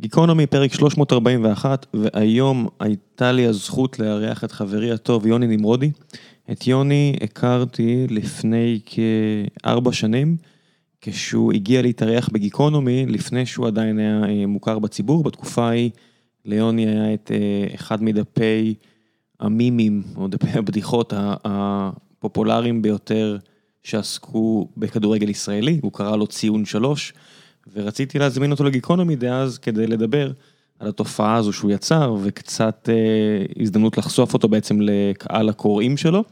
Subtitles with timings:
[0.00, 5.90] גיקונומי, פרק 341, והיום הייתה לי הזכות לארח את חברי הטוב יוני נמרודי.
[6.52, 10.36] את יוני הכרתי לפני כארבע שנים,
[11.00, 15.22] כשהוא הגיע להתארח בגיקונומי, לפני שהוא עדיין היה אה, מוכר בציבור.
[15.22, 15.90] בתקופה ההיא
[16.44, 18.74] ליוני היה את אה, אחד מדפי
[19.40, 23.36] המימים, או דפי הבדיחות הפופולריים ביותר
[23.82, 27.12] שעסקו בכדורגל ישראלי, הוא קרא לו ציון שלוש.
[27.74, 30.32] ורציתי להזמין אותו לגיקונומי דאז כדי לדבר
[30.78, 36.24] על התופעה הזו שהוא יצר וקצת אה, הזדמנות לחשוף אותו בעצם לקהל הקוראים שלו.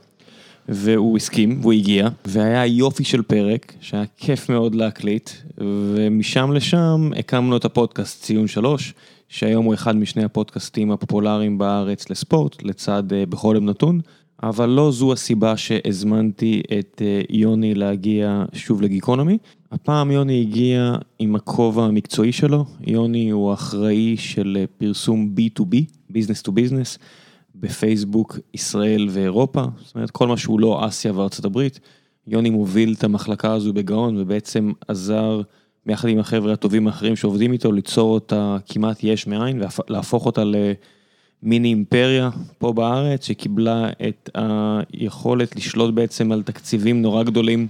[0.68, 7.56] והוא הסכים והוא הגיע והיה יופי של פרק שהיה כיף מאוד להקליט ומשם לשם הקמנו
[7.56, 8.94] את הפודקאסט ציון שלוש
[9.28, 14.00] שהיום הוא אחד משני הפודקאסטים הפופולריים בארץ לספורט לצד אה, בכל יום נתון.
[14.42, 19.38] אבל לא זו הסיבה שהזמנתי את אה, יוני להגיע שוב לגיקונומי.
[19.72, 25.74] הפעם יוני הגיע עם הכובע המקצועי שלו, יוני הוא אחראי של אה, פרסום B2B,
[26.12, 26.98] Business to Business,
[27.54, 31.80] בפייסבוק ישראל ואירופה, זאת אומרת כל מה שהוא לא אסיה וארצות הברית.
[32.26, 35.40] יוני מוביל את המחלקה הזו בגאון ובעצם עזר
[35.86, 40.54] ביחד עם החבר'ה הטובים האחרים שעובדים איתו ליצור אותה כמעט יש מאין ולהפוך אותה ל...
[41.42, 47.68] מיני אימפריה פה בארץ שקיבלה את היכולת לשלוט בעצם על תקציבים נורא גדולים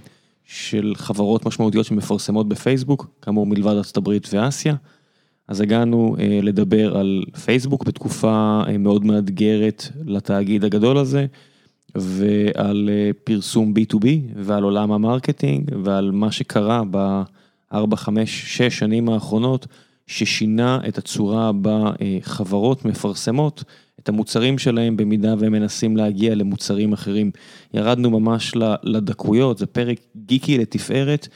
[0.51, 4.75] של חברות משמעותיות שמפרסמות בפייסבוק, כאמור מלבד ארה"ב ואסיה.
[5.47, 11.25] אז הגענו אה, לדבר על פייסבוק בתקופה אה, מאוד מאתגרת לתאגיד הגדול הזה,
[11.95, 16.81] ועל אה, פרסום B2B ועל עולם ה-marketing ועל מה שקרה
[17.71, 19.67] בארבע, חמש, שש שנים האחרונות.
[20.09, 23.63] ששינה את הצורה בה אה, חברות מפרסמות
[23.99, 27.31] את המוצרים שלהם במידה והם מנסים להגיע למוצרים אחרים.
[27.73, 31.27] ירדנו ממש לדקויות, זה פרק גיקי לתפארת,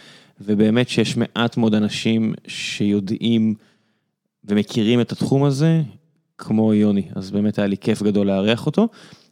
[0.42, 3.56] ובאמת שיש מעט מאוד אנשים שיודעים
[4.46, 5.82] ומכירים את התחום הזה,
[6.38, 8.88] כמו יוני, אז באמת היה לי כיף גדול לארח אותו.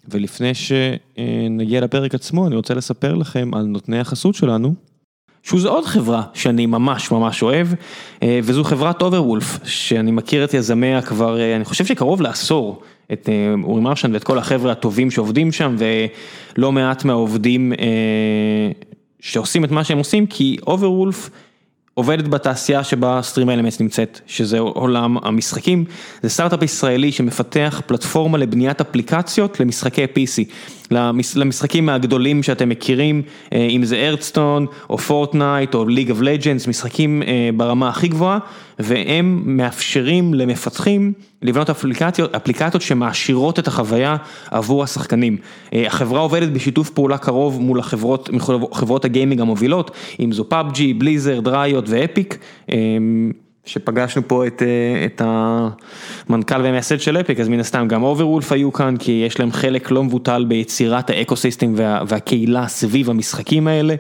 [0.10, 4.91] ולפני שנגיע לפרק עצמו, אני רוצה לספר לכם על נותני החסות שלנו.
[5.44, 7.68] שוז עוד חברה שאני ממש ממש אוהב,
[8.24, 12.82] אה, וזו חברת אוברוולף, שאני מכיר את יזמיה כבר, אה, אני חושב שקרוב לעשור,
[13.14, 17.74] את אה, אורי מרשן ואת כל החבר'ה הטובים שעובדים שם, ולא מעט מהעובדים
[19.20, 21.30] שעושים את מה שהם עושים, כי Overwolf
[21.94, 25.86] עובדת בתעשייה שבה StreamElements נמצאת, שזה עולם המשחקים,
[26.24, 30.52] זה סטארט-אפ ישראלי שמפתח פלטפורמה לבניית אפליקציות למשחקי PC.
[31.36, 33.22] למשחקים הגדולים שאתם מכירים,
[33.54, 38.40] אה, אם זה Hearthstone או Fortnite או League of Legends, משחקים אה, ברמה הכי גבוהה,
[38.80, 44.16] והם מאפשרים למפתחים לבנות אפליקציות, אפליקציות שמעשירות את החוויה
[44.52, 45.38] עבור השחקנים.
[45.74, 48.30] אה, החברה עובדת בשיתוף פעולה קרוב מול החברות,
[48.74, 52.38] חברות הגיימינג המובילות, אם זו PUBG, Blizzard, Riot ו-Epic.
[53.66, 58.74] שפגשנו פה את אה, את המנכ"ל והמייסד של Epic, אז מן הסתם גם Overwolf היו
[58.74, 63.96] כאן, כי יש להם חלק לא מבוטל ביצירת ה-ecosystem וה, והקהילה סביב המשחקים האלה.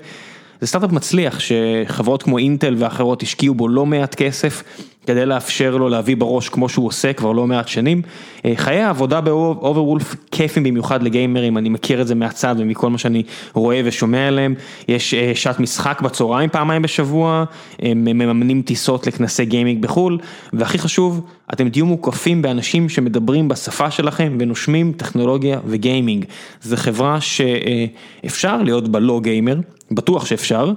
[0.62, 4.64] זה סטארט-אפ מצליח שחברות כמו אינטל ואחרות השקיעו בו לא מעט כסף
[5.08, 8.02] כדי לאפשר לו להביא בראש כמו שהוא עושה כבר לא מעט שנים.
[8.46, 13.24] אה, חיי העבודה ב-Overwolf כיפים במיוחד לגיימרים, אני מכיר את זה מהצד ומכל מה שאני
[13.54, 14.56] רואה ושומע עליהם.
[14.88, 17.44] יש אה, שעת משחק בצהריים פעמיים בשבוע,
[17.80, 20.18] הם מממנים טיסות לכנסי גיימינג בחו"ל,
[20.54, 21.22] והכי חשוב,
[21.54, 26.26] אתם תהיו מוקפים באנשים שמדברים בשפה שלכם ונושמים טכנולוגיה וגיימינג.
[26.62, 29.56] זו חברה שאפשר להיות בה לא גיימר,
[29.92, 30.72] בטוח שאפשר,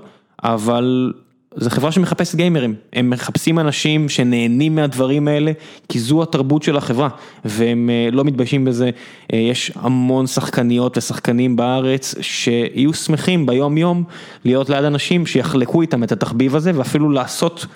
[0.45, 1.13] אבל
[1.57, 5.53] זו חברה שמחפשת גיימרים, הם מחפשים אנשים שנהנים מהדברים האלה,
[5.89, 7.09] כי זו התרבות של החברה,
[7.45, 8.91] והם אה, לא מתביישים בזה,
[9.33, 14.05] אה, יש המון שחקניות ושחקנים בארץ שיהיו שמחים ביום יום
[14.45, 17.67] להיות ליד אנשים שיחלקו איתם את התחביב הזה, ואפילו לעשות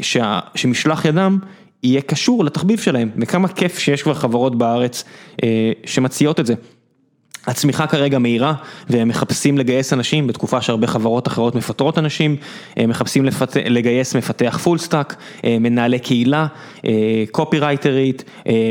[0.00, 1.38] שה, שמשלח ידם
[1.82, 5.04] יהיה קשור לתחביב שלהם, וכמה כיף שיש כבר חברות בארץ
[5.44, 6.54] אה, שמציעות את זה.
[7.46, 8.54] הצמיחה כרגע מהירה
[8.90, 12.36] והם מחפשים לגייס אנשים בתקופה שהרבה חברות אחרות מפטרות אנשים,
[12.76, 13.26] הם מחפשים.
[13.70, 16.46] לגייס מפתח full stack, מנהלי קהילה,
[17.30, 18.24] קופי רייטרית,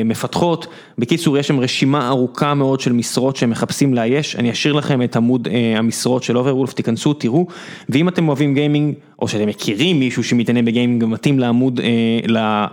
[0.05, 0.67] מפתחות,
[0.97, 5.15] בקיצור יש שם רשימה ארוכה מאוד של משרות שהם מחפשים לאייש, אני אשאיר לכם את
[5.15, 7.47] עמוד אה, המשרות של Overwolf, תיכנסו, תראו,
[7.89, 12.67] ואם אתם אוהבים גיימינג או שאתם מכירים מישהו שמתעניין בגיימינג ומתאים לעמוד, אה,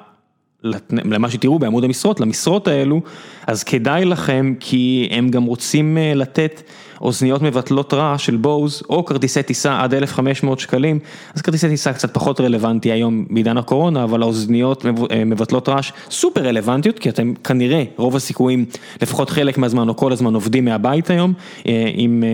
[0.90, 3.00] למה שתראו בעמוד המשרות, למשרות האלו,
[3.46, 6.62] אז כדאי לכם כי הם גם רוצים אה, לתת
[7.00, 10.98] אוזניות מבטלות רעש של בוז או כרטיסי טיסה עד 1,500 שקלים,
[11.34, 16.46] אז כרטיסי טיסה קצת פחות רלוונטי היום בעידן הקורונה, אבל האוזניות אה, מבטלות רעש סופר
[16.46, 18.64] רלוונטיות, כי אתם כנראה רוב הסיכויים,
[19.02, 21.32] לפחות חלק מהזמן או כל הזמן עובדים מהבית היום,
[21.66, 22.24] אה, עם...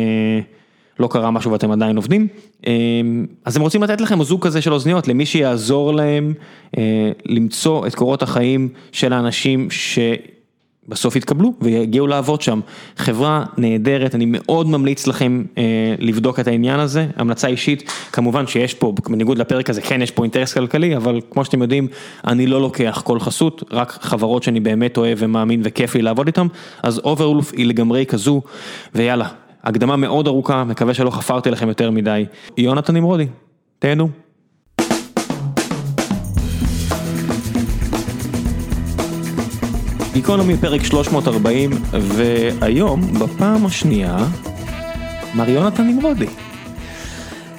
[0.98, 2.26] לא קרה משהו ואתם עדיין עובדים,
[3.44, 6.34] אז הם רוצים לתת לכם זוג כזה של אוזניות למי שיעזור להם
[7.26, 9.98] למצוא את קורות החיים של האנשים ש...
[10.88, 12.60] בסוף יתקבלו ויגיעו לעבוד שם.
[12.96, 18.74] חברה נהדרת, אני מאוד ממליץ לכם אה, לבדוק את העניין הזה, המלצה אישית, כמובן שיש
[18.74, 21.88] פה, בניגוד לפרק הזה, כן יש פה אינטרס כלכלי, אבל כמו שאתם יודעים,
[22.26, 26.46] אני לא לוקח כל חסות, רק חברות שאני באמת אוהב ומאמין וכיף לי לעבוד איתן,
[26.82, 28.42] אז אוברוולף היא לגמרי כזו,
[28.94, 29.28] ויאללה,
[29.64, 32.26] הקדמה מאוד ארוכה, מקווה שלא חפרתי לכם יותר מדי.
[32.56, 33.26] יונתן נמרודי,
[33.78, 34.08] תהנו.
[40.12, 44.16] גיקונומי פרק 340, והיום, בפעם השנייה,
[45.34, 46.26] מר יונתן נמרודי.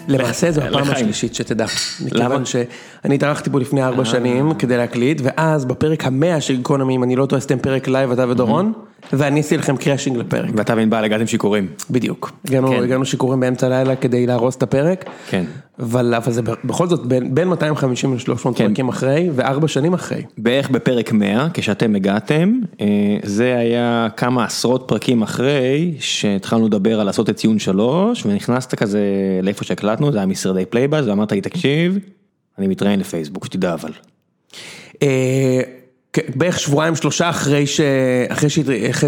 [0.07, 1.65] למעשה זו הפעם השלישית שתדע,
[2.05, 7.03] מכיוון שאני התארחתי פה לפני ארבע שנים כדי להקליט, ואז בפרק המאה של גיקונומי, אם
[7.03, 8.73] אני לא טועה, עשיתם פרק live אתה ודורון.
[9.13, 10.49] ואני אעשה לכם crashing לפרק.
[10.55, 11.67] ואתה וענבל הגעתם שיכורים.
[11.89, 12.31] בדיוק.
[12.47, 12.83] הגענו, כן.
[12.83, 15.05] הגענו שיכורים באמצע הלילה כדי להרוס את הפרק.
[15.29, 15.43] כן.
[15.79, 18.67] אבל, אבל זה בכל זאת בין, בין 250 ל-300 כן.
[18.67, 20.21] פרקים אחרי, וארבע שנים אחרי.
[20.37, 22.87] בערך בפרק 100, כשאתם הגעתם, אה,
[23.23, 28.99] זה היה כמה עשרות פרקים אחרי, שהתחלנו לדבר על לעשות את ציון 3, ונכנסת כזה
[29.43, 31.97] לאיפה שהקלטנו, זה היה משרדי Playbuzz, ואמרת לי, תקשיב,
[32.57, 33.91] אני מתראיין לפייסבוק, שתדע אבל.
[36.25, 37.65] כן, בערך שבועיים שלושה אחרי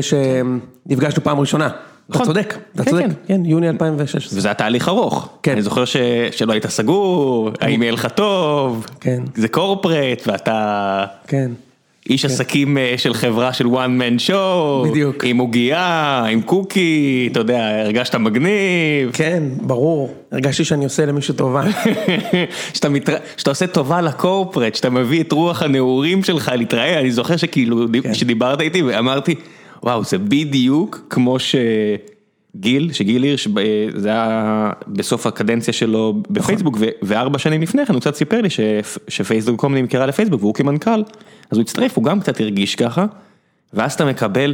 [0.02, 1.68] שנפגשנו פעם ראשונה.
[1.68, 1.74] אתה
[2.10, 2.26] נכון.
[2.26, 4.40] צודק, אתה צודק, כן, יוני 2016.
[4.40, 5.30] וזה היה תהליך ארוך.
[5.44, 5.52] כן.
[5.52, 5.84] אני זוכר
[6.32, 9.24] שלא היית סגור, האם יהיה לך טוב, כן.
[9.36, 11.06] זה קורפרט ואתה...
[11.28, 11.52] כן.
[12.10, 12.28] איש כן.
[12.32, 17.82] עסקים אה, של חברה של one man show, בדיוק, עם עוגייה, עם קוקי, אתה יודע,
[17.82, 19.12] הרגשת מגניב.
[19.14, 21.64] כן, ברור, הרגשתי שאני עושה למישהו טובה.
[22.74, 23.16] שאתה, מתר...
[23.38, 28.14] שאתה עושה טובה לקורפרט, שאתה מביא את רוח הנעורים שלך להתראה, אני זוכר שכאילו, כן.
[28.14, 29.36] שדיברת איתי ואמרתי,
[29.84, 31.56] וואו, זה בדיוק כמו ש...
[32.56, 36.88] גיל, שגיל הירש, אה, זה היה בסוף הקדנציה שלו בפייסבוק, נכון.
[37.02, 38.50] וארבע שנים לפני כן הוא קצת סיפר לי
[39.08, 41.04] שפייסבוק קום נמכרה לפייסבוק והוא כמנכ"ל,
[41.52, 43.06] אז הוא הצטרף, הוא גם קצת הרגיש ככה,
[43.74, 44.54] ואז אתה מקבל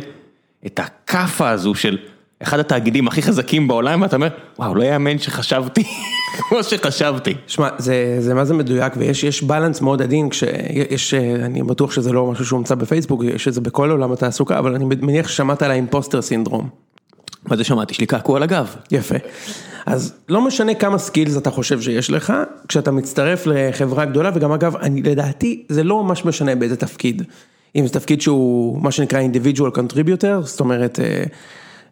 [0.66, 1.98] את הכאפה הזו של
[2.44, 4.28] אחד התאגידים הכי חזקים בעולם, ואתה אומר,
[4.60, 5.84] וואו, לא יאמן שחשבתי
[6.38, 7.34] כמו שחשבתי.
[7.48, 12.32] שמע, זה, זה מה זה מדויק, ויש בלנס מאוד עדין, כשיש, אני בטוח שזה לא
[12.32, 16.22] משהו שהומצא בפייסבוק, יש את זה בכל עולם התעסוקה, אבל אני מניח ששמעת על האימפוסטר
[16.22, 16.70] סינדרום.
[17.48, 17.94] מה זה שמעתי?
[17.94, 18.76] יש לי קעקוע על הגב.
[18.92, 19.16] יפה.
[19.86, 22.34] אז לא משנה כמה skills אתה חושב שיש לך,
[22.68, 27.22] כשאתה מצטרף לחברה גדולה, וגם אגב, אני לדעתי, זה לא ממש משנה באיזה תפקיד.
[27.76, 31.24] אם זה תפקיד שהוא מה שנקרא individual contributor, זאת אומרת, אה,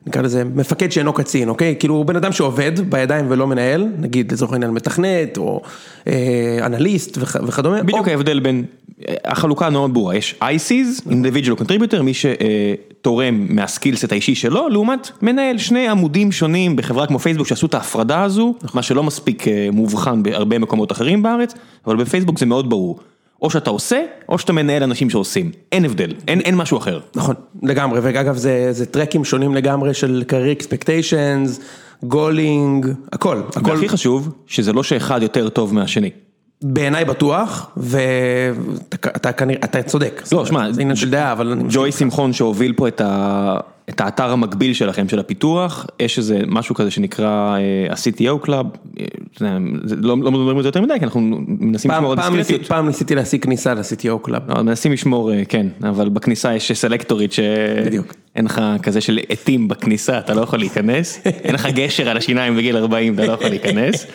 [0.07, 1.75] נקרא לזה מפקד שאינו קצין, אוקיי?
[1.79, 5.61] כאילו הוא בן אדם שעובד בידיים ולא מנהל, נגיד לצורך העניין מתכנת או
[6.07, 7.83] אה, אנליסט וכדומה.
[7.83, 8.11] בדיוק או...
[8.11, 8.65] ההבדל בין,
[9.25, 15.11] החלוקה מאוד ברורה, יש ICs, individual contributor, מי שתורם מה skill set האישי שלו, לעומת
[15.21, 19.67] מנהל, שני עמודים שונים בחברה כמו פייסבוק שעשו את ההפרדה הזו, מה שלא מספיק אה,
[19.71, 21.53] מובחן בהרבה מקומות אחרים בארץ,
[21.87, 22.99] אבל בפייסבוק זה מאוד ברור.
[23.41, 26.99] או שאתה עושה, או שאתה מנהל אנשים שעושים, אין הבדל, אין, אין משהו אחר.
[27.15, 31.61] נכון, לגמרי, ואגב זה, זה טרקים שונים לגמרי של career expectations,
[32.03, 33.71] גולינג, הכל, הכל.
[33.71, 36.09] והכי חשוב, שזה לא שאחד יותר טוב מהשני.
[36.61, 40.23] בעיניי בטוח, ואתה כנראה, אתה צודק.
[40.31, 41.57] לא, שמע, זה עניין של דעה, אבל...
[41.69, 43.59] ג'וי שמחון שהוביל פה את ה...
[43.89, 47.57] את האתר המקביל שלכם, של הפיתוח, יש איזה משהו כזה שנקרא
[47.89, 48.95] ה-CTO Club,
[50.01, 52.67] לא מדברים על זה יותר מדי, כי אנחנו מנסים לשמור על דיסקריטיות.
[52.67, 54.61] פעם ניסיתי להשיג כניסה ל-CTO Club.
[54.61, 60.41] מנסים לשמור, כן, אבל בכניסה יש סלקטורית שאין לך כזה של עטים בכניסה, אתה לא
[60.41, 64.07] יכול להיכנס, אין לך גשר על השיניים בגיל 40, אתה לא יכול להיכנס.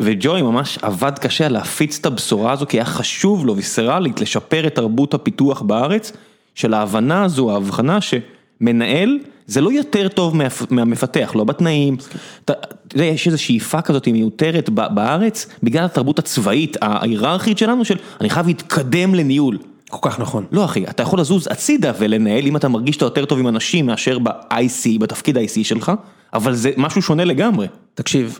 [0.00, 4.74] וג'וי ממש עבד קשה להפיץ את הבשורה הזו, כי היה חשוב לו ויסרלית לשפר את
[4.74, 6.12] תרבות הפיתוח בארץ,
[6.54, 8.14] של ההבנה הזו, ההבחנה ש...
[8.62, 10.36] מנהל זה לא יותר טוב
[10.70, 11.96] מהמפתח, לא בתנאים,
[12.44, 12.52] אתה
[12.94, 18.46] יודע, יש איזו שאיפה כזאת מיותרת בארץ, בגלל התרבות הצבאית, ההיררכית שלנו, של אני חייב
[18.46, 19.58] להתקדם לניהול.
[19.90, 20.44] כל כך נכון.
[20.52, 23.86] לא אחי, אתה יכול לזוז הצידה ולנהל אם אתה מרגיש שאתה יותר טוב עם אנשים
[23.86, 25.92] מאשר ב-IC, בתפקיד ה-IC שלך,
[26.34, 27.66] אבל זה משהו שונה לגמרי.
[27.94, 28.38] תקשיב,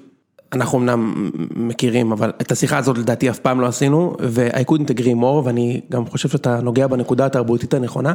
[0.52, 5.16] אנחנו אמנם מכירים, אבל את השיחה הזאת לדעתי אף פעם לא עשינו, ו-I couldn't agree
[5.20, 8.14] more, ואני גם חושב שאתה נוגע בנקודה התרבותית הנכונה,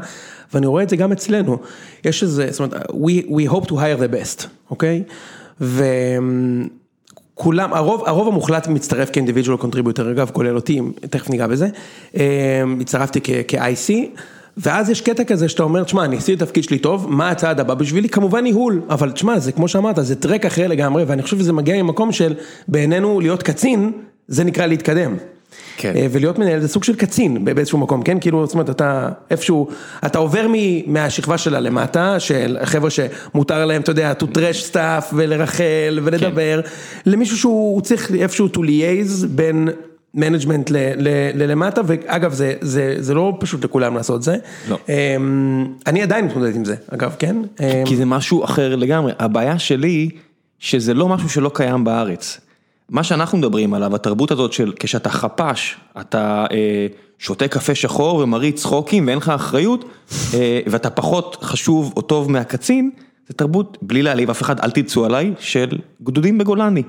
[0.54, 1.58] ואני רואה את זה גם אצלנו.
[2.06, 5.04] יש איזה, זאת אומרת, we, we hope to hire the best, אוקיי?
[5.62, 11.68] וכולם, הרוב, הרוב המוחלט מצטרף כ individual contributor, אגב, כולל אותי, תכף ניגע בזה,
[12.82, 13.94] הצטרפתי כ-IC.
[14.58, 17.60] ואז יש קטע כזה שאתה אומר, תשמע, אני עשיתי את התפקיד שלי טוב, מה הצעד
[17.60, 18.10] הבא בשבילי?
[18.10, 21.84] כמובן ניהול, אבל תשמע, זה כמו שאמרת, זה track אחר לגמרי, ואני חושב שזה מגיע
[21.84, 22.34] ממקום של,
[22.68, 23.92] בעינינו להיות קצין,
[24.28, 25.16] זה נקרא להתקדם.
[25.78, 25.94] כן.
[25.96, 28.20] אה, ולהיות מנהל זה סוג של קצין באיזשהו מקום, כן?
[28.20, 29.68] כאילו, זאת אומרת, אתה איפשהו,
[30.06, 35.14] אתה עובר מ- מהשכבה שלה למטה, של חבר'ה שמותר להם, אתה יודע, to trash stuff
[35.14, 36.62] ולרכל ולדבר,
[37.06, 39.70] למישהו שהוא צריך איפשהו to liaise בין
[40.14, 40.72] management
[41.34, 44.36] ללמטה, ואגב, זה, זה, זה לא פשוט לכולם לעשות זה.
[44.70, 44.78] לא.
[44.90, 47.36] אמ, אני עדיין מתמודד עם זה, אגב, כן?
[47.60, 49.12] אמ, כי זה משהו אחר לגמרי.
[49.20, 50.10] הבעיה שלי,
[50.60, 52.40] שזה לא משהו שלא קיים בארץ.
[52.90, 56.88] מה שאנחנו מדברים עליו, התרבות הזאת של כשאתה חפ"ש, אתה אה,
[57.20, 59.86] שותה קפה שחור ומריץ צחוקים ואין לך אחריות,
[60.34, 62.92] אה, ואתה פחות חשוב או טוב מהקצין,
[63.28, 66.84] זה תרבות, בלי להעליב אף אחד, אל תצאו עליי, של גדודים בגולני.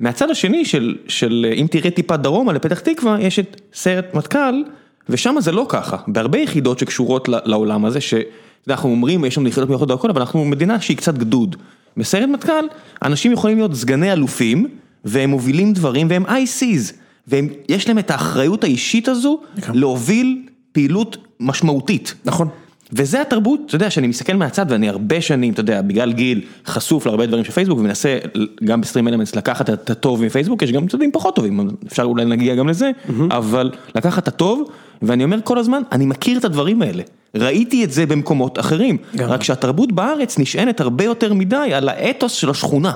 [0.00, 4.62] מהצד השני של, של אם תראה טיפה דרומה לפתח תקווה, יש את סיירת מטכ"ל,
[5.08, 5.96] ושם זה לא ככה.
[6.08, 10.80] בהרבה יחידות שקשורות לעולם הזה, שאנחנו אומרים, יש לנו יחידות מיוחדות והכל, אבל אנחנו מדינה
[10.80, 11.56] שהיא קצת גדוד.
[11.96, 12.64] בסיירת מטכ"ל,
[13.02, 14.68] אנשים יכולים להיות סגני אלופים,
[15.04, 16.94] והם מובילים דברים, והם ICs,
[17.28, 19.40] ויש להם את האחריות האישית הזו,
[19.74, 20.42] להוביל
[20.72, 22.14] פעילות משמעותית.
[22.24, 22.48] נכון.
[22.92, 27.06] וזה התרבות, אתה יודע, שאני מסתכל מהצד ואני הרבה שנים, אתה יודע, בגלל גיל חשוף
[27.06, 28.18] להרבה דברים של פייסבוק ומנסה
[28.64, 32.54] גם בסטרים אלמנטס לקחת את הטוב מפייסבוק, יש גם צדדים פחות טובים, אפשר אולי להגיע
[32.54, 32.90] גם לזה,
[33.30, 34.70] אבל לקחת את הטוב,
[35.02, 37.02] ואני אומר כל הזמן, אני מכיר את הדברים האלה,
[37.34, 39.28] ראיתי את זה במקומות אחרים, גם.
[39.28, 42.92] רק שהתרבות בארץ נשענת הרבה יותר מדי על האתוס של השכונה.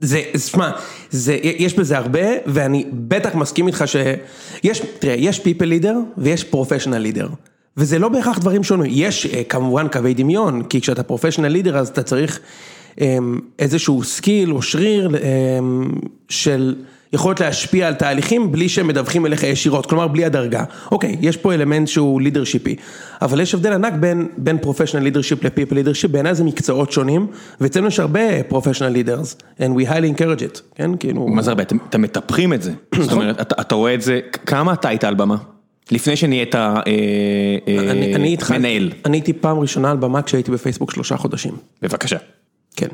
[0.00, 0.70] זה, שמע,
[1.10, 7.16] זה, יש בזה הרבה, ואני בטח מסכים איתך שיש, תראה, יש people leader ויש professional
[7.16, 7.49] leader.
[7.76, 11.88] וזה לא בהכרח דברים שונים, יש אה, כמובן קווי דמיון, כי כשאתה professional leader אז
[11.88, 12.40] אתה צריך
[13.00, 15.90] אמ, איזשהו skill או שריר אמ,
[16.28, 16.74] של
[17.12, 20.64] יכולת להשפיע על תהליכים בלי שהם מדווחים אליך ישירות, כלומר בלי הדרגה.
[20.90, 22.76] אוקיי, יש פה אלמנט שהוא leadership י,
[23.22, 27.26] אבל יש הבדל ענק בין, בין professional leadership ל-people leadership, בעיניי זה מקצועות שונים,
[27.60, 31.28] ואצלנו יש הרבה professional leaders, and we highly encourage it, כן, כאילו...
[31.28, 31.62] מה זה הרבה?
[31.62, 35.14] אתם מטפחים את זה, זאת אומרת, אתה אתה רואה את זה, כמה אתה היית על
[35.14, 35.36] במה?
[35.90, 40.50] לפני שנהיית אה, אה, אני, אני התחלתי, מנהל, אני הייתי פעם ראשונה על במה כשהייתי
[40.50, 42.16] בפייסבוק שלושה חודשים, בבקשה.
[42.76, 42.88] כן.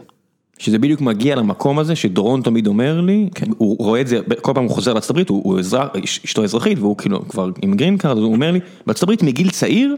[0.58, 3.46] שזה בדיוק מגיע למקום הזה שדורון תמיד אומר לי, כן.
[3.58, 6.44] הוא רואה את זה, כל פעם הוא חוזר לארצות הברית, הוא, הוא אזרח, אש- אשתו
[6.44, 9.96] אזרחית והוא כאילו כבר עם green card, אז הוא אומר לי, בארצות הברית מגיל צעיר,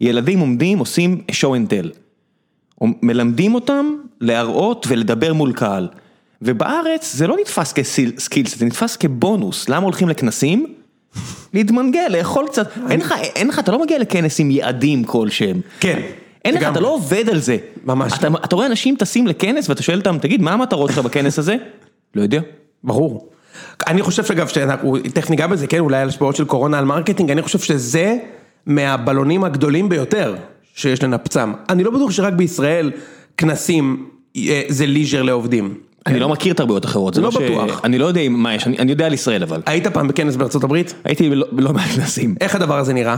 [0.00, 1.88] ילדים עומדים עושים show and tell.
[3.02, 3.86] מלמדים אותם
[4.20, 5.88] להראות ולדבר מול קהל.
[6.42, 10.66] ובארץ זה לא נתפס כסקילס, זה נתפס כבונוס, למה הולכים לכנסים?
[11.54, 15.60] להתמנגל, לאכול קצת, אין לך, אין לך, אתה לא מגיע לכנס עם יעדים כלשהם.
[15.80, 16.00] כן,
[16.44, 16.62] אין לך.
[16.62, 17.56] אתה לא עובד על זה.
[17.84, 18.38] ממש אתה, לא.
[18.44, 21.56] אתה רואה אנשים טסים לכנס ואתה שואל אותם, תגיד, מה המטרות שלך בכנס הזה?
[22.14, 22.40] לא יודע.
[22.84, 23.28] ברור.
[23.86, 24.48] אני חושב שאגב,
[25.14, 28.16] תכף ניגע בזה, כן, אולי על השפעות של קורונה על מרקטינג, אני חושב שזה
[28.66, 30.34] מהבלונים הגדולים ביותר
[30.74, 31.52] שיש לנפצם.
[31.68, 32.90] אני לא בטוח שרק בישראל
[33.36, 35.74] כנסים אה, זה leisure לעובדים.
[36.06, 37.40] אני לא מכיר תרבויות אחרות, זה לא לא.
[37.40, 37.80] בטוח.
[37.84, 39.62] אני לא יודע מה יש, אני, יודע על ישראל אבל.
[39.66, 40.94] היית פעם בכנס בארצות הברית?
[41.04, 42.34] הייתי בלא בלא מעט כנסים.
[42.40, 43.16] איך הדבר הזה נראה?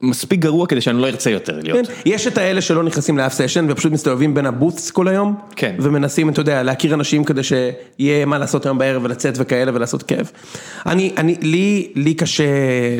[0.00, 1.86] מספיק גרוע כדי שאני לא ארצה יותר להיות.
[1.86, 5.34] כן, יש את האלה שלא נכנסים לאף session ופשוט מסתובבים בין ה booths כל היום.
[5.56, 5.74] כן.
[5.78, 10.32] ומנסים, אתה יודע, להכיר אנשים כדי שיהיה מה לעשות היום בערב ולצאת וכאלה ולעשות כיף.
[10.86, 12.44] אני, אני, לי, לי קשה,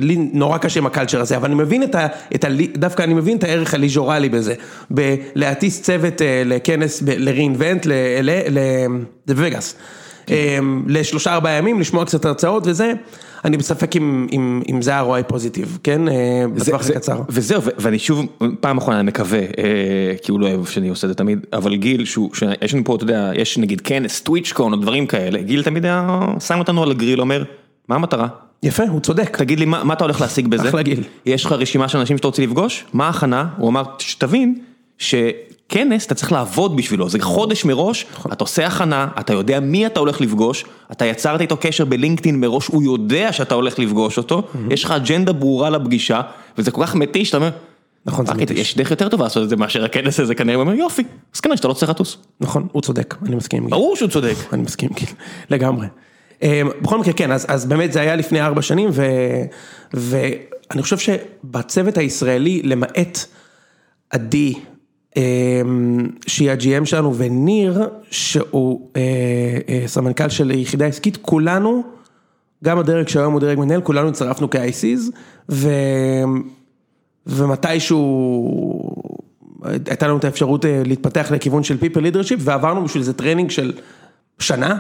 [0.01, 2.07] לי נורא קשה עם הקלצ'ר הזה, אבל אני מבין את ה...
[2.35, 4.55] את ה דווקא אני מבין את הערך הליז'ורלי בזה.
[4.91, 7.89] בלהטיס צוות אה, לכנס, לרeinvent,
[9.29, 9.77] לווגאס.
[10.87, 12.93] לשלושה ארבעה ימים, לשמוע קצת הרצאות וזה,
[13.47, 16.09] אני בספק אם, אם, אם זה ה-ROI פוזיטיב, כן?
[16.09, 16.15] אה,
[16.55, 17.21] בטווח זה- הקצר.
[17.29, 18.27] וזהו, ואני שוב,
[18.61, 19.45] פעם אחרונה אני מקווה, אה,
[20.23, 23.05] כי הוא לא אוהב שאני עושה את זה תמיד, אבל גיל, שיש לנו פה, אתה
[23.05, 27.21] יודע, יש נגיד כנס, טוויצ'קון או דברים כאלה, גיל תמיד היה שם אותנו על הגריל,
[27.21, 27.45] אומר,
[27.89, 28.29] מה המטרה?
[28.63, 29.37] יפה, הוא צודק.
[29.37, 30.69] תגיד לי, מה, מה אתה הולך להשיג בזה?
[30.69, 31.03] אחלה גריל.
[31.27, 32.85] יש לך רשימה של אנשים שאתה רוצה לפגוש?
[32.93, 33.47] מה ההכנה?
[33.57, 34.59] הוא אמר, שתבין
[35.69, 38.33] שכנס אתה צריך לעבוד בשבילו, זה חודש מראש, נכון.
[38.33, 42.67] אתה עושה הכנה, אתה יודע מי אתה הולך לפגוש, אתה יצרת איתו קשר בלינקדאין מראש,
[42.67, 46.21] הוא יודע שאתה הולך לפגוש אותו, יש לך אג'נדה ברורה לפגישה,
[46.59, 47.51] וזה כל כך מתיש, אתה אומר,
[48.07, 48.59] נכון, זה fuck, מתיש.
[48.59, 51.03] יש דרך יותר טובה לעשות את זה מאשר הכנס הזה כנראה, הוא אומר יופי,
[51.35, 52.19] אז כנראה שאתה לא צריך לטוס.
[52.41, 53.67] נכון, הוא צודק, אני מסכים.
[53.71, 54.35] ברור שהוא צודק.
[54.53, 55.09] אני מסכים, גיל,
[55.51, 55.87] לגמרי.
[56.43, 59.05] אה, בכל מקרה, כן, אז, אז באמת זה היה לפני ארבע שנים, ו,
[59.95, 63.19] ואני חושב שבצוות הישראלי, למעט
[64.11, 64.55] עדי,
[66.27, 69.03] שהיא ה-GM שלנו, וניר, שהוא אה,
[69.69, 71.83] אה, סמנכ"ל של יחידה עסקית, כולנו,
[72.65, 75.11] גם הדרג שהיום הוא דרג מנהל, כולנו הצטרפנו כ-ICs,
[75.51, 75.71] ו...
[77.27, 78.03] ומתישהו
[79.65, 83.73] הייתה לנו את האפשרות אה, להתפתח לכיוון של people leadership ועברנו בשביל זה טרנינג של
[84.39, 84.79] שנה.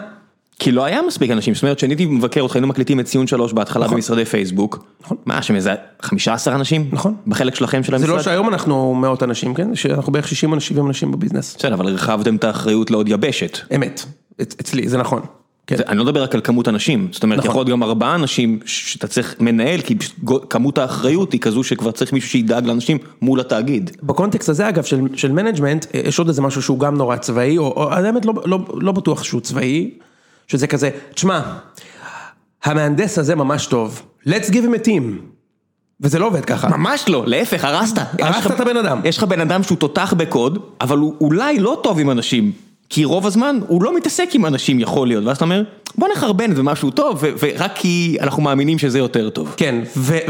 [0.58, 3.26] כי לא היה מספיק אנשים, זאת אומרת, כשאני הייתי מבקר אותך, היינו מקליטים את סיזן
[3.26, 4.84] שלוש בהתחלה במשרדי פייסבוק.
[5.04, 5.16] נכון.
[5.26, 6.88] מה, שם איזה 15 אנשים?
[6.92, 7.14] נכון.
[7.26, 8.16] בחלק שלכם של זה המשרד?
[8.16, 9.74] לא שהיום אנחנו מאות אנשים, כן?
[9.74, 11.56] שאנחנו בערך 60 או 70 אנשים בביזנס.
[11.58, 13.58] בסדר, אבל הרחבתם את האחריות לעוד יבשת.
[13.74, 14.04] אמת,
[14.42, 15.22] אצ- אצלי, זה נכון.
[15.66, 15.76] כן.
[15.88, 17.50] אני לא מדבר רק על כמות אנשים, זאת אומרת נכון.
[17.50, 19.96] יכול להיות גם ארבעה אנשים שאתה צריך מנהל, כי
[20.50, 23.90] כמות האחריות היא כזו שכבר צריך מישהו שידאג לאנשים מול התאגיד.
[24.02, 27.16] ב context הזה אגב של, של management, אה, יש עוד איזה משהו שהוא גם נורא
[27.16, 29.90] צבאי, או, או האמת לא, לא, לא בטוח שהוא צבאי,
[30.46, 31.40] שזה כזה, תשמע,
[32.64, 35.02] המהנדס הזה ממש טוב, let's give him a team,
[36.00, 36.68] וזה לא עובד ככה.
[36.68, 37.98] ממש לא, להפך, הרסת.
[38.20, 39.00] הרסת את הבן אדם.
[39.04, 42.52] יש לך בן אדם שהוא תותח בקוד, אבל הוא אולי לא טוב עם אנשים,
[42.90, 45.62] כי רוב הזמן הוא לא מתעסק עם אנשים יכול להיות, ואז אתה אומר,
[45.98, 49.54] בוא נחרבן זה משהו טוב, ורק כי אנחנו מאמינים שזה יותר טוב.
[49.56, 49.74] כן,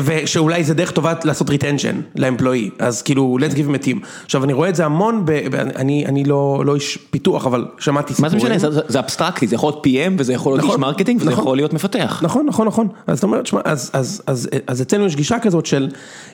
[0.04, 3.98] ושאולי זה דרך טובה לעשות retention ל employee, אז כאילו, let's give team.
[4.24, 5.24] עכשיו, אני רואה את זה המון,
[5.76, 8.56] אני, אני לא, לא איש פיתוח, אבל שמעתי מה זה סיפורים.
[8.56, 11.30] משנה, זה- זה אבסטרקטי, זה יכול להיות PM וזה יכול להיות איש נכון, מרקטינג וזה
[11.30, 11.42] נכון.
[11.44, 12.20] יכול להיות מפתח.
[12.24, 12.88] נכון, נכון, נכון.
[13.06, 15.88] אז אתה אומר, תשמע, אז, אז, אז, אז אצלנו יש גישה כזאת של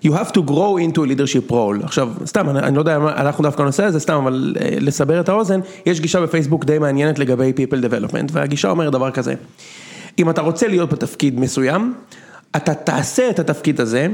[0.04, 0.50] you have to grow
[0.90, 1.84] into a leadership role.
[1.84, 5.20] עכשיו, סתם, אני, אני לא יודע, אנחנו דווקא נעשה את זה סתם, אבל אה, לסבר
[5.20, 9.34] את האוזן, יש גישה בפייסבוק די מעניינת לגבי people development, והגישה אומרת דבר כזה,
[10.18, 11.94] אם אתה רוצה להיות בתפקיד מסוים,
[12.56, 14.06] אתה תעשה את התפקיד הזה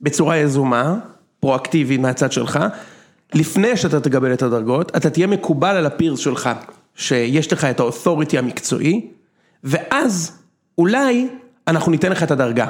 [0.00, 0.98] בצורה יזומה,
[1.40, 2.58] פרואקטיבית מהצד שלך,
[3.34, 6.50] לפני שאתה תקבל את הדרגות, אתה תהיה מקובל על הפירס שלך,
[6.94, 9.08] שיש לך את האותוריטי המקצועי,
[9.64, 10.32] ואז
[10.78, 11.28] אולי
[11.68, 12.68] אנחנו ניתן לך את הדרגה,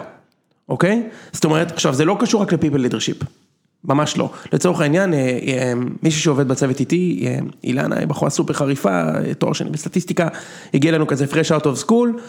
[0.69, 1.09] אוקיי?
[1.33, 3.25] זאת אומרת, עכשיו זה לא קשור רק ל-people leadership,
[3.85, 4.31] ממש לא.
[4.53, 9.03] לצורך העניין, אה, אה, מישהי שעובד בצוות איתי, אה, אילנה, היא בחורה סופר חריפה,
[9.39, 10.29] תואר שני בסטטיסטיקה,
[10.75, 12.21] הגיעה לנו כזה fresh out of school,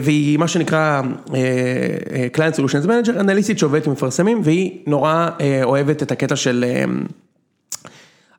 [0.00, 1.02] והיא מה שנקרא
[2.36, 5.28] Client Solutions Manager, אנליסטית שעובדת עם מפרסמים, והיא נורא
[5.64, 6.64] אוהבת את הקטע של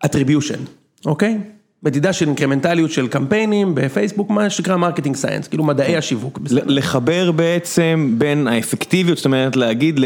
[0.06, 0.60] attribution,
[1.06, 1.39] אוקיי?
[1.86, 6.40] מדידה של incrementaliות של קמפיינים בפייסבוק, מה שנקרא marketing science, כאילו מדעי השיווק.
[6.52, 10.00] ל- לחבר בעצם בין האפקטיביות, זאת אומרת להגיד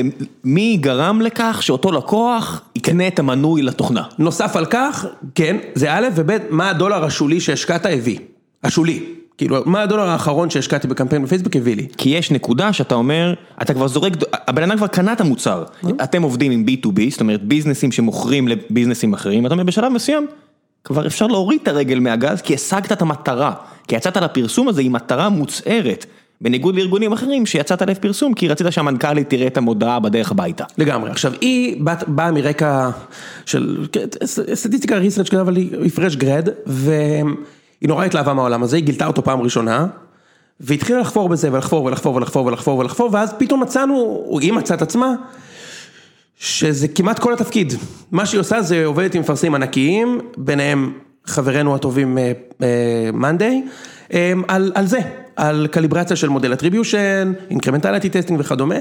[0.43, 4.03] מי גרם לכך שאותו לקוח יקנה את המנוי לתוכנה.
[4.19, 5.05] נוסף על כך,
[5.35, 8.19] כן, זה א' וב', מה הדולר השולי שהשקעת הביא,
[8.63, 9.03] השולי,
[9.37, 11.87] כאילו, מה הדולר האחרון שהשקעתי בקמפיין בפייסבוק הביא לי.
[11.97, 15.63] כי יש נקודה שאתה אומר, אתה כבר זורק, הבן אדם כבר קנה את המוצר,
[16.03, 20.27] אתם עובדים עם B2B, זאת אומרת ביזנסים שמוכרים לביזנסים אחרים, אתה אומר בשלב מסוים,
[20.83, 23.53] כבר אפשר להוריד את הרגל מהגז כי השגת את המטרה,
[23.87, 26.05] כי יצאת לפרסום הזה עם מטרה מוצהרת,
[26.41, 30.63] בניגוד לארגונים אחרים שיצאת לפרסום כי רצית שהמנכ"לית תראה את המודעה בדרך הביתה.
[30.77, 31.11] לגמרי.
[31.11, 32.89] עכשיו, היא באה מרקע
[33.45, 34.05] של כן,
[34.53, 37.23] סטטיסטיקה ריסרצ' כזה, אבל היא פרש גרד, והיא
[37.81, 39.87] נורא התלהבה מהעולם הזה, היא גילתה אותו פעם ראשונה,
[40.59, 45.13] והתחילה לחפור בזה, ולחפור ולחפור ולחפור ולחפור ולחפור, ואז פתאום מצאנו, היא מצאה את עצמה,
[46.39, 47.73] שזה כמעט כל התפקיד.
[48.11, 50.93] מה שהיא עושה זה עובדת עם מפרסמים ענקיים, ביניהם
[51.25, 52.17] חברינו הטובים
[53.13, 53.63] Monday,
[54.47, 54.99] על, על זה,
[55.35, 58.75] על קליברציה של מודל attribution, incrementality testing וכדומה,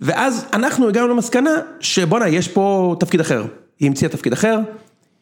[0.00, 3.44] ואז אנחנו הגענו למסקנה שבואנה, יש פה תפקיד אחר.
[3.80, 4.58] היא המציאה תפקיד אחר,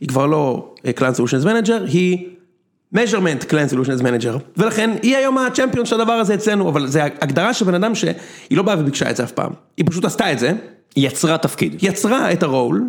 [0.00, 2.28] היא כבר לא אה, Client Solutions Manager, היא
[2.94, 7.04] measurement Client Solutions Manager, ולכן היא היום ה champion של הדבר הזה אצלנו, אבל זה
[7.04, 8.14] הגדרה של בן אדם שהיא
[8.50, 10.52] לא באה וביקשה את זה אף פעם, היא פשוט עשתה את זה.
[10.96, 11.76] יצרה תפקיד.
[11.82, 12.84] יצרה את הרול,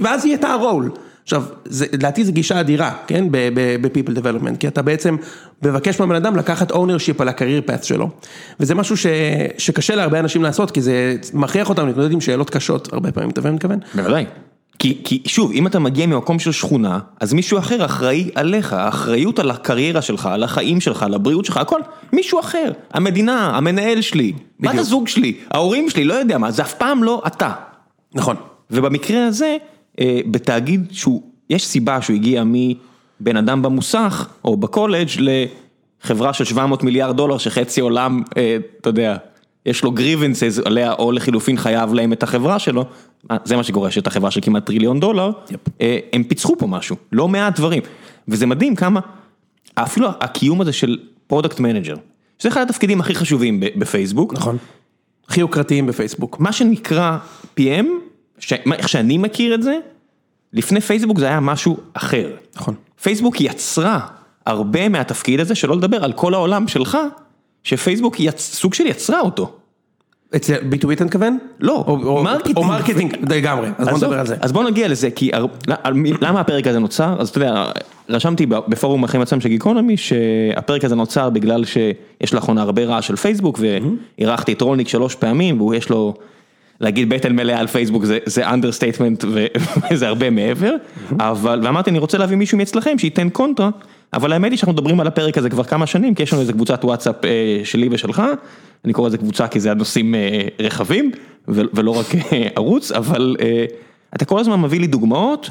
[0.00, 0.90] ואז היא הייתה הרול.
[1.22, 5.16] עכשיו, זה- לדעתי זו גישה אדירה, כן, ב-people development, כי אתה בעצם
[5.62, 8.08] מבקש מהבן אדם לקחת ownership על ה-career path שלו.
[8.60, 9.06] וזה משהו ש,
[9.58, 13.40] שקשה להרבה אנשים לעשות, כי זה מכריח אותם להתמודד עם שאלות קשות, הרבה פעמים, אתה
[13.40, 14.02] מבין מה אני מתכוון?
[14.04, 14.24] בוודאי.
[14.82, 19.38] כי, כי שוב, אם אתה מגיע ממקום של שכונה, אז מישהו אחר אחראי עליך, האחריות
[19.38, 21.80] על הקריירה שלך, על החיים שלך, על הבריאות שלך, הכל,
[22.12, 22.72] מישהו אחר.
[22.94, 24.74] המדינה, המנהל שלי, בת.
[24.74, 27.52] הזוג שלי, ההורים שלי, לא יודע מה, זה אף פעם לא אתה.
[28.14, 28.36] נכון.
[28.70, 29.56] ובמקרה הזה,
[30.00, 36.82] אה, בתאגיד שהוא, יש סיבה שהוא הגיע מבן אדם במוסך, או בקולג' לחברה של 700
[36.82, 39.16] מיליארד דולר, שחצי עולם, אה, אתה יודע,
[39.66, 42.84] יש לו grievances עליה, או לחילופין חייב להם את החברה שלו,
[43.30, 45.60] אה, זה מה שקורה, שאת החברה של כמעט טריליון דולר, yep.
[45.80, 47.82] אה, הם פיצחו פה משהו, לא מעט דברים,
[48.28, 49.00] וזה מדהים כמה,
[49.74, 51.94] אפילו הקיום הזה של product manager,
[52.38, 54.56] שזה אחד התפקידים הכי חשובים בפייסבוק, נכון.
[55.28, 56.40] הכי יוקרתיים בפייסבוק.
[56.40, 57.18] מה שנקרא
[57.58, 57.86] PM,
[58.38, 58.52] ש...
[58.52, 59.78] איך שאני מכיר את זה,
[60.52, 62.30] לפני פייסבוק זה היה משהו אחר.
[62.56, 62.74] נכון.
[63.02, 64.00] פייסבוק יצרה
[64.46, 66.98] הרבה מהתפקיד הזה, שלא לדבר על כל העולם שלך,
[67.64, 68.40] שפייסבוק יצ...
[68.54, 69.52] סוג של יצרה אותו.
[70.36, 71.38] אצל B2B אתה מתכוון?
[71.60, 72.56] לא, או- או- marketing.
[72.56, 74.36] או marketing, לגמרי, אז בוא עזוב, נדבר על זה.
[74.40, 75.46] אז בוא נגיע לזה, כי הר-
[76.20, 77.16] למה הפרק הזה נוצר?
[77.18, 77.64] אז אתה יודע,
[78.08, 83.16] רשמתי בפורום החיים עצמם של גיקונומי, שהפרק הזה נוצר בגלל שיש לאחרונה הרבה רעש של
[83.16, 83.60] פייסבוק,
[84.18, 86.14] ואירחתי את רולניק שלוש פעמים, והוא יש לו,
[86.82, 89.24] להגיד בטן מלאה על פייסבוק זה- זה understatement
[89.90, 90.74] וזה הרבה מעבר,
[91.20, 93.70] אבל, ואמרתי אני רוצה להביא מישהו מאצלכם שייתן קונטרה,
[94.14, 96.52] אבל האמת היא שאנחנו מדברים על הפרק הזה כבר כמה שנים, כי יש לנו איזה
[96.52, 97.30] קבוצת וואטסאפ אה,
[97.64, 98.22] שלי ושלך,
[98.84, 100.20] אני קורא לזה קבוצה כי זה הנושאים אה,
[100.60, 101.10] רחבים,
[101.48, 103.64] ולא רק אה, ערוץ, אבל אה,
[104.16, 105.50] אתה כל הזמן מביא לי דוגמאות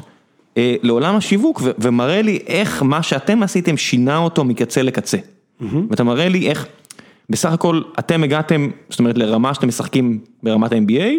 [0.56, 5.18] אה, לעולם השיווק ומראה לי איך מה שאתם עשיתם שינה אותו מקצה לקצה.
[5.90, 6.66] ואתה מראה לי איך,
[7.30, 11.12] בסך הכל אתם הגעתם, זאת אומרת לרמה שאתם משחקים ברמת ה-NBA,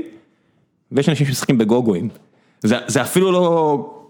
[0.92, 2.10] ויש אנשים שמשחקים בגוגואים.
[2.64, 4.04] זה, זה אפילו לא,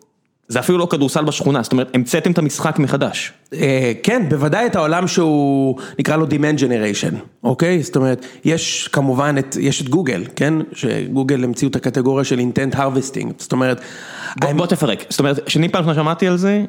[0.48, 3.34] זה אפילו לא כדורסל בשכונה, זאת אומרת, המצאתם את המשחק מחדש.
[3.54, 7.84] אה, כן, בוודאי את העולם שהוא נקרא לו Demand Generation, אוקיי?
[7.84, 10.54] זאת אומרת, יש כמובן את, יש את גוגל, כן?
[10.74, 13.82] שגוגל המציאו את הקטגוריה של Intent Harvesting, זאת אומרת...
[14.40, 16.66] בוא, בוא תפרק, זאת אומרת, כשאני פעם ראשונה שמעתי על זה,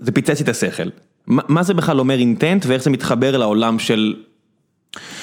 [0.00, 0.88] זה פיצץ לי את השכל.
[1.26, 4.14] מה, מה זה בכלל אומר intent ואיך זה מתחבר לעולם של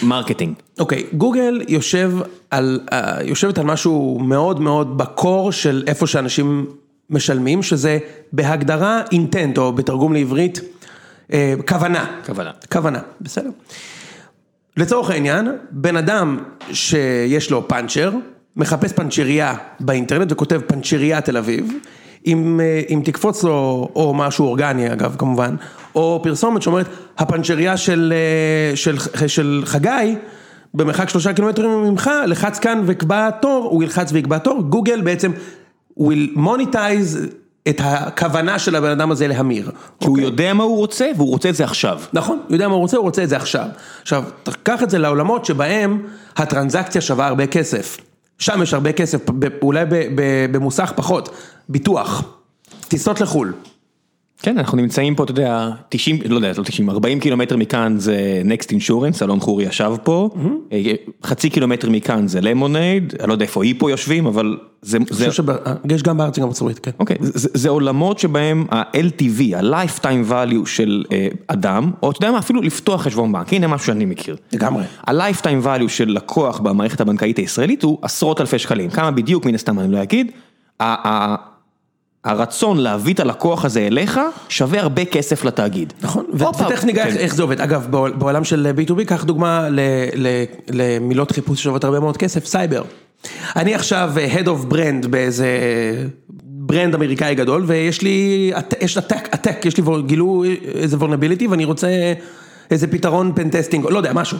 [0.03, 0.53] marketing?
[0.79, 2.11] אוקיי, גוגל יושב
[2.51, 6.65] על, אה, יושבת על משהו מאוד מאוד ב core של איפה שאנשים
[7.09, 7.97] משלמים, שזה
[8.31, 10.59] בהגדרה intent, או בתרגום לעברית,
[11.33, 12.05] אה, כוונה.
[12.25, 12.51] כוונה.
[12.71, 13.49] כוונה, בסדר.
[14.77, 16.39] לצורך העניין, בן אדם
[16.71, 18.11] שיש לו פאנצ'ר,
[18.55, 21.73] מחפש פאנצ'ריה באינטרנט וכותב פאנצ'ריה תל אביב,
[22.27, 25.55] אם, אה, אם תקפוץ לו, או משהו אורגני אגב כמובן,
[25.95, 26.85] או פרסומת שאומרת,
[27.17, 30.15] הפאנצ'ריה של, אה, של, של חגי,
[30.73, 35.31] במרחק שלושה קילומטרים ממך, לחץ כאן ויקבע תור, הוא ילחץ ויקבע תור, גוגל בעצם
[35.99, 37.17] will monetize
[37.69, 39.71] את הכוונה של הבן אדם הזה להמיר.
[39.99, 41.99] כי הוא יודע מה הוא רוצה והוא רוצה את זה עכשיו.
[42.13, 43.67] נכון, הוא יודע מה הוא רוצה, הוא רוצה את זה עכשיו.
[44.01, 46.01] עכשיו, תקח את זה לעולמות שבהם
[46.37, 47.97] הטרנזקציה שווה הרבה כסף.
[48.39, 49.25] שם יש הרבה כסף,
[49.61, 49.85] אולי
[50.51, 51.29] במוסך פחות,
[51.69, 52.23] ביטוח,
[52.87, 53.53] טיסות לחו"ל.
[54.41, 58.41] כן, אנחנו נמצאים פה, אתה יודע, 90, לא יודע, לא 90, 40 קילומטר מכאן זה
[58.45, 60.29] Next Insurance, אלון חורי ישב פה,
[60.71, 60.93] אה,
[61.23, 65.29] חצי קילומטר מכאן זה למונייד, אני לא יודע איפה היפו יושבים, אבל זה, אני זה,
[65.29, 65.43] חושב
[65.87, 66.91] שיש גם בארץ וגם בארצות כן.
[66.99, 72.39] אוקיי, זה, זה עולמות שבהם ה-LTV, ה-Lifetime Value של אה, אדם, או אתה יודע מה,
[72.39, 74.35] אפילו לפתוח חשבון בנק, הנה משהו שאני מכיר.
[74.53, 74.83] לגמרי.
[75.07, 79.79] ה-Lifetime Value של לקוח במערכת הבנקאית הישראלית הוא עשרות אלפי שקלים, כמה בדיוק מן הסתם
[79.79, 80.31] אני לא אגיד,
[82.25, 85.93] הרצון להביא את הלקוח הזה אליך שווה הרבה כסף לתאגיד.
[86.01, 87.17] נכון, ותכף ניגע כן.
[87.17, 87.61] איך- זה עובד.
[87.61, 89.67] אגב, בעול- בעולם של B2B, קח דוגמה
[90.71, 92.83] למילות חיפוש ששוות הרבה מאוד כסף, סייבר.
[93.55, 95.47] אני עכשיו אה, Head of Brand באיזה
[96.43, 100.43] brand אמריקאי גדול, ויש לי, יש עתק, עתק, יש לי, גילו
[100.75, 101.87] איזה vulnerability ואני רוצה
[102.71, 104.37] איזה פתרון pen testing, לא יודע, משהו.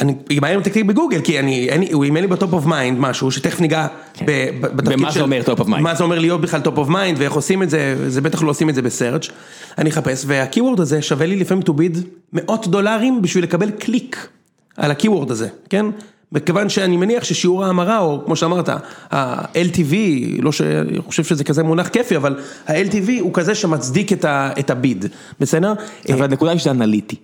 [0.00, 3.30] אני מהר תקליט בגוגל, כי אני, אין הוא אימן לי ב top of mind משהו,
[3.30, 3.86] שתכף ניגע
[4.24, 5.80] ב- בתפקיד ומה זה אומר top of mind?
[5.80, 8.50] מה זה אומר להיות בכלל top of mind, ואיך עושים את זה, זה בטח לא
[8.50, 9.28] עושים את זה ב search.
[9.78, 11.98] אני אחפש, וה keyword הזה שווה לי לפעמים to bid
[12.32, 14.28] מאות דולרים בשביל לקבל קליק
[14.76, 15.86] על ה keyword הזה, כן?
[16.32, 18.68] מכיוון שאני מניח ששיעור ההמרה, או כמו שאמרת,
[19.12, 19.94] ה-LTV,
[20.42, 22.36] לא שאני חושב שזה כזה מונח כיפי, אבל
[22.68, 25.06] ה-LTV הוא כזה שמצדיק את ה- את ה bid,
[25.40, 25.72] בסדר?
[26.12, 27.16] אבל הנקודה היא שזה אנליטי.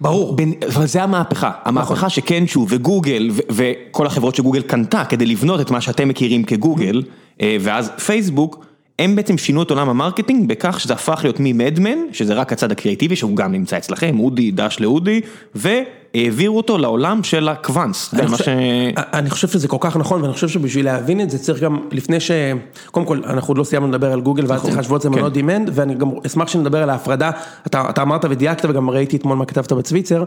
[0.00, 0.36] ברור.
[0.74, 5.80] אבל זה המהפכה, המהפכה שקנשו וגוגל ו- וכל החברות שגוגל קנתה כדי לבנות את מה
[5.80, 7.02] שאתם מכירים כגוגל,
[7.40, 8.66] אה, ואז פייסבוק,
[8.98, 13.16] הם בעצם שינו את עולם המרקטינג בכך שזה הפך להיות ממדמן, שזה רק הצד הקריאטיבי
[13.16, 15.20] שהוא גם נמצא אצלכם, אודי דש לאודי,
[16.16, 18.14] והעבירו אותו לעולם של הקוואנס.
[18.14, 18.48] אני חושב- ש...
[18.96, 22.20] אני חושב שזה כל כך נכון, ואני חושב שבשביל להבין את זה צריך גם, לפני
[22.20, 22.30] ש...
[22.90, 25.20] קודם כל, אנחנו עוד לא סיימנו לדבר על גוגל, ואז צריך להשוות את זה כן.
[25.20, 27.30] מאוד דימנד, ואני גם אשמח שנדבר על ההפרדה,
[27.66, 30.24] אתה, אתה אמרת ודייקת, וגם ראיתי אתמול מה כתבת בצוויצר,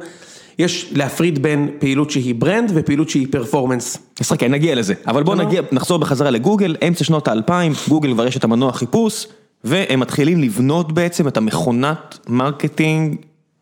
[0.59, 3.97] יש להפריד בין פעילות שהיא brand ופעילות שהיא performance.
[4.19, 4.93] אז חכה, נגיע לזה.
[5.07, 5.43] אבל בואו לא.
[5.43, 9.27] נגיע, נחזור בחזרה לגוגל, אמצע שנות האלפיים, גוגל כבר יש את המנוע חיפוש,
[9.63, 13.15] והם מתחילים לבנות בעצם את המכונת marketing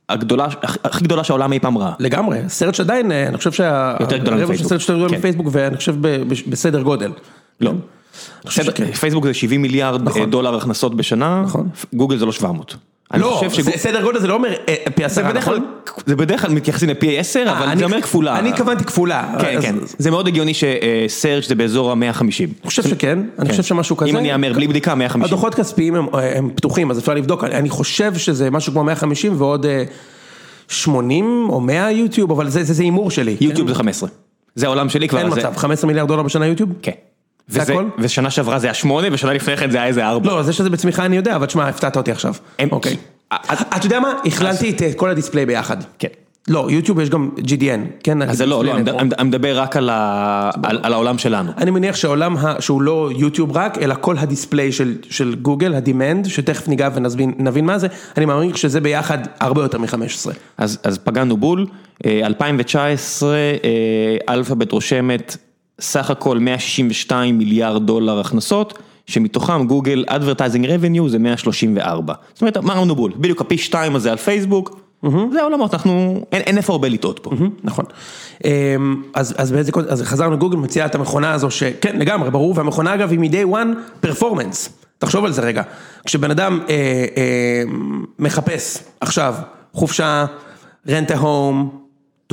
[0.09, 0.47] הגדולה,
[0.83, 1.93] הכי גדולה שהעולם אי פעם ראה.
[1.99, 3.95] לגמרי, סרט שעדיין, אה, אני חושב שה...
[3.99, 4.69] יותר גדולה מפייסבוק.
[4.69, 5.17] סרט יותר גדול כן.
[5.17, 5.95] מפייסבוק, ואני חושב
[6.47, 7.11] בסדר גודל.
[7.61, 7.71] לא.
[8.99, 10.29] פייסבוק זה 70 מיליארד נכון.
[10.29, 11.69] דולר הכנסות בשנה, נכון.
[11.93, 12.75] גוגל זה לא 700.
[13.13, 13.41] אני לא,
[13.77, 15.65] סדר גודל זה לא אומר אה, פי זה עשרה, נכון?
[16.05, 18.39] זה בדרך כלל מתייחסים לפי 10, אבל אני- זה אומר כפולה.
[18.39, 19.35] אני התכוונתי כפולה.
[19.41, 22.23] כן, אז- כן, זה מאוד הגיוני שסרצ' זה באזור ה-150.
[22.23, 24.09] אני חושב שכן, אני חושב שמשהו כזה.
[24.09, 25.23] אם אני אאמר בלי בדיקה, 150.
[25.23, 29.65] הדוחות כספיים הם, הם פתוחים, אז אפשר לבדוק, אני חושב שזה משהו כמו 150 ועוד
[29.65, 29.83] אה,
[30.67, 33.37] 80 או 100 יוטיוב, אבל זה, הימור שלי.
[33.41, 34.09] יוטיוב זה 15.
[34.55, 35.19] זה העולם שלי כבר.
[35.19, 36.69] אין זה- מצב, 15 מיליארד דולר בשנה יוטיוב?
[36.81, 36.91] כן.
[37.47, 37.85] זה הכל?
[37.99, 40.29] ושנה שעברה זה היה 8, ושנה לפני כן זה היה איזה 4.
[40.29, 42.33] לא, זה שזה בצמיחה אני יודע, אבל תשמע, הפתעת אותי עכשיו.
[42.59, 42.95] הם- אוקיי.
[43.31, 43.37] אה,
[43.77, 44.13] אתה יודע מה?
[44.25, 45.77] הכללתי את אה, כל ה display ביחד.
[45.99, 46.07] כן.
[46.49, 48.21] לא, יוטיוב יש גם GDN, כן?
[48.21, 48.81] אז זה לא, לא, אני
[49.25, 51.51] מדבר- רק על ה- על על העולם שלנו.
[51.57, 55.73] אני מניח שהעולם ה- שהוא לא יוטיוב רק, אלא כל ה display של, של גוגל,
[55.73, 60.31] ה demand, שתכף ניגע ונבין מה זה, אני מאמין שזה ביחד הרבה יותר מ-15.
[60.57, 61.65] אז, אז פגענו בול,
[62.05, 65.37] אה, 2019 אה, אלפאבית רושמת
[65.79, 72.13] סך הכל 162 מיליארד דולר הכנסות, שמתוכם גוגל Advertising Revenue זה 134.
[72.33, 74.79] זאת אומרת, אמרנו בול, בדיוק הפי שתיים הזה על פייסבוק,
[75.31, 77.31] זה העולמות, אנחנו, אין, אין איפה הרבה לטעות פה.
[77.63, 77.85] נכון.
[78.45, 82.53] אמ, אז, אז באיזה קוד, אז חזרנו גוגל מציעה את המכונה הזו שכן לגמרי ברור
[82.57, 85.63] והמכונה אגב היא מ-day one פרפורמנס, תחשוב על זה רגע,
[86.05, 86.75] כשבן אדם אה,
[87.17, 87.63] אה,
[88.19, 89.35] מחפש עכשיו
[89.73, 90.25] חופשה
[90.87, 91.65] rent a home,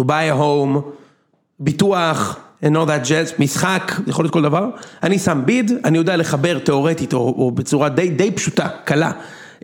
[0.01, 0.79] to buy a home,
[1.61, 4.69] ביטוח, and all that jazz, משחק, יכול להיות כל דבר,
[5.03, 9.11] אני שם ביד, אני יודע לחבר תיאורטית או, או בצורה די, די פשוטה, קלה,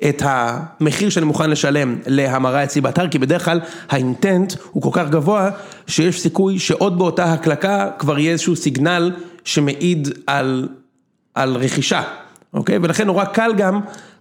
[0.09, 3.61] את המחיר שאני מוכן לשלם להמרה אצלי באתר, כי בדרך כלל
[3.91, 5.51] האינטנט הוא כל כך גבוה,
[5.87, 9.13] שיש סיכוי שעוד באותה הקלקה כבר יהיה איזשהו סיגנל
[9.45, 10.69] שמעיד על,
[11.35, 12.03] על רכישה,
[12.55, 12.79] אוקיי?
[12.83, 13.81] ולכן נורא קל גם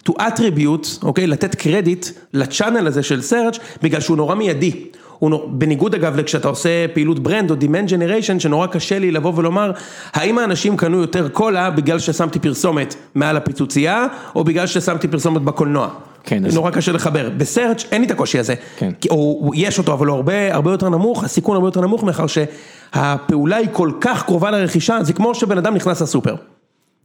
[0.10, 1.28] to attribute, אוקיי?
[1.28, 4.86] לתת קרדיט לצ'אנל הזה של search, בגלל שהוא נורא מיידי.
[5.20, 5.40] הוא.
[5.52, 9.72] בניגוד אגב לכשאתה עושה פעילות ברנד או demand generation שנורא קשה לי לבוא ולומר
[10.14, 14.06] האם האנשים קנו יותר קולה בגלל ששמתי פרסומת מעל הפיצוצייה
[14.36, 15.90] או בגלל ששמתי פרסומת בקולנוע.
[16.24, 18.92] כן, אז- נורא קשה לחבר, בסרצ' אין לי את הקושי הזה, כן.
[19.10, 23.56] או יש אותו אבל הוא הרבה, הרבה יותר נמוך, הסיכון הרבה יותר נמוך מאחר שהפעולה
[23.56, 26.36] היא כל כך קרובה לרכישה, זה כמו שבן אדם נכנס לסופר,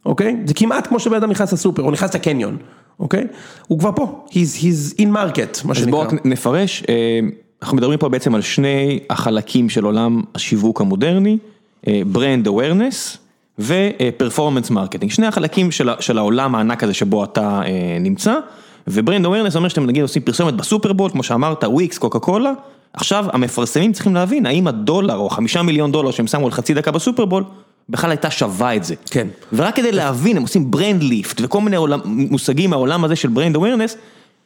[0.06, 0.36] אוקיי?
[0.46, 2.56] זה כמעט כמו שבן אדם נכנס לסופר, או נכנס לקניון,
[3.00, 3.24] אוקיי?
[3.66, 5.90] הוא כבר פה, he's, he's in market, מה אז שנקרא.
[5.90, 6.94] בואו רק נפרש, אה,
[7.62, 11.38] אנחנו מדברים פה בעצם על שני החלקים של עולם השיווק המודרני,
[12.06, 13.18] brand awareness
[13.58, 18.34] ו performance marketing, שני החלקים של, של העולם הענק הזה שבו אתה אה, נמצא,
[18.88, 22.52] ו brand awareness אומר שאתם נגיד עושים פרסומת בסופרבול, כמו שאמרת, וויקס, קוקה קולה,
[22.92, 26.90] עכשיו המפרסמים צריכים להבין האם הדולר או חמישה מיליון דולר שהם שמו על חצי דקה
[26.90, 27.44] בסופרבול,
[27.88, 28.94] בכלל הייתה שווה את זה.
[29.10, 29.28] כן.
[29.52, 33.56] ורק כדי להבין, הם עושים brand lift וכל מיני עולם, מושגים מהעולם הזה של brand
[33.56, 33.96] awareness,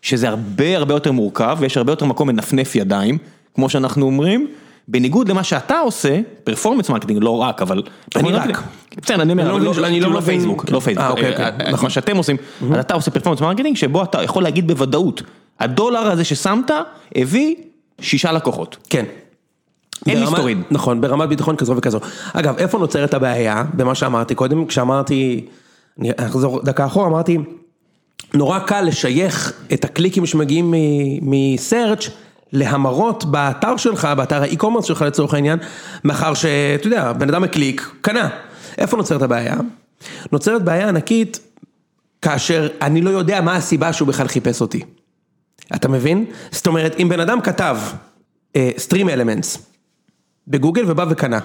[0.03, 3.19] שזה הרבה הרבה יותר מורכב ויש הרבה יותר מקום לנפנף ידיים,
[3.55, 4.47] כמו שאנחנו אומרים,
[4.89, 7.83] בניגוד למה שאתה עושה, performance marketing, לא רק, אבל...
[8.17, 8.63] אני רק.
[9.03, 10.21] בסדר, אני אומר, אני לא מבין, לא- לא לא.
[10.21, 11.83] פייסבוק, לא פייסבוק, אה, אוקיי, אה, אוקיי, אה.
[11.83, 12.37] מה שאתם עושים,
[12.73, 15.23] אז אתה עושה performance marketing, שבו אתה יכול להגיד בוודאות,
[15.61, 16.71] הדולר הזה ששמת,
[17.17, 17.55] הביא
[18.01, 18.77] שישה לקוחות.
[18.91, 19.05] כן.
[20.07, 20.63] אין מסתורין.
[20.71, 21.99] נכון, ברמת ביטחון כזו וכזו.
[22.33, 25.47] אגב, איפה נוצרת הבעיה במה שאמרתי קודם, כשאמרתי,
[25.99, 27.39] אני אחזור דקה אחורה, אמרתי,
[28.35, 30.75] נורא קל לשייך את הקליקים שמגיעים
[31.23, 32.11] מ-search
[32.53, 35.59] להמרות באתר שלך, באתר האי-קומרס שלך לצורך העניין,
[36.05, 38.29] מאחר שאתה יודע, בן אדם הקליק, קנה.
[38.79, 39.57] איפה נוצרת הבעיה?
[40.33, 41.41] נוצרת בעיה ענקית
[42.23, 44.83] כאשר אני לא יודע מה הסיבה שהוא בכלל חיפש אותי.
[45.75, 46.25] אתה מבין?
[46.51, 47.79] זאת אומרת, אם בן אדם כתב
[48.79, 49.59] סטרים אלמנטס
[50.49, 51.39] בגוגל ובא וקנה,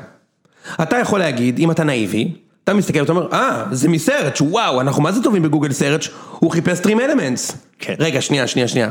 [0.81, 2.33] אתה יכול להגיד, אם אתה נאיבי,
[2.63, 6.07] אתה מסתכל ואתה אומר, אה, זה מ search וואו, אנחנו מה זה טובים בגוגל search,
[6.39, 7.57] הוא חיפש StreamElements.
[7.79, 7.93] כן.
[7.99, 8.89] רגע, שנייה, שנייה, שנייה.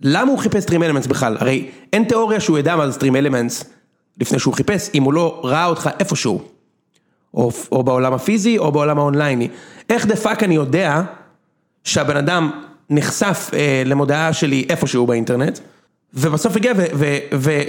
[0.00, 1.36] למה הוא חיפש StreamElements בכלל?
[1.40, 3.64] הרי אין תיאוריה שהוא ידע מה זה StreamElements
[4.20, 6.42] לפני שהוא חיפש, אם הוא לא ראה אותך איפשהו.
[7.34, 9.48] או, או בעולם הפיזי או בעולם האונלייני.
[9.90, 11.02] איך the fuck אני יודע
[11.84, 12.50] שהבן אדם
[12.90, 15.58] נחשף אה, למודעה שלי איפשהו באינטרנט,
[16.14, 16.72] ובסוף הגיע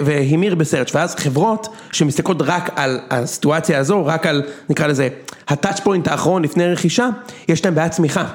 [0.05, 5.09] והמיר בסרצ' ואז חברות שמסתכלות רק על הסיטואציה הזו, רק על נקרא לזה
[5.47, 7.09] הטאצ' פוינט האחרון לפני רכישה,
[7.47, 8.25] יש להם בעיית צמיחה.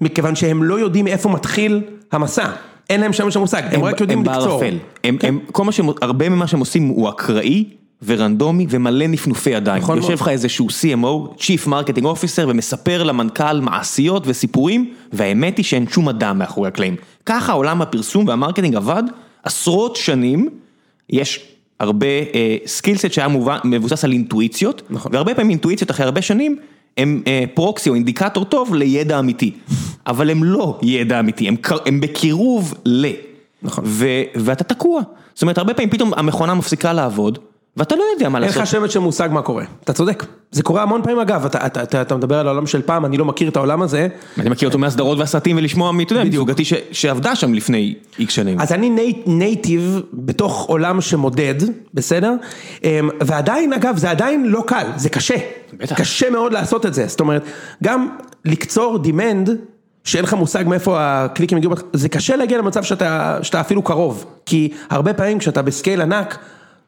[0.00, 1.82] מכיוון שהם לא יודעים איפה מתחיל
[2.12, 2.50] המסע,
[2.90, 4.46] אין להם שם שם מושג, הם, רק יודעים הם לקצור.
[4.46, 4.78] בערפל.
[5.04, 7.64] הם, הם, כל מה שהם, הרבה ממה שהם עושים הוא אקראי
[8.06, 9.82] ורנדומי ומלא נפנופי ידיים.
[9.82, 10.12] נכון יושב.
[10.12, 16.38] לך איזשהו CMO, Chief Marketing Officer, ומספר למנכ"ל מעשיות וסיפורים, והאמת היא שאין שום אדם
[16.38, 16.96] מאחורי הקלעים.
[17.26, 19.02] ככה עולם הפרסום וה marketing עבד
[19.42, 20.48] עשרות שנים,
[21.10, 21.40] יש
[21.80, 22.06] הרבה
[22.66, 25.14] skillset שהיה מובן- מבוסס על אינטואיציות, נכון.
[25.14, 26.58] והרבה פעמים אינטואיציות אחרי הרבה שנים,
[26.98, 29.52] הם אה, proxy או אינדיקטור טוב לידע אמיתי,
[30.06, 33.06] אבל הם לא ידע אמיתי, הם, בקירוב ל.
[33.62, 33.84] נכון.
[34.34, 35.02] ואתה תקוע.
[35.34, 37.38] זאת אומרת, הרבה פעמים פתאום המכונה מפסיקה לעבוד,
[37.78, 38.62] ואתה לא יודע מה אין לעשות.
[38.62, 41.82] לך שמץ של מושג מה קורה, אתה צודק, זה קורה המון פעמים אגב, אתה, אתה,
[41.82, 44.68] אתה, אתה מדבר על העולם של פעם, אני לא מכיר את העולם הזה, אני מכיר
[44.68, 48.60] אותו מהסדרות והסרטים ולשמוע, מ- אתה יודע, מזוגתי ש- שעבדה שם לפני איקס שנים.
[48.60, 51.54] אז אני ני- native בתוך עולם שמודד,
[51.94, 52.34] בסדר?
[52.84, 55.34] אמ, ועדיין, אגב, זה עדיין לא קל, זה קשה.
[55.72, 55.96] בטח.
[56.00, 57.42] קשה מאוד לעשות את זה, זאת אומרת,
[57.84, 58.08] גם
[58.44, 59.50] לקצור demand,
[60.04, 64.68] שאין לך מושג מאיפה הקליקים הגיעו, זה קשה להגיע למצב שאתה, שאתה אפילו קרוב, כי
[64.90, 66.38] הרבה פעמים כשאתה ב scale ענק,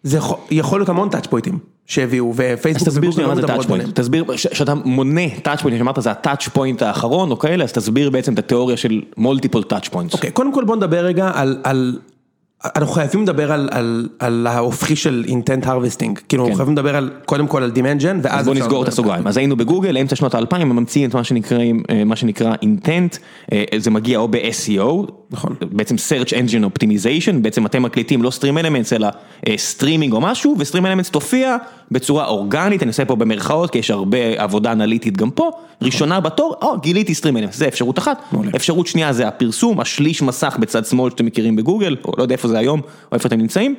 [0.03, 0.19] זה
[0.51, 3.67] יכול, להיות המון touch point ים שהביאו, אז ופייסבוק תסביר שנייה מה זה מדברות touch
[3.67, 3.95] point, ביניהם.
[3.95, 8.11] תסביר, שאתה מונה touch point, שאמרת זה ה touch point האחרון או כאלה, אז תסביר
[8.11, 10.15] בעצם את התיאוריה של multiple touch points.
[10.15, 11.99] אוקיי, קודם כל בוא נדבר רגע על, על,
[12.65, 17.11] אנחנו חייבים לדבר על, על, על ההופכי של intent harvesting, כאילו אנחנו חייבים לדבר על,
[17.25, 18.89] קודם כל על demand gen, ואז אז בוא נסגור את.
[18.89, 21.59] הסוגריים, אז היינו בגוגל, אמצע שנות האלפיים, הם ממציאים את מה שנקרא,
[21.91, 23.19] אה, מה שנקרא intent,
[23.53, 25.55] אה, זה מגיע או ב-SEO, נכון.
[25.73, 29.09] בעצם search engine optimization, בעצם אתם מקלידים לא StreamElements אלא
[29.57, 31.57] סטרימינג או משהו, ו-StreamElements תופיע
[31.91, 35.51] בצורה אורגנית, אני עושה פה במרכאות, כי יש הרבה עבודה אנליטית גם פה,
[35.83, 38.23] ראשונה בתור, או גיליתי StreamElements, זה אפשרות אחת.
[38.57, 42.49] אפשרות שנייה זה הפרסום, השליש מסך בצד שמאל שאתם מכירים בגוגל, או לא יודע איפה
[42.49, 43.75] זה היום, או איפה אתם נמצאים,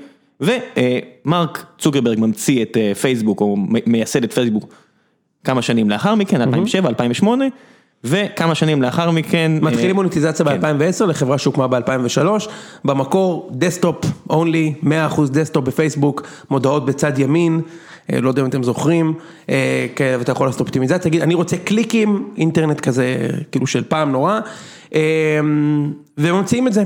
[1.26, 4.74] ומרק צוקרברג ממציא את אה, פייסבוק, או מ- מייסד את פייסבוק
[5.44, 7.46] כמה שנים לאחר מכן, 2007, 2008,
[8.04, 9.52] וכמה שנים לאחר מכן...
[9.62, 10.62] מתחילים מוניטיזציה כן.
[10.62, 12.28] ב-2010 לחברה שהוקמה ב-2003,
[12.86, 14.88] במקור desktop only, 100%
[15.32, 17.62] desktop בפייסבוק, מודעות בצד ימין,
[18.14, 19.14] אה, לא יודע אם אתם זוכרים,
[19.50, 24.12] אה, כן, ואתה יכול לעשות אופטימיזציה, תגיד, אני רוצה קליקים, אינטרנט כזה, כאילו של פעם
[24.12, 24.40] נורא,
[24.96, 25.40] אה,
[26.18, 26.84] וממציאים את זה.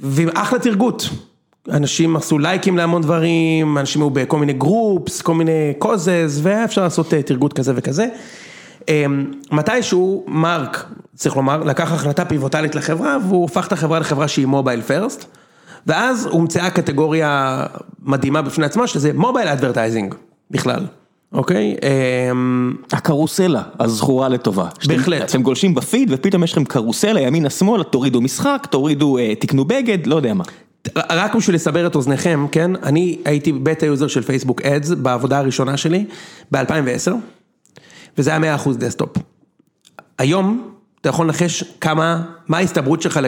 [0.00, 1.08] ואחלה תרגות.
[1.70, 6.82] אנשים עשו לייקים להמון דברים, אנשים היו בכל מיני גרופס, כל מיני קוזז, והיה אפשר
[6.82, 8.06] לעשות אה, תרגות כזה וכזה.
[8.88, 14.46] אמ, מתישהו מרק, צריך לומר, לקח החלטה פיבוטלית לחברה והוא הפך את החברה לחברה שהיא
[14.46, 15.24] מובייל פרסט
[15.86, 17.62] ואז הומצאה קטגוריה
[18.02, 20.14] מדהימה בפני עצמה שזה mobile advertising
[20.50, 20.86] בכלל,
[21.32, 21.76] אוקיי?
[22.30, 24.68] אמ, הקרוסלה הזכורה לטובה.
[24.86, 25.30] בהחלט.
[25.30, 30.06] אתם גולשים בפיד ופתאום יש לכם קרוסלה ימינה שמאלה, תורידו משחק, תורידו, אה, תקנו בגד,
[30.06, 30.44] לא יודע מה.
[31.10, 32.70] רק בשביל לסבר את אוזניכם, כן?
[32.82, 36.04] אני הייתי beta user של Facebook Ads בעבודה הראשונה שלי
[36.52, 37.12] ב-2010
[38.18, 39.16] וזה היה 100% desktop.
[40.18, 43.20] היום אתה יכול לנחש כמה, מה ההסתברות שלך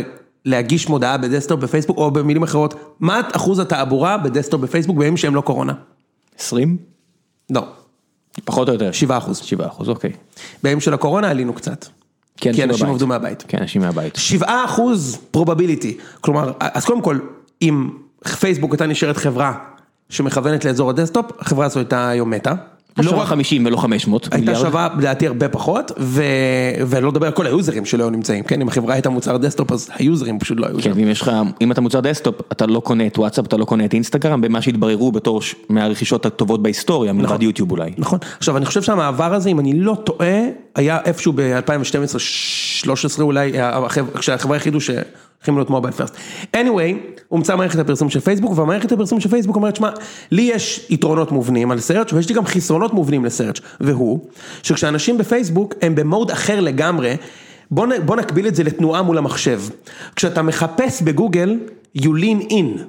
[0.45, 5.17] להגיש מודעה ב desktop בפייסבוק או במילים אחרות, מה אחוז התעבורה ב desktop בפייסבוק בימים
[5.17, 5.73] שהם לא קורונה?
[6.39, 6.77] 20?
[7.51, 7.65] לא,
[8.45, 8.93] פחות או יותר.
[8.93, 9.39] 7 אחוז.
[9.39, 10.13] 7 אחוז, אוקיי.
[10.63, 11.87] בימים של הקורונה עלינו קצת.
[12.37, 12.83] כי אנשים בבית.
[12.83, 13.45] עבדו מהבית.
[13.49, 14.17] כן, אנשים מהבית.
[14.17, 17.19] 7 אחוז probability, כלומר, אז קודם כל,
[17.63, 17.91] אם
[18.41, 19.55] פייסבוק הייתה נשארת חברה
[20.09, 22.53] שמכוונת לאזור ה desktop, החברה הזו הייתה היום מתה.
[23.07, 24.59] לא לא רק 50 ולא 500 הייתה מיליארד.
[24.67, 26.23] שווה לדעתי הרבה פחות, ו...
[26.87, 29.73] ולא לדבר על כל ה users שלא היו נמצאים, כן, אם החברה הייתה מוצר desktop
[29.73, 30.93] אז ה users פשוט לא היו כן, שם.
[30.97, 31.31] ואם יש לך,
[31.61, 34.63] אם אתה מוצר desktop, אתה לא קונה את וואטסאפ, אתה לא קונה את אינסטגרם, במה
[34.63, 37.91] שהתבררו בתור ש- מהרכישות הטובות בהיסטוריה, מלבד יוטיוב אולי.
[37.99, 40.41] נכון, עכשיו אני חושב שהמעבר הזה, אם אני לא טועה,
[40.75, 42.89] היה איפשהו ב-2012-2013
[43.21, 44.79] אולי, החבר- כשהחברה החליטו
[45.39, 46.17] שהולכים להיות mobile first.
[46.57, 49.91] anyway, הומצאה מערכת הפרסום של פייסבוק, והמערכת הפרסום של פייסבוק אומרת, שמע,
[50.31, 54.19] לי יש יתרונות מובנים על סרצ' ויש לי גם חסרונות מובנים לסרצ', והוא,
[54.63, 57.17] שכשאנשים בפייסבוק הם במוד אחר לגמרי,
[57.71, 59.61] בוא, נ, בוא נקביל את זה לתנועה מול המחשב.
[60.17, 61.59] כשאתה מחפש בגוגל,
[61.99, 62.81] you lean in.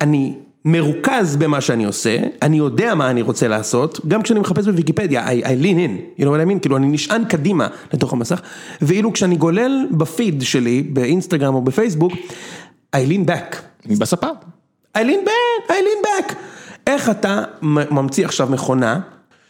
[0.00, 5.26] אני מרוכז במה שאני עושה, אני יודע מה אני רוצה לעשות, גם כשאני מחפש בוויקיפדיה,
[5.28, 6.60] I, I lean in, you know what I mean?
[6.60, 8.40] כאילו אני נשען קדימה לתוך המסך,
[8.82, 12.12] ואילו כשאני גולל בפיד שלי, באינסטגרם או בפייסבוק,
[12.96, 13.56] I lean back.
[13.98, 14.26] בספה.
[14.96, 16.34] I lean back, I lean back.
[16.86, 19.00] איך אתה ממציא עכשיו מכונה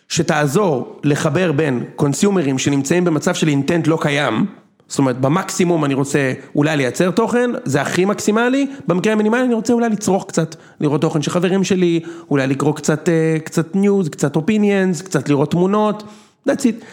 [0.09, 4.47] שתעזור לחבר בין consumer ים שנמצאים במצב של intent לא קיים,
[4.89, 9.73] זאת אומרת במקסימום אני רוצה אולי לייצר תוכן, זה הכי מקסימלי, במקרה המינימלי אני רוצה
[9.73, 14.37] אולי לצרוך קצת, לראות תוכן של חברים שלי, אולי לקרוא קצת, אה, קצת news, קצת
[14.37, 16.03] opinions, קצת לראות תמונות,
[16.49, 16.85] that's it.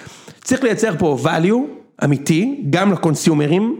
[0.43, 3.75] צריך לייצר פה value אמיתי, גם ל consumer ים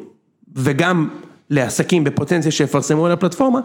[0.56, 1.10] וגם
[1.50, 3.60] לעסקים בפוטנציה שיפרסמו על הפלטפורמה,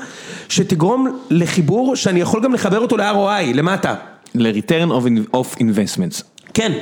[0.48, 3.94] שתגרום לחיבור שאני יכול גם לחבר אותו ל-ROI, למטה.
[4.34, 6.22] ל-return of of investments.
[6.54, 6.72] כן.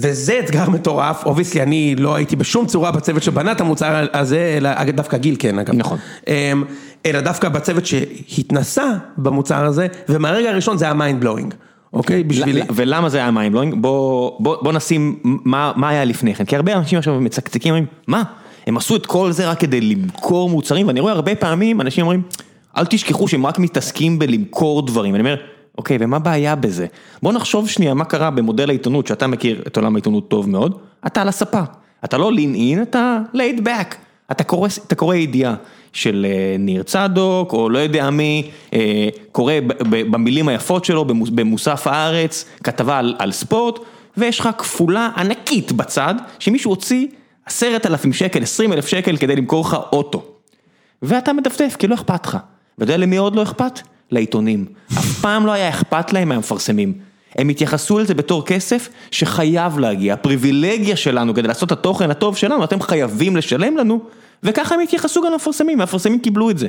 [0.00, 4.90] וזה אתגר מטורף, obviously אני לא הייתי בשום צורה בצוות שבנה את המוצר הזה, אלא
[4.90, 5.74] דווקא גיל כן אגב.
[5.74, 5.98] נכון.
[6.28, 6.64] אמ,
[7.06, 11.54] אלא דווקא בצוות שהתנסה במוצר הזה, ומהרגע הראשון זה היה mind blowing,
[11.92, 12.24] אוקיי?
[12.24, 12.62] בשבילי.
[12.74, 13.76] ולמה זה היה mind blowing?
[13.76, 17.86] בוא, בוא, בוא נשים מה, מה היה לפני כן, כי הרבה אנשים עכשיו מצקצקים, אומרים,
[18.06, 18.22] מה,
[18.66, 22.22] הם עשו את כל זה רק כדי למכור מוצרים, ואני רואה הרבה פעמים אנשים אומרים,
[22.76, 25.36] אל תשכחו שהם רק מתעסקים בלמכור דברים, אני אומר,
[25.78, 26.86] אוקיי, ומה הבעיה בזה?
[27.22, 31.22] בוא נחשוב שנייה מה קרה במודל העיתונות, שאתה מכיר את עולם העיתונות טוב מאוד, אתה
[31.22, 31.60] על הספה,
[32.04, 33.94] אתה לא lean in, אתה laid back,
[34.30, 34.44] אתה
[34.94, 35.54] קורא, ידיעה
[35.92, 39.52] של אה, ניר צדוק, או לא יודע מי, אה, קורא
[39.90, 43.78] במילים היפות שלו במוס- במוסף הארץ, כתבה על, על ספורט,
[44.16, 47.06] ויש לך כפולה ענקית בצד, שמישהו הוציא
[47.46, 50.22] עשרת אלפים שקל, עשרים אלף שקל כדי למכור לך אוטו.
[51.02, 52.38] ואתה מדפדף, כי לא אכפת לך.
[52.78, 53.80] ואתה יודע למי עוד לא אכפת?
[54.10, 54.64] לעיתונים.
[54.98, 56.92] אף פעם לא היה אכפת להם מהמפרסמים.
[57.36, 62.64] הם התייחסו לזה בתור כסף שחייב להגיע, הפריבילגיה שלנו כדי לעשות את התוכן הטוב שלנו,
[62.64, 64.00] אתם חייבים לשלם לנו,
[64.42, 66.68] וככה הם התייחסו גם למפרסמים, והמפרסמים קיבלו את זה.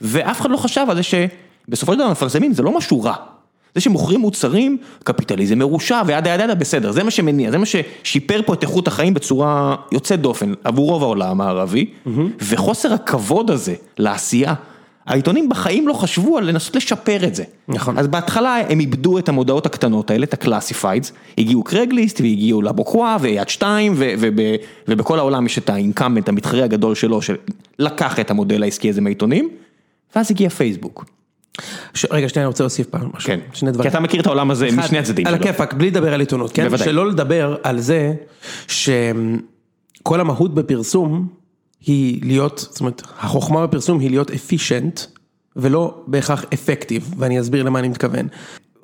[0.00, 3.14] ואף אחד לא חשב על זה שבסופו של דבר המפרסמים זה לא משהו רע.
[3.74, 8.40] זה שמוכרים מוצרים, קפיטליזם מרושע וידה ידה ידה בסדר, זה מה שמניע, זה מה ששיפר
[8.46, 11.86] פה את איכות החיים בצורה יוצאת דופן עבור רוב העולם הערבי,
[12.40, 14.54] וחוסר הכבוד הזה לעשייה,
[15.06, 17.44] העיתונים בחיים לא חשבו על לנסות לשפר את זה.
[17.68, 17.98] נכון.
[17.98, 23.48] אז בהתחלה הם איבדו את המודעות הקטנות האלה, את הקלאסיפיידס, הגיעו קרגליסט והגיעו לבוקווה ויד
[23.48, 23.94] שתיים,
[24.88, 29.48] ובכל העולם יש את האינקאמנט, המתחרה הגדול שלו, שלקח את המודל העסקי הזה מהעיתונים,
[30.16, 31.04] ואז הגיע פייסבוק.
[31.94, 32.06] ש...
[32.10, 33.26] רגע, שנייה, אני רוצה להוסיף פעם משהו.
[33.26, 33.90] כן, שני דברים.
[33.90, 35.44] כי אתה מכיר את העולם הזה אחד, משני הצדדים על שלו.
[35.44, 36.64] הכיפאק, בלי לדבר על עיתונות, כן?
[36.64, 36.84] בוודאי.
[36.84, 38.14] שלא לדבר על זה
[38.68, 41.28] שכל המהות בפרסום
[41.86, 45.00] היא להיות, זאת אומרת, החוכמה בפרסום היא להיות אפישנט
[45.56, 48.28] ולא בהכרח אפקטיב, ואני אסביר למה אני מתכוון.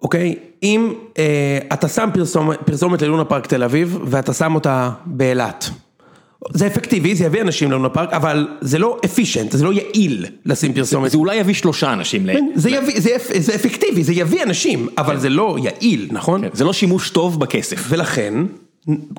[0.03, 0.35] אוקיי?
[0.63, 5.71] אם אה, אתה שם פרסומת, פרסומת ללונה פארק תל אביב, ואתה שם אותה באילת.
[6.53, 10.73] זה אפקטיבי, זה יביא אנשים ללונה פארק, אבל זה לא אפישנט, זה לא יעיל לשים
[10.73, 11.11] פרסומת.
[11.11, 12.33] זה אולי יביא שלושה אנשים ל...
[12.33, 16.45] כן, זה, יביא, זה, זה אפקטיבי, זה יביא אנשים, אבל זה לא יעיל, נכון?
[16.53, 17.85] זה לא שימוש טוב בכסף.
[17.89, 18.35] ולכן,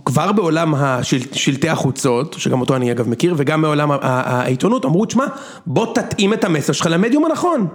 [0.06, 5.26] כבר בעולם השל, שלטי החוצות, שגם אותו אני אגב מכיר, וגם בעולם העיתונות, אמרו, תשמע,
[5.66, 7.68] בוא תתאים את המסר שלך למדיום הנכון.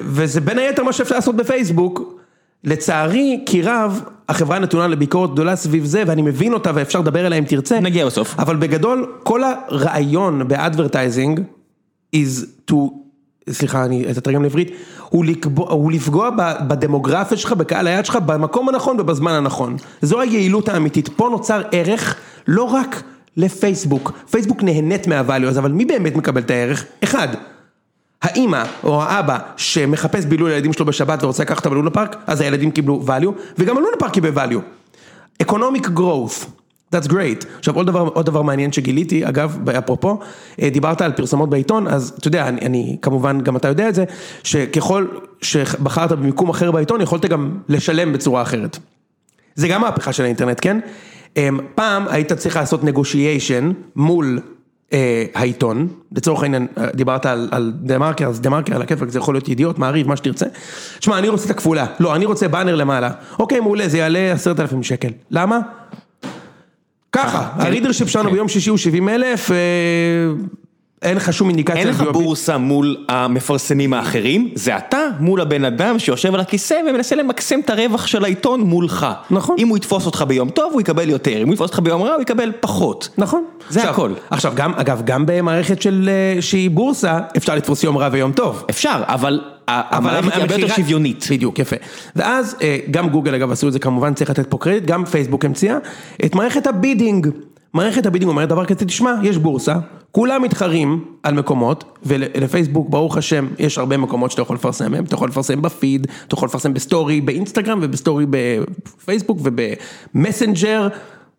[0.00, 2.16] וזה בין היתר מה שאפשר לעשות בפייסבוק.
[2.64, 7.38] לצערי, כי רב, החברה נתונה לביקורת גדולה סביב זה, ואני מבין אותה ואפשר לדבר עליה
[7.38, 7.80] אם תרצה.
[7.80, 8.34] נגיע בסוף.
[8.38, 11.40] אבל בגדול, כל הרעיון ב advertising
[12.16, 12.74] is to,
[13.50, 14.70] סליחה, אני אתרגם לעברית,
[15.08, 16.30] הוא, לקבוע, הוא לפגוע
[16.68, 19.76] בדמוגרפיה שלך, בקהל היעד שלך, במקום הנכון ובזמן הנכון.
[20.02, 21.08] זו היעילות האמיתית.
[21.16, 22.16] פה נוצר ערך
[22.48, 23.02] לא רק
[23.36, 24.12] לפייסבוק.
[24.30, 26.84] פייסבוק נהנית מה value אבל מי באמת מקבל את הערך?
[27.04, 27.28] אחד.
[28.22, 32.70] האימא או האבא שמחפש בילוי לילדים שלו בשבת ורוצה לקחת אותם ללונה פארק, אז הילדים
[32.70, 34.60] קיבלו value, וגם הלונה פארק קיבל value.
[35.42, 36.46] economic growth,
[36.96, 37.46] that's great.
[37.58, 40.18] עכשיו עוד דבר, עוד דבר מעניין שגיליתי, אגב, אפרופו,
[40.62, 43.94] אה, דיברת על פרסומות בעיתון, אז אתה יודע, אני, אני כמובן, גם אתה יודע את
[43.94, 44.04] זה,
[44.42, 45.06] שככל
[45.42, 48.78] שבחרת במיקום אחר בעיתון, יכולת גם לשלם בצורה אחרת.
[49.54, 50.80] זה גם מהפכה של האינטרנט, כן?
[51.36, 53.64] אמ, פעם היית צריך לעשות negotiation
[53.96, 54.40] מול
[54.92, 59.08] אה, העיתון, לצורך העניין אה, דיברת על, על דה מרקר, אז דה מרקר על הכיפאק
[59.08, 60.46] זה יכול להיות ידיעות, מעריב, מה שתרצה.
[61.00, 63.10] שמע, אני רוצה את הכפולה, לא, אני רוצה באנר למעלה.
[63.38, 65.10] אוקיי, מעולה, זה יעלה עשרת אלפים שקל.
[65.30, 65.60] למה?
[67.16, 69.56] ככה, הרידרשיפ שלנו ביום שישי הוא 70 אלף, אה,
[71.02, 71.80] אין לך שום אינדיקציה.
[71.80, 77.16] אין לך בורסה מול המפרסמים האחרים, זה אתה מול הבן אדם שיושב על הכיסא ומנסה
[77.16, 79.06] למקסם את הרווח של העיתון מולך.
[79.30, 79.56] נכון.
[79.58, 82.12] אם הוא יתפוס אותך ביום טוב, הוא יקבל יותר, אם הוא יתפוס אותך ביום רע,
[82.14, 83.08] הוא יקבל פחות.
[83.18, 83.44] נכון.
[83.70, 84.12] זה עכשיו- הכל.
[84.30, 88.64] עכשיו, גם, אגב, גם במערכת של, אה, שהיא בורסה, אפשר לתפוס יום רע ויום טוב.
[88.70, 91.26] אפשר, אבל ה- המערכת היא הרבה יותר שוויונית.
[91.30, 91.76] בדיוק, יפה.
[92.16, 95.44] ואז אה, גם גוגל אגב עשו את זה כמובן, צריך לתת פה קרדיט, גם פייסבוק
[95.44, 95.76] המציאה
[96.24, 97.26] את מערכת ה bidding.
[97.76, 99.74] מערכת ה bidding אומרת דבר כזה, תשמע, יש בורסה,
[100.12, 105.14] כולם מתחרים על מקומות, ולפייסבוק ברוך השם יש הרבה מקומות שאתה יכול לפרסם מהם, אתה
[105.14, 110.88] יכול לפרסם בפיד, אתה יכול לפרסם ב story באינסטגרם וב story בפייסבוק ובמסנג'ר,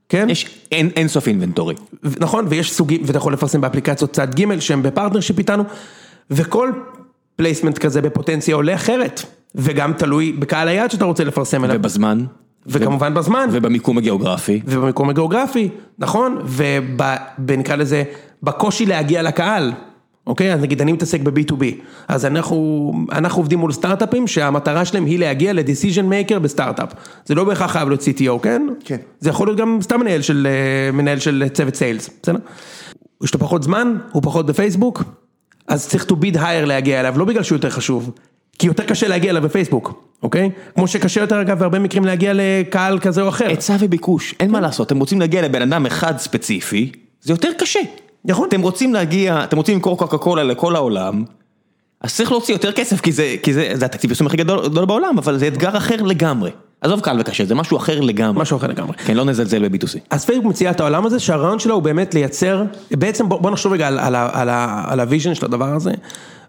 [0.09, 0.29] כן?
[0.29, 1.75] יש אין אין סוף inventory.
[2.19, 5.63] נכון, ויש סוגים, ואתה יכול לפרסם באפליקציות צד ג' שהם ב partnership איתנו,
[6.31, 6.71] וכל
[7.35, 9.21] placement כזה בפוטנציה עולה אחרת,
[9.55, 12.25] וגם תלוי בקהל היעד שאתה רוצה לפרסם אליו, ובזמן.
[12.68, 14.61] וכמובן בזמן, ובמיקום הגיאוגרפי.
[14.65, 16.38] ובמקום הגיאוגרפי, נכון,
[17.47, 18.03] ונקרא לזה,
[18.43, 19.74] בקושי להגיע לקהל.
[20.28, 21.63] אוקיי, אז נגיד אני מתעסק ב-B2B,
[22.07, 26.89] אז אנחנו, אנחנו עובדים מול סטארט-אפים שהמטרה שלהם היא להגיע ל-decision maker בסטארט-אפ.
[27.26, 28.68] זה לא בהכרח חייב להיות CTO, כן?
[28.84, 28.97] כן.
[29.20, 32.39] זה יכול להיות גם סתם מנהל של, אה, מנהל של צוות סיילס, בסדר?
[33.24, 35.03] יש לו פחות זמן, הוא פחות בפייסבוק,
[35.68, 38.11] אז צריך to bid higher להגיע אליו, לא בגלל שהוא יותר חשוב,
[38.59, 40.49] כי יותר קשה להגיע אליו בפייסבוק, אוקיי?
[40.75, 43.47] כמו שקשה יותר אגב בהרבה מקרים להגיע לקהל כזה או אחר.
[43.47, 46.91] היצע וביקוש, אין מה לעשות, אתם רוצים להגיע לבן אדם אחד ספציפי,
[47.21, 47.79] זה יותר קשה.
[48.25, 48.47] נכון.
[48.47, 51.23] אתם רוצים להגיע, אתם רוצים למכור קוקה קולה לכל העולם,
[52.01, 54.85] אז צריך להוציא יותר כסף, כי זה, כי זה, זה התקציב פרסום הכי גדול, גדול
[54.85, 56.51] בעולם, אבל זה אתגר אחר לגמרי.
[56.81, 58.41] עזוב קל וקשה, זה משהו אחר לגמרי.
[58.41, 58.97] משהו אחר לגמרי.
[58.97, 59.99] כן, לא נזלזל ב-B2C.
[60.09, 63.73] אז פייסבוק מציעה את העולם הזה שהרעיון שלה הוא באמת לייצר, בעצם בוא, בוא נחשוב
[63.73, 65.91] רגע על, על, על, ה- על ה vision של הדבר הזה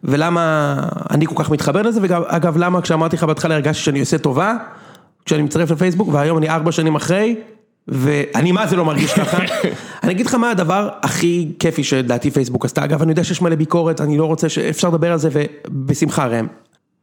[0.04, 0.76] ולמה
[1.10, 4.54] אני כל כך מתחבר לזה ואגב למה כשאמרתי לך בהתחלה הרגשתי שאני עושה טובה
[5.24, 7.36] כשאני מצטרף לפייסבוק והיום אני ארבע שנים אחרי
[7.88, 9.38] ואני מה זה לא מרגיש ככה,
[10.02, 13.56] אני אגיד לך מה הדבר הכי כיפי שלדעתי פייסבוק עשתה, אגב אני יודע שיש מלא
[13.56, 16.46] ביקורת, אני לא רוצה שאפשר לדבר על זה ובשמחה ראם.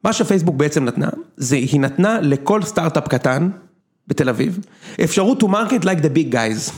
[0.03, 3.49] מה שפייסבוק בעצם נתנה, זה היא נתנה לכל סטארט-אפ קטן
[4.07, 4.59] בתל אביב,
[5.03, 6.71] אפשרות to market like the big guys,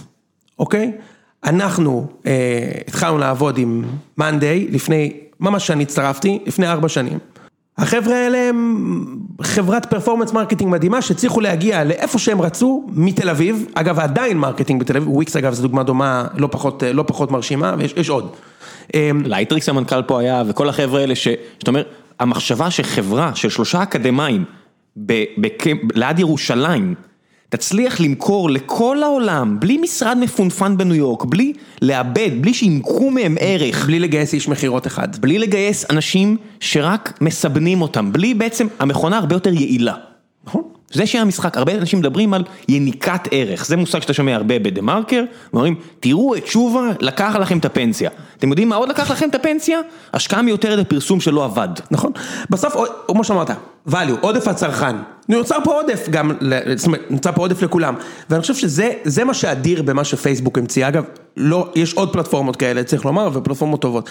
[0.59, 0.91] אוקיי?
[1.43, 3.83] אנחנו אה, התחלנו לעבוד עם
[4.17, 7.19] מאנדיי לפני, ממש שאני הצטרפתי, לפני ארבע שנים.
[7.77, 13.99] החבר'ה האלה הם חברת performance marketing מדהימה שהצליחו להגיע לאיפה שהם רצו מתל אביב, אגב
[13.99, 17.93] עדיין marketing בתל אביב, וויקס אגב זו דוגמה דומה לא פחות, לא פחות מרשימה ויש
[17.97, 18.31] יש עוד.
[18.95, 21.27] אה, לייטריקס המנכ"ל פה היה, וכל החבר'ה האלה ש...
[21.59, 21.83] שאתה אומר,
[22.19, 24.43] המחשבה שחברה של שלושה אקדמאים
[25.05, 26.95] ב- בק- ליד ירושלים,
[27.49, 33.85] תצליח למכור לכל העולם, בלי משרד מפונפן בניו יורק, בלי לאבד, בלי שימכרו מהם ערך,
[33.85, 35.15] בלי לגייס איש מכירות אחד.
[35.21, 39.93] בלי לגייס אנשים שרק מסבנים אותם, בלי בעצם, המכונה הרבה יותר יעילה.
[40.45, 40.76] נכון.
[40.91, 44.81] זה שם המשחק, הרבה אנשים מדברים על יניקת ערך, זה מושג שאתה שומע הרבה בדה
[44.81, 45.23] מרקר,
[45.53, 48.09] ואומרים, תראו את תשובה, לקח לכם את הפנסיה.
[48.37, 49.79] אתם יודעים מה עוד לקח לכם את הפנסיה?
[50.13, 51.69] השקעה מיותרת בפרסום שלא עבד.
[51.91, 52.11] נכון,
[52.49, 52.75] בסוף,
[53.07, 53.49] כמו שאמרת,
[53.89, 54.95] value, עודף הצרכן,
[55.29, 56.31] נוצר פה עודף גם,
[56.75, 57.95] זאת אומרת, נוצר פה עודף לכולם,
[58.29, 61.03] ואני חושב שזה זה מה שאדיר במה שפייסבוק המציאה, אגב,
[61.37, 64.09] לא, יש עוד פלטפורמות כאלה, צריך לומר, ופלטפורמות טובות.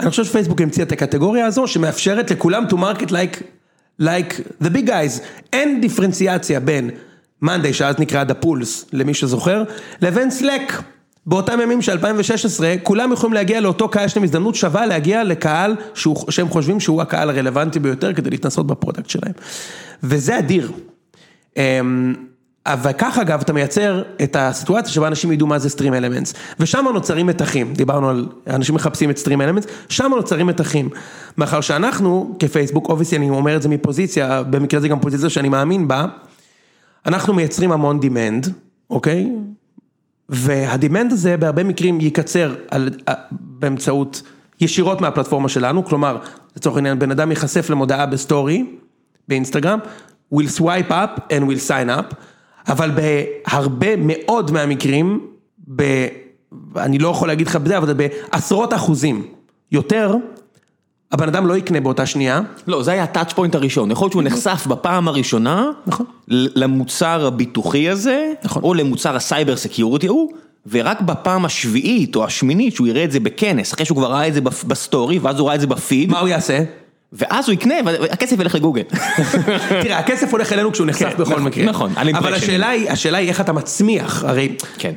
[0.00, 3.42] אני חושב שפייסבוק המציאה את הקטגוריה הזו, שמאפשרת לכולם to market like,
[4.00, 4.32] like
[4.62, 5.22] the big guys,
[5.52, 6.90] אין דיפרנציאציה בין
[7.42, 9.62] מאנדיי, שאז נקרא The Pulse, למי שזוכר,
[10.02, 10.82] לבין Slack.
[11.26, 15.76] באותם ימים של 2016, כולם יכולים להגיע לאותו קהל, יש להם הזדמנות שווה להגיע לקהל
[15.94, 19.32] שהוא, שהם חושבים שהוא הקהל הרלוונטי ביותר כדי להתנסות ב product שלהם.
[20.02, 20.72] וזה אדיר.
[22.68, 27.26] אמ, וכך אגב אתה מייצר את הסיטואציה שבה אנשים ידעו מה זה StreamElements ושם נוצרים
[27.26, 30.88] מתחים, דיברנו על אנשים מחפשים את StreamElements, שם נוצרים מתחים.
[31.38, 35.88] מאחר שאנחנו כפייסבוק, obviously אני אומר את זה מפוזיציה, במקרה זה גם פוזיציה שאני מאמין
[35.88, 36.06] בה,
[37.06, 38.52] אנחנו מייצרים המון demand,
[38.90, 39.30] אוקיי?
[40.28, 42.90] וה demand הזה בהרבה מקרים ייקצר על,
[43.30, 44.22] באמצעות
[44.60, 46.18] ישירות מהפלטפורמה שלנו, כלומר
[46.56, 48.66] לצורך העניין בן אדם ייחשף למודעה ב story,
[49.28, 49.78] באינסטגרם,
[50.34, 52.14] will swipe up and will sign up.
[52.68, 55.26] אבל בהרבה מאוד מהמקרים,
[55.76, 56.06] ב...
[56.76, 59.26] אני לא יכול להגיד לך בזה, אבל בעשרות אחוזים
[59.72, 60.14] יותר,
[61.12, 62.40] הבן אדם לא יקנה באותה שנייה.
[62.66, 67.26] לא, זה היה ה touch point הראשון, יכול להיות שהוא נחשף בפעם הראשונה, נכון, למוצר
[67.26, 70.32] הביטוחי הזה, נכון, או למוצר ה cyber security ההוא,
[70.70, 74.34] ורק בפעם השביעית או השמינית שהוא יראה את זה בכנס, אחרי שהוא כבר ראה את
[74.34, 76.10] זה ב story, ואז הוא ראה את זה בפיד.
[76.10, 76.64] מה הוא יעשה?
[77.14, 78.82] ואז הוא יקנה, והכסף ילך לגוגל.
[79.82, 81.64] תראה, הכסף הולך אלינו כשהוא נחשף כן, בכל נכון, מקרה.
[81.64, 84.56] נכון, אבל השאלה היא, השאלה היא איך אתה מצמיח, הרי...
[84.78, 84.92] כן.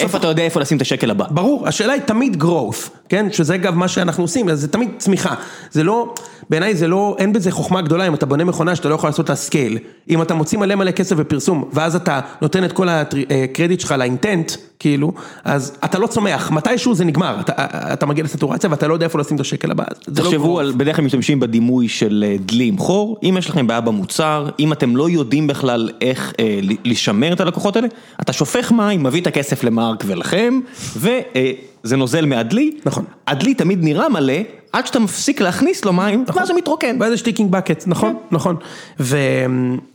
[0.00, 1.24] איפה אתה יודע איפה לשים את השקל הבא?
[1.30, 3.32] ברור, השאלה היא תמיד growth, כן?
[3.32, 5.34] שזה אגב מה שאנחנו עושים, זה תמיד צמיחה.
[5.70, 6.14] זה לא,
[6.50, 9.24] בעיניי זה לא, אין בזה חוכמה גדולה אם אתה בונה מכונה שאתה לא יכול לעשות
[9.24, 9.78] את הסקייל.
[10.10, 14.52] אם אתה מוציא מלא מלא כסף בפרסום, ואז אתה נותן את כל הקרדיט שלך לאינטנט,
[14.78, 15.12] כאילו,
[15.44, 17.52] אז אתה לא צומח, מתישהו זה נגמר, אתה,
[17.92, 19.84] אתה מגיע לסטורציה ואתה לא יודע איפה לשים את השקל הבא.
[20.08, 23.66] לא תחשבו על, בדרך כלל משתמשים בדימוי של אה, דלי עם חור, אם יש לכם
[23.66, 27.88] בעיה במוצר, אם אתם לא יודעים בכלל איך אה, לשמר את הלקוחות האלה,
[28.20, 30.60] אתה שופך מים, מביא את הכסף למרק ולכם,
[30.96, 31.08] ו...
[31.36, 31.52] אה,
[31.82, 34.34] זה נוזל מהדלי, נכון, הדלי תמיד נראה מלא,
[34.72, 36.42] עד שאתה מפסיק להכניס לו מים, נכון.
[36.42, 36.96] ואז הוא מתרוקן.
[37.00, 38.36] ואז יש leaking bucket, נכון, כן.
[38.36, 38.56] נכון.
[39.00, 39.16] ו...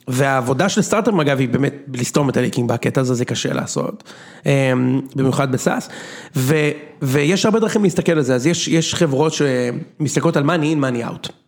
[0.07, 4.03] והעבודה של סטארט-אפ אגב היא באמת לסתום את ה leaking bucket, אז זה קשה לעשות,
[4.45, 5.89] אמ, במיוחד ב SaaS,
[6.35, 6.55] ו...
[7.01, 11.09] ויש הרבה דרכים להסתכל על זה, אז יש, יש חברות שמסתכלות על money in money
[11.09, 11.44] out.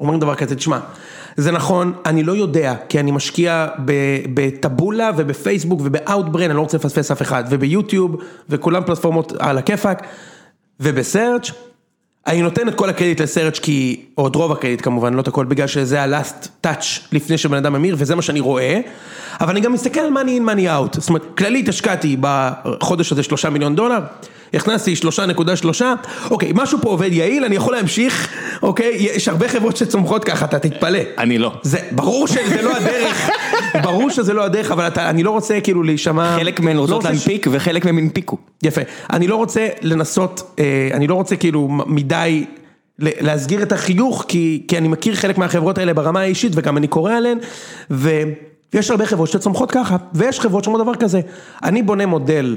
[0.00, 0.78] אומרים דבר כזה, תשמע,
[1.36, 3.66] זה נכון, אני לא יודע, כי אני משקיע
[4.34, 8.16] בטבולה ובפייסבוק ובאוטברן, אני לא רוצה לפספס אף אחד, וביוטיוב,
[8.48, 10.06] וכולם פלטפורמות על הכיפאק,
[10.80, 11.50] ובסרצ'
[12.26, 15.44] אני נותן את כל הקרדיט לסרצ' כי, או את רוב הקרדיט כמובן, לא את הכל,
[15.44, 18.80] בגלל שזה ה-last touch לפני שבן אדם ממיר, וזה מה שאני רואה,
[19.40, 23.22] אבל אני גם מסתכל על money in money out, זאת אומרת, כללית השקעתי בחודש הזה
[23.22, 23.98] שלושה מיליון דולר,
[24.54, 25.94] הכנסתי שלושה נקודה שלושה,
[26.30, 28.28] אוקיי, משהו פה עובד יעיל, אני יכול להמשיך,
[28.62, 30.98] אוקיי, יש הרבה חברות שצומחות ככה, אתה תתפלא.
[31.18, 31.52] אני לא.
[31.62, 33.30] זה, ברור שזה לא הדרך,
[33.82, 36.36] ברור שזה לא הדרך, אבל אתה, אני לא רוצה כאילו להישמע...
[36.38, 37.48] חלק מהן רוצות לא להנפיק ש...
[37.52, 38.36] וחלק מהן הנפיקו.
[38.62, 38.80] יפה,
[39.12, 42.44] אני לא רוצה לנסות, אה, אני לא רוצה כאילו מדי...
[42.98, 47.12] להסגיר את החיוך, כי, כי אני מכיר חלק מהחברות האלה ברמה האישית וגם אני קורא
[47.12, 47.38] עליהן,
[47.90, 51.20] ויש הרבה חברות שצומחות ככה, ויש חברות שאומרות דבר כזה,
[51.64, 52.56] אני בונה מודל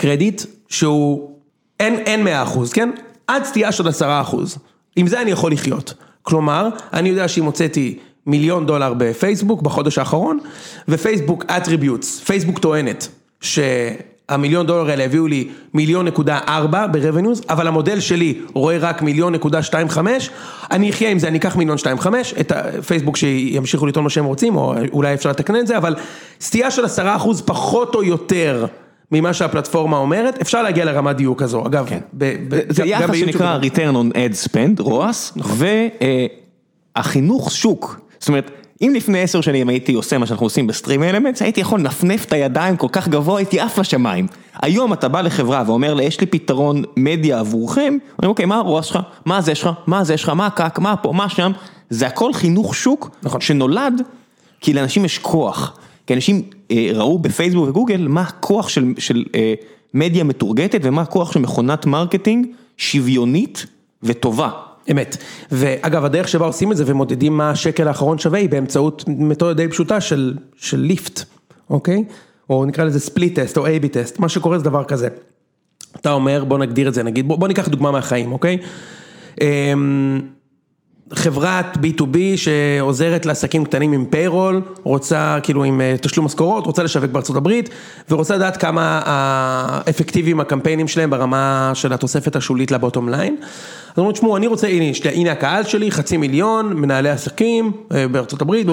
[0.00, 1.30] קרדיט שהוא
[1.80, 2.90] אין, אין מאה אחוז, כן?
[3.26, 4.58] עד סטייה של עשרה אחוז.
[4.96, 5.94] עם זה אני יכול לחיות.
[6.22, 10.38] כלומר, אני יודע שאם הוצאתי מיליון דולר בפייסבוק בחודש האחרון,
[10.88, 13.08] ופייסבוק attributes, פייסבוק טוענת
[13.40, 19.02] שהמיליון דולר האלה הביאו לי מיליון נקודה ארבע ב revenues, אבל המודל שלי רואה רק
[19.02, 20.30] מיליון נקודה שתיים חמש,
[20.70, 24.24] אני אחיה עם זה, אני אקח מיליון שתיים חמש, את הפייסבוק שימשיכו לטעון מה שהם
[24.24, 25.94] רוצים, או אולי אפשר לתקן את זה, אבל
[26.40, 28.66] סטייה של עשרה אחוז פחות או יותר.
[29.12, 32.00] ממה שהפלטפורמה אומרת, אפשר להגיע לרמת דיוק כזו, אגב, כן.
[32.68, 35.56] זה יחס שנקרא return on ad spend, רועס, נכון.
[36.96, 38.50] והחינוך שוק, זאת אומרת,
[38.82, 42.32] אם לפני עשר שנים הייתי עושה מה שאנחנו עושים בסטרים אלמנטס, הייתי יכול לנפנף את
[42.32, 44.26] הידיים כל כך גבוה, הייתי עף לשמיים.
[44.62, 48.84] היום אתה בא לחברה ואומר לה, יש לי פתרון מדיה עבורכם, אומרים, אוקיי, מה הרועס
[48.84, 48.98] שלך?
[49.24, 49.70] מה זה שלך?
[49.86, 50.28] מה זה שלך?
[50.28, 50.78] מה הקק?
[50.78, 51.12] מה פה?
[51.12, 51.52] מה שם?
[51.90, 53.40] זה הכל חינוך שוק, נכון.
[53.40, 54.02] שנולד,
[54.60, 55.78] כי לאנשים יש כוח.
[56.06, 56.57] כי אנשים אה,
[56.94, 59.54] ראו בפייסבוק וגוגל מה הכוח של של אה,
[59.94, 62.46] מדיה מטורגטת ומה הכוח של מכונת marketing
[62.76, 63.66] שוויונית
[64.02, 64.50] וטובה.
[64.90, 65.16] אמת,
[65.52, 69.68] ואגב הדרך שבה עושים את זה ומודדים מה השקל האחרון שווה היא באמצעות מתודה די
[69.68, 71.24] פשוטה של של lift,
[71.70, 72.04] אוקיי?
[72.50, 75.08] או נקרא לזה split test או A-B test, מה שקורה זה דבר כזה.
[75.96, 78.58] אתה אומר בוא נגדיר את זה נגיד, בוא, בוא ניקח דוגמה מהחיים, אוקיי?
[81.12, 87.10] חברת B2B שעוזרת לעסקים קטנים עם payroll, רוצה כאילו עם אה, תשלום משכורות, רוצה לשווק
[87.10, 87.68] בארצות הברית
[88.10, 93.36] ורוצה לדעת כמה אפקטיביים הקמפיינים שלהם ברמה של התוספת השולית ל bottom line.
[93.40, 98.42] אז אומרים, תשמעו, אני רוצה, הנה, הנה הקהל שלי, חצי מיליון, מנהלי עסקים אה, בארצות
[98.42, 98.66] הברית,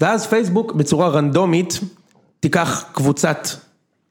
[0.00, 1.80] ואז פייסבוק בצורה רנדומית
[2.40, 3.48] תיקח קבוצת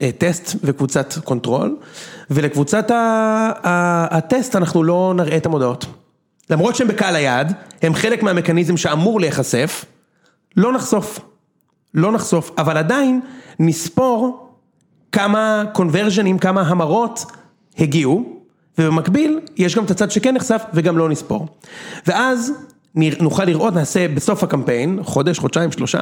[0.02, 1.76] אה, טסט וקבוצת control,
[2.30, 2.92] ולקבוצת
[4.12, 5.86] הטסט אנחנו לא נראה את המודעות.
[6.50, 9.86] למרות שהם בקהל היעד, הם חלק מהמכניזם שאמור להיחשף,
[10.58, 11.20] לא נחשוף.
[11.94, 13.22] לא נחשוף, אבל עדיין
[13.60, 14.50] נספור
[15.12, 17.26] כמה קונברז'נים, כמה המרות
[17.78, 18.40] הגיעו,
[18.78, 21.48] ובמקביל יש גם את הצד שכן נחשף וגם לא נספור.
[22.08, 22.54] ואז
[22.96, 26.00] נוכל לראות, נעשה בסוף הקמפיין, חודש, חודשיים, שלושה,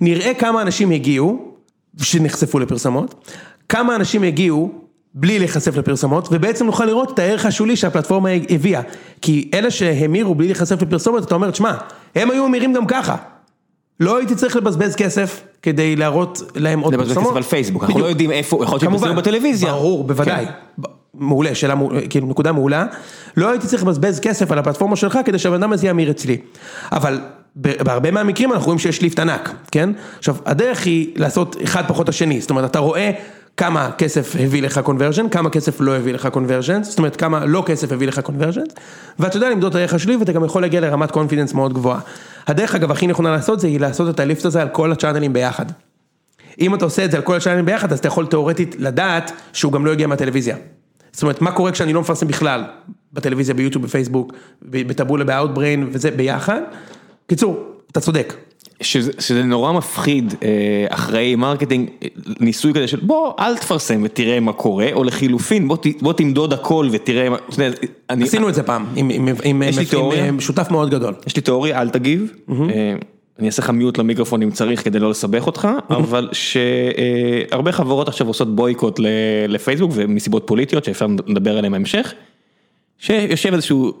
[0.00, 1.54] נראה כמה אנשים הגיעו,
[2.02, 3.28] שנחשפו לפרסמות,
[3.68, 4.83] כמה אנשים הגיעו
[5.14, 8.80] בלי להיחשף לפרסומות, ובעצם נוכל לראות את הערך השולי שהפלטפורמה הביאה.
[9.22, 11.74] כי אלה שהמירו בלי להיחשף לפרסומות, אתה אומר, תשמע,
[12.14, 13.16] הם היו ממירים גם ככה.
[14.00, 17.16] לא הייתי צריך לבזבז כסף כדי להראות להם עוד פרסומות.
[17.16, 19.72] לבזבז כסף על פייסבוק, אנחנו לא יודעים איפה, יכול להיות שפרסמו בטלוויזיה.
[19.72, 20.46] ברור, בוודאי.
[20.46, 20.52] כן.
[21.14, 21.74] מעולה, שאלה,
[22.10, 22.86] כאילו נקודה מעולה.
[23.36, 26.36] לא הייתי צריך לבזבז כסף על הפלטפורמה שלך כדי שהבן אדם הזה ימיר אצלי.
[26.92, 27.20] אבל
[27.56, 29.90] בהרבה מהמקרים אנחנו רואים שיש ליפט ענק, כן?
[30.18, 33.10] עכשיו, הדרך היא לעשות אחד פחות השני, זאת אומרת, אתה רואה
[33.56, 37.62] כמה כסף הביא לך קונברג'ן, כמה כסף לא הביא לך קונברג'ן, זאת אומרת כמה לא
[37.66, 38.62] כסף הביא לך קונברג'ן,
[39.18, 42.00] ואתה יודע למדוד את הערך השולי ואתה גם יכול להגיע לרמת confidence מאוד גבוהה.
[42.46, 45.32] הדרך אגב הכי נכונה לעשות זה היא לעשות את ה lift הזה על כל הצ'אנלים
[45.32, 45.66] ביחד.
[46.60, 49.72] אם אתה עושה את זה על כל הצ'אנלים ביחד אז אתה יכול תאורטית לדעת שהוא
[49.72, 50.56] גם לא הגיע מהטלוויזיה.
[51.12, 52.64] זאת אומרת מה קורה כשאני לא מפרסם בכלל,
[53.12, 54.32] בטלוויזיה, ביוטיוב, בפייסבוק,
[54.62, 56.60] בטבולה, באוטבריין וזה ביחד.
[57.26, 58.34] קיצור, אתה צודק.
[58.80, 60.48] שזה, שזה נורא מפחיד אה,
[60.88, 61.88] אחראי marketing,
[62.40, 66.88] ניסוי כזה של בוא אל תפרסם ותראה מה קורה, או לחילופין בוא, בוא תמדוד הכל
[66.92, 67.36] ותראה מה,
[68.10, 69.62] אני, עשינו את זה פעם, עם, עם, עם, עם,
[70.28, 71.14] עם שותף מאוד גדול.
[71.26, 72.52] יש לי תיאוריה, אל תגיב, mm-hmm.
[73.38, 75.94] אני אעשה לך מיוט למיקרופון אם צריך כדי לא לסבך אותך, mm-hmm.
[75.94, 79.00] אבל שהרבה חברות עכשיו עושות בויקוט
[79.48, 82.14] לפייסבוק ומסיבות פוליטיות שאפשר לדבר עליהן בהמשך,
[82.98, 83.92] שיושב איזשהו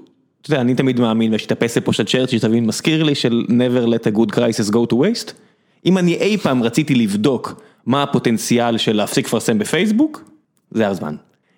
[0.44, 3.44] אתה יודע, אני תמיד מאמין, ויש את הפסל פה של צ'רצ'י שתמיד מזכיר לי של
[3.48, 5.32] never let a good crisis go to waste.
[5.86, 10.30] אם אני אי פעם רציתי לבדוק מה הפוטנציאל של להפסיק לפרסם בפייסבוק,
[10.70, 11.16] זה הזמן.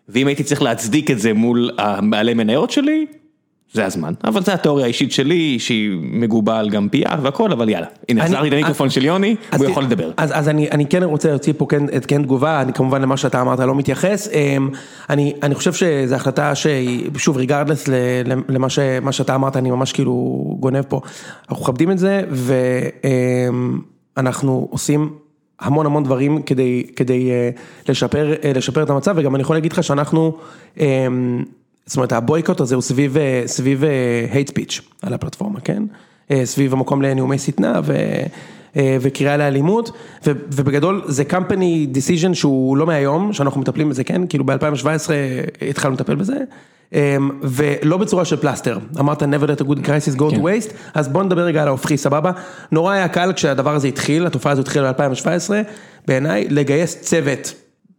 [0.09, 3.07] ואם הייתי צריך להצדיק את זה מול הבעלי מניות שלי,
[3.73, 7.87] זה הזמן, אבל זו התיאוריה האישית שלי שהיא מגובה על גם PR והכל, אבל יאללה,
[8.09, 10.11] הנה עצרתי את המיקרופון של יוני, הוא יכול לדבר.
[10.17, 13.17] אז אז אני אני כן רוצה להוציא פה כן את כן תגובה, אני כמובן למה
[13.17, 14.71] שאתה אמרת לא מתייחס, אמ,
[15.11, 17.89] אני אני חושב שזו החלטה שהיא שוב ריגרדלס
[18.49, 21.01] למה שאתה אמרת, אני ממש כאילו גונב פה,
[21.49, 22.23] אנחנו מכבדים את זה
[24.17, 25.11] ואנחנו עושים
[25.61, 27.51] המון המון דברים כדי כדי אה,
[27.89, 30.37] לשפר לשפר את המצב וגם אני יכול להגיד לך שאנחנו
[30.81, 31.45] אמ,
[31.87, 33.17] זאת אומרת הבויקוט הזה הוא סביב
[33.47, 33.85] סביב
[34.33, 35.83] hate speech על הפלטפורמה, כן?
[36.45, 37.97] סביב המקום לנאומי שטנה ו...
[39.01, 39.91] וקריאה לאלימות,
[40.27, 44.27] ובגדול זה company decision שהוא לא מהיום, שאנחנו מטפלים בזה, כן?
[44.27, 45.11] כאילו ב-2017
[45.71, 46.37] התחלנו לטפל בזה,
[47.43, 51.23] ולא בצורה של פלסטר, אמרת never let a good crisis go to waste, אז בוא
[51.23, 52.31] נדבר רגע על ההופכי, סבבה?
[52.73, 55.51] נורא היה קל כשהדבר הזה התחיל, התופעה הזו התחילה ב-2017,
[56.07, 57.55] בעיניי לגייס צוות.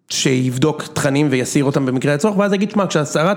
[0.09, 3.33] שיבדוק תכנים ויסיר אותם במקרה הצורך, ואז יגיד, שמע, כשהסערה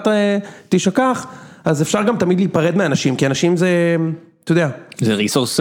[0.69, 1.27] תשכח,
[1.65, 3.97] אז אפשר גם תמיד להיפרד מאנשים, כי אנשים זה,
[4.45, 4.69] אתה יודע.
[5.01, 5.57] זה ריסורס.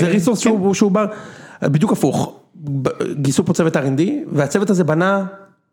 [0.00, 0.42] זה ריסורס כן.
[0.42, 1.06] שהוא, שהוא בא,
[1.62, 2.40] בדיוק הפוך,
[3.12, 4.00] גייסו פה צוות R&D,
[4.32, 5.24] והצוות הזה בנה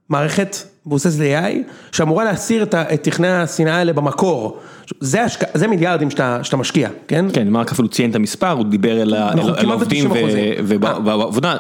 [0.09, 4.59] מערכת מבוססת AI, שאמורה להסיר את, את תכני השנאה האלה במקור.
[4.99, 5.57] זה, השק...
[5.57, 7.25] זה מיליארדים שאתה, שאתה משקיע, כן?
[7.33, 10.11] כן, מרק אפילו ציין את המספר, הוא דיבר אל העובדים
[10.59, 11.57] ובעבודה.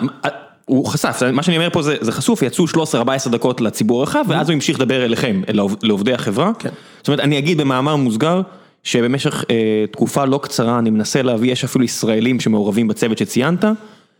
[0.69, 4.49] הוא חשף, מה שאני אומר פה זה זה חשוף, יצאו 13-14 דקות לציבור הרחב, ואז
[4.49, 5.41] הוא המשיך לדבר אליכם,
[5.83, 6.51] לעובדי החברה.
[6.59, 6.69] כן.
[6.97, 8.41] זאת אומרת, אני אגיד במאמר מוסגר,
[8.83, 13.65] שבמשך אה, תקופה לא קצרה אני מנסה להביא, יש אפילו ישראלים שמעורבים בצוות שציינת,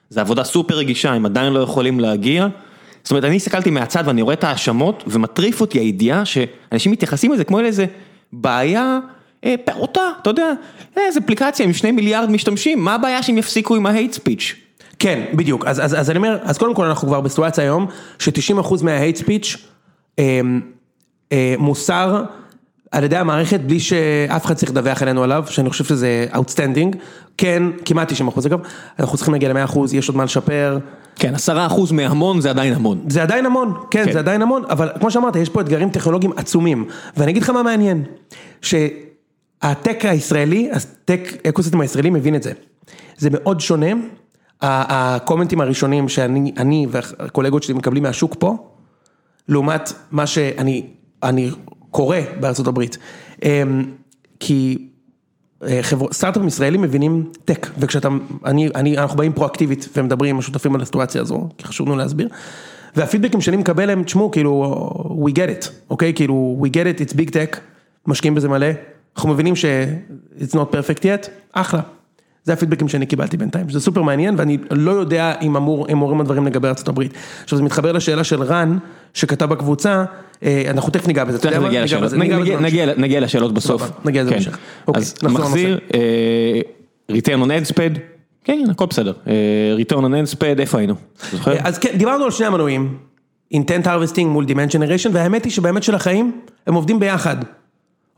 [0.09, 2.47] זו עבודה סופר רגישה, הם עדיין לא יכולים להגיע.
[3.03, 7.43] זאת אומרת, אני הסתכלתי מהצד ואני רואה את ההאשמות, ומטריף אותי הידיעה שאנשים מתייחסים לזה
[7.43, 7.85] כמו לאיזה
[8.33, 8.99] בעיה
[9.45, 10.51] אה, פעוטה, אתה יודע,
[10.97, 14.68] איזה אפליקציה עם שני מיליארד משתמשים, מה הבעיה שהם יפסיקו עם ההייט ספיץ'?
[14.99, 17.87] כן, בדיוק, אז אז, אז אני אומר, אז קודם כל אנחנו כבר בסיטואציה היום,
[18.19, 19.57] ש-90% מה-hate speech
[20.19, 20.41] אה,
[21.31, 22.23] אה, מוסר
[22.91, 26.97] על ידי המערכת בלי שאף אחד צריך לדווח אלינו עליו, שאני חושב שזה outstanding,
[27.37, 28.59] כן, כמעט 90% אגב,
[28.99, 30.79] אנחנו צריכים להגיע ל-100%, יש עוד מה לשפר.
[31.15, 33.05] כן, 10% מהמון זה עדיין המון.
[33.07, 36.33] זה עדיין המון, כן, כן, זה עדיין המון, אבל כמו שאמרת, יש פה אתגרים טכנולוגיים
[36.35, 36.85] עצומים,
[37.17, 38.03] ואני אגיד לך מה מעניין,
[38.61, 42.51] שהטק הישראלי, הטק אקוסיסטם הישראלי מבין את זה.
[43.17, 43.91] זה מאוד שונה
[44.61, 48.57] הקומנטים הראשונים שאני אני והקולגות שלי מקבלים מהשוק פה,
[49.47, 50.85] לעומת מה שאני
[51.23, 51.51] אני
[51.91, 52.97] קורא בארצות הברית.
[53.43, 53.85] אמ,
[54.39, 54.87] כי
[55.63, 55.81] אה,
[56.11, 58.09] סטארט-אפים ישראלים מבינים טק, וכשאתה,
[58.45, 62.29] אני, אני, אנחנו באים פרואקטיבית ומדברים עם השותפים על הסיטואציה הזו, כי חשוב לנו להסביר.
[62.95, 64.89] והפידבקים שאני מקבל הם, תשמעו, כאילו,
[65.27, 66.13] we get it, אוקיי?
[66.13, 67.57] כאילו, we get it, it's big tech,
[68.07, 68.67] משקיעים בזה מלא,
[69.15, 69.65] אנחנו מבינים ש-
[70.39, 71.81] it's not perfect yet, אחלה.
[72.43, 76.45] זה הפידבקים שאני קיבלתי בינתיים, זה סופר מעניין ואני לא יודע אם אמור, אמורים הדברים
[76.45, 77.13] לגבי הברית.
[77.43, 78.77] עכשיו זה מתחבר לשאלה של רן,
[79.13, 80.05] שכתב בקבוצה,
[80.43, 81.67] אה, אנחנו תכף ניגע בזה, אתה יודע מה?
[82.97, 83.91] נגיע לשאלות, בסוף.
[84.05, 84.35] נגיע לזה כן.
[84.35, 84.57] בהמשך.
[84.87, 85.79] אוקיי, אז מחזיר,
[87.11, 87.99] return on ad spend,
[88.43, 89.13] כן, הכל בסדר.
[89.79, 90.95] return on ad spend, איפה היינו?
[91.63, 92.97] אז כן, דיברנו על שני המנועים,
[93.53, 97.35] intent harvesting מול demand generation, והאמת היא שבאמת של החיים, הם עובדים ביחד,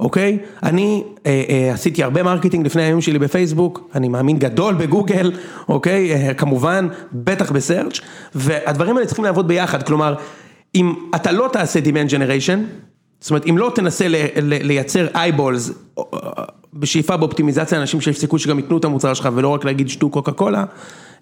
[0.01, 0.37] אוקיי?
[0.63, 5.31] אני אה, אה, עשיתי הרבה marketing לפני הימים שלי בפייסבוק, אני מאמין גדול בגוגל,
[5.69, 6.13] אוקיי?
[6.13, 7.99] אה, כמובן, בטח ב search,
[8.35, 10.15] והדברים האלה צריכים לעבוד ביחד, כלומר,
[10.75, 12.59] אם אתה לא תעשה demand generation,
[13.19, 14.05] זאת אומרת, אם לא תנסה
[14.41, 16.03] לייצר eyeballs, אה,
[16.73, 20.31] בשאיפה באופטימיזציה לאנשים שיש סיכוי שגם יקנו את המוצר שלך ולא רק להגיד שתו קוקה
[20.31, 20.63] קולה,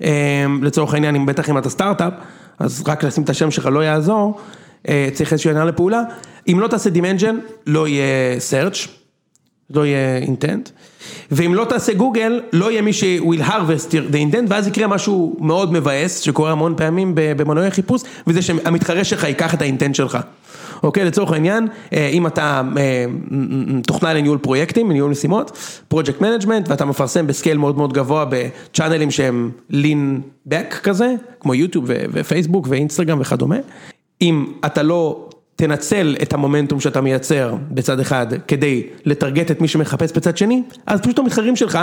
[0.03, 2.13] אה, לצורך העניין, אם בטח אם אתה סטארט-אפ,
[2.59, 4.39] אז רק לשים את השם שלך לא יעזור,
[4.89, 6.01] אה, צריך איזושהי הנעה לפעולה,
[6.47, 7.37] אם לא תעשה demand gen,
[7.67, 8.87] לא יהיה search,
[9.69, 10.69] לא יהיה intent,
[11.31, 15.37] ואם לא תעשה גוגל, לא יהיה מי ש- will harvest the intent, ואז יקרה משהו
[15.39, 20.17] מאוד מבאס, שקורה המון פעמים במנועי חיפוש, וזה שהמתחרה שלך ייקח את ה intent שלך.
[20.83, 23.05] אוקיי, לצורך העניין, אה, אם אתה אה,
[23.87, 29.11] תוכנה לניהול פרויקטים, לניהול משימות, project management, ואתה מפרסם ב scale מאוד מאוד גבוה בצ'אנלים
[29.11, 33.55] שהם lean back כזה, כמו יוטיוב ופייסבוק ואינסטגרם וכדומה,
[34.21, 35.28] אם אתה לא
[35.59, 41.01] תנצל את המומנטום שאתה מייצר בצד אחד כדי לטרגט את מי שמחפש בצד שני, אז
[41.01, 41.79] פשוט המתחרים שלך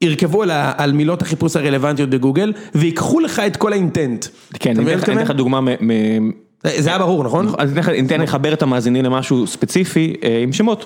[0.00, 4.26] ירכבו על, על מילות החיפוש הרלוונטיות בגוגל ויקחו לך את כל ה intent.
[4.58, 6.30] כן, אני אתן לך- דוגמה, מ- מתכוון?
[6.78, 7.46] זה היה ברור, נכון?
[7.58, 10.84] אז אתן לך- אני אתן לחבר את המאזינים למשהו ספציפי אה, עם שמות.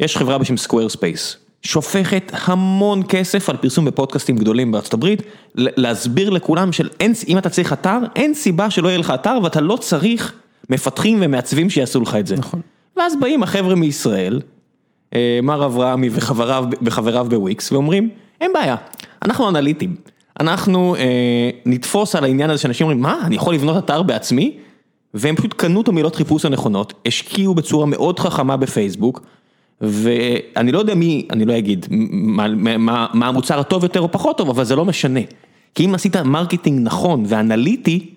[0.00, 5.22] יש חברה בשם סקוויר ספייס, שופכת המון כסף על פרסום בפודקאסטים גדולים בארצות הברית,
[5.54, 9.60] להסביר לכולם של אין, אם אתה צריך אתר, אין סיבה שלא יהיה לך אתר ואתה
[9.60, 10.32] לא צריך
[10.72, 12.36] מפתחים ומעצבים שיעשו לך את זה.
[12.36, 12.60] נכון.
[12.96, 14.40] ואז באים החבר'ה מישראל,
[15.14, 18.08] אה, מר אברהמי וחבריו, וחבריו בוויקס, ואומרים,
[18.40, 18.76] אין בעיה,
[19.24, 19.96] אנחנו אנליטים,
[20.40, 24.56] אנחנו אה, נתפוס על העניין הזה שאנשים אומרים, מה, אני יכול לבנות אתר בעצמי?
[25.14, 29.20] והם פשוט קנו את המילות חיפוש הנכונות, השקיעו בצורה מאוד חכמה בפייסבוק,
[29.80, 32.48] ואני לא יודע מי, אני לא אגיד מה,
[32.78, 35.20] מה, מה המוצר הטוב יותר או פחות טוב, אבל זה לא משנה.
[35.74, 38.14] כי אם עשית marketing נכון ואנליטי,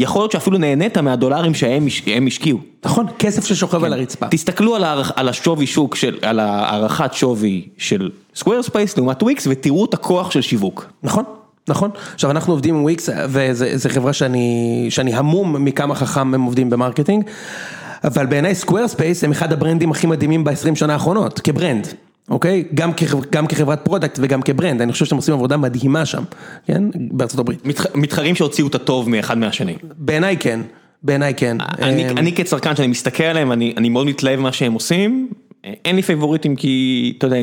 [0.00, 2.58] יכול להיות שאפילו נהנית מהדולרים שהם הש- הם השקיעו.
[2.84, 4.26] נכון, כסף ששוכב על הרצפה.
[4.28, 9.46] תסתכלו על, הערכ, על השווי שוק של, על הערכת שווי של סקוויר ספייס לעומת וויקס
[9.50, 10.86] ותראו את הכוח של שיווק.
[11.02, 11.24] נכון,
[11.68, 11.90] נכון.
[12.14, 16.75] עכשיו אנחנו עובדים עם וויקס, וזו חברה שאני, שאני המום מכמה חכם הם עובדים ב
[16.75, 17.24] marketing,
[18.04, 21.86] אבל בעיניי סקוויר ספייס הם אחד הברנדים הכי מדהימים ב-20 שנה האחרונות, כ brand,
[22.30, 22.64] אוקיי?
[22.74, 22.90] גם,
[23.32, 26.22] גם כחברת product וגם כ brand, אני חושב שהם עושים עבודה מדהימה שם,
[26.66, 26.82] כן?
[27.10, 27.66] בארצות הברית.
[27.66, 29.74] מתח, מתחרים שהוציאו את הטוב מאחד מהשני.
[29.98, 30.60] בעיניי כן,
[31.02, 31.56] בעיניי כן.
[31.82, 35.28] אני, אמ, אני כצרכן שאני מסתכל עליהם, אני, אני מאוד מתלהב ממה שהם עושים.
[35.84, 37.36] אין לי פייבוריטים כי, אתה יודע,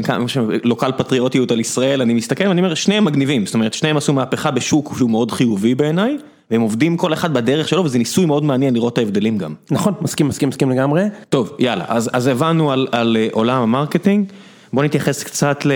[0.63, 4.51] local פטריוטיות על ישראל, אני מסתכל ואני אומר, שניהם מגניבים, זאת אומרת, שניהם עשו מהפכה
[4.51, 6.17] בשוק שהוא מאוד חיובי בעיניי,
[6.51, 9.53] והם עובדים כל אחד בדרך שלו, וזה ניסוי מאוד מעניין לראות את ההבדלים גם.
[9.71, 11.03] נכון, מסכים, מסכים, מסכים לגמרי.
[11.29, 14.25] טוב, יאללה, אז, אז הבנו על, על אה, עולם ה marketing,
[14.73, 15.71] בוא נתייחס קצת ל,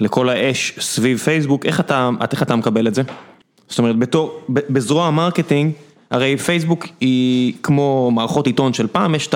[0.00, 3.02] לכל האש סביב פייסבוק, איך אתה, איך אתה מקבל את זה?
[3.68, 5.72] זאת אומרת, בתור, בזרוע ה marketing,
[6.10, 9.34] הרי פייסבוק היא כמו מערכות עיתון של פעם, יש את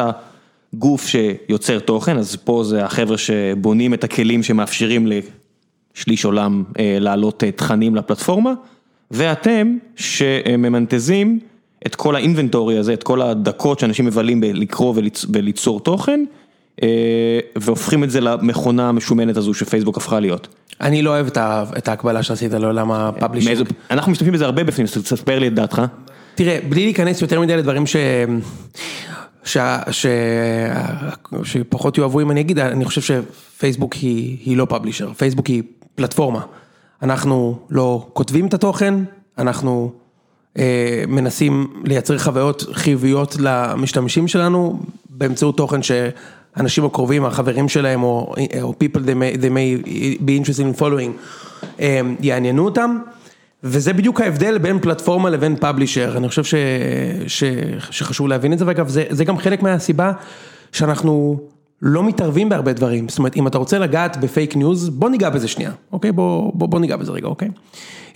[0.74, 7.44] הגוף שיוצר תוכן, אז פה זה החבר'ה שבונים את הכלים שמאפשרים לשליש עולם אה, להעלות
[7.44, 8.52] אה, תכנים לפלטפורמה,
[9.10, 11.38] ואתם שממנטזים
[11.86, 15.26] את כל ה inventory הזה, את כל הדקות שאנשים מבלים בלקרוא וליצ...
[15.32, 16.24] וליצור תוכן,
[17.56, 20.48] והופכים את זה למכונה המשומנת הזו שפייסבוק הפכה להיות.
[20.80, 21.26] אני לא אוהב
[21.78, 23.56] את ההקבלה שעשית לעולם ה publishing.
[23.58, 25.82] מאיזה- אנחנו משתמשים בזה הרבה בפנים, אז תספר לי את דעתך.
[26.34, 27.96] תראה, בלי להיכנס יותר מדי לדברים ש...
[29.44, 29.56] ש...
[29.90, 30.06] ש...
[31.42, 35.62] שפחות יאהבו אם אני אגיד, אני חושב שפייסבוק היא, היא לא פאבלישר, פייסבוק היא
[35.94, 36.40] פלטפורמה.
[37.02, 38.94] אנחנו לא כותבים את התוכן,
[39.38, 39.92] אנחנו
[40.58, 45.80] אה, מנסים לייצר חוויות חיוביות למשתמשים שלנו באמצעות תוכן
[46.56, 49.86] שאנשים הקרובים, החברים שלהם או, או people they may, they may
[50.20, 51.10] be interested in following
[51.80, 52.98] אה, יעניינו אותם.
[53.64, 56.54] וזה בדיוק ההבדל בין פלטפורמה לבין publisher, אני חושב ש,
[57.26, 57.44] ש,
[57.90, 60.12] שחשוב להבין את זה, ואגב זה, זה גם חלק מהסיבה
[60.72, 61.40] שאנחנו
[61.82, 65.30] לא מתערבים בהרבה דברים, זאת אומרת אם אתה רוצה לגעת ב fake news, בוא ניגע
[65.30, 66.12] בזה שנייה, אוקיי?
[66.12, 67.48] בוא, בוא, בוא ניגע בזה רגע, אוקיי?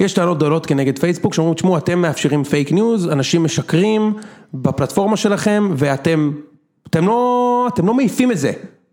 [0.00, 4.12] יש טענות גדולות כנגד פייסבוק שאומרים, תשמעו אתם מאפשרים fake news, אנשים משקרים
[4.54, 6.32] בפלטפורמה שלכם ואתם
[6.90, 8.52] אתם לא, אתם לא מעיפים את זה,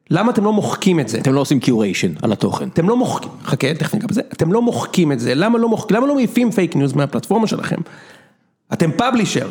[0.09, 1.17] למה אתם לא מוחקים את זה?
[1.17, 2.67] אתם לא עושים curation על התוכן.
[2.67, 5.97] אתם לא מוחקים, חכה, תכף ניגע בזה, אתם לא מוחקים את זה, למה לא מוחקים,
[5.97, 7.77] למה לא מעיפים fake news מהפלטפורמה שלכם?
[8.73, 9.49] אתם publisher,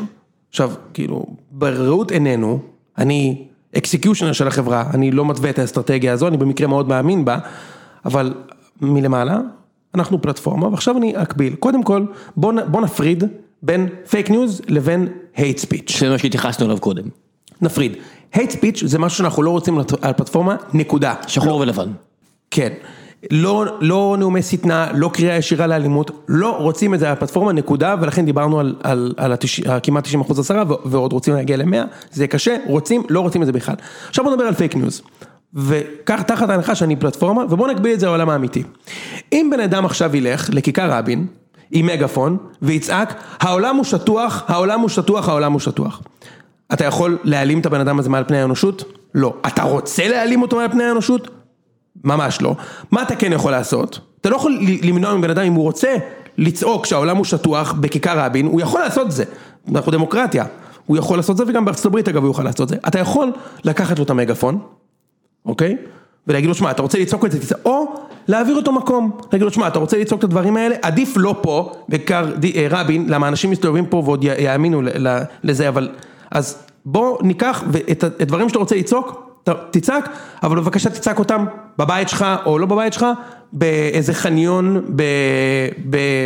[0.51, 2.59] עכשיו, כאילו, בראות עינינו,
[2.99, 3.45] אני
[3.77, 7.39] executioner של החברה, אני לא מתווה את האסטרטגיה הזו, אני במקרה מאוד מאמין בה,
[8.05, 8.35] אבל
[8.81, 9.39] מלמעלה,
[9.95, 12.05] אנחנו פלטפורמה, ועכשיו אני אקביל, קודם כל,
[12.37, 13.25] בוא, בוא נפריד
[13.63, 15.99] בין fake news לבין hate speech.
[15.99, 17.05] זה מה שהתייחסנו אליו קודם.
[17.63, 17.97] נפריד.
[18.35, 21.15] Hate speech זה משהו שאנחנו לא רוצים על הפלטפורמה, נקודה.
[21.27, 21.89] שחור ולבן.
[22.51, 22.73] כן.
[23.31, 27.95] לא, לא נאומי שטנה, לא קריאה ישירה לאלימות, לא רוצים את זה על הפלטפורמה, נקודה,
[28.01, 29.61] ולכן דיברנו על, על, על התש...
[29.83, 31.77] כמעט 90 אחוז עשרה, ועוד רוצים להגיע ל-100,
[32.13, 33.75] זה קשה, רוצים, לא רוצים את זה בכלל.
[34.09, 35.03] עכשיו בוא נדבר על fake news.
[35.55, 38.63] וכך תחת ההנחה שאני פלטפורמה, ובוא נקביל את זה לעולם האמיתי.
[39.33, 41.27] אם בן אדם עכשיו ילך לכיכר רבין,
[41.71, 46.03] עם מגפון, ויצעק, העולם הוא שטוח, העולם הוא שטוח, העולם הוא שטוח.
[46.73, 48.85] אתה יכול להעלים את הבן אדם הזה מעל פני האנושות?
[49.15, 49.35] לא.
[49.47, 51.29] אתה רוצה להעלים אותו מעל פני האנושות?
[52.05, 52.57] ממש לא.
[52.91, 54.01] מה אתה כן יכול לעשות?
[54.21, 55.97] אתה לא יכול למנוע מבן אדם אם הוא רוצה
[56.39, 59.25] לצעוק שהעולם הוא שטוח בכיכר רבין, הוא יכול לעשות את זה.
[59.75, 60.45] אנחנו דמוקרטיה.
[60.87, 62.77] הוא יכול לעשות זה וגם בארצות הברית אגב הוא יכול לעשות זה.
[62.89, 63.33] אתה יכול
[63.65, 64.59] לקחת לו את המגפון,
[65.47, 65.77] אוקיי?
[66.27, 67.95] ולהגיד לו, שמע, אתה רוצה לצעוק את זה, או
[68.29, 69.11] להעביר אותו מקום.
[69.33, 73.07] להגיד לו, שמע, אתה רוצה לצעוק את הדברים האלה, עדיף לא פה, בכיכר אה, רבין,
[73.09, 74.83] למה אנשים מסתובבים פה ועוד יאמינו
[75.43, 75.89] לזה, אבל...
[76.31, 79.31] אז בוא ניקח את הדברים שאתה רוצה לצעוק,
[79.71, 80.09] תצעק,
[80.43, 81.45] אבל בבקשה תצעק אותם
[81.79, 83.07] בבית שלך או לא בבית שלך,
[83.53, 84.85] באיזה חניון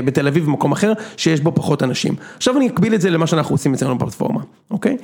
[0.05, 2.15] בתל אביב במקום אחר, שיש בו פחות אנשים.
[2.37, 4.41] עכשיו אני אקביל את זה למה שאנחנו עושים אצלנו בפלטפורמה,
[4.71, 4.97] אוקיי?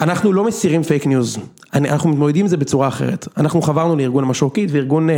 [0.00, 1.38] אנחנו לא מסירים fake news,
[1.74, 3.28] אנחנו מתמודדים עם זה בצורה אחרת.
[3.36, 5.08] אנחנו חברנו לארגון המשרוקית וארגון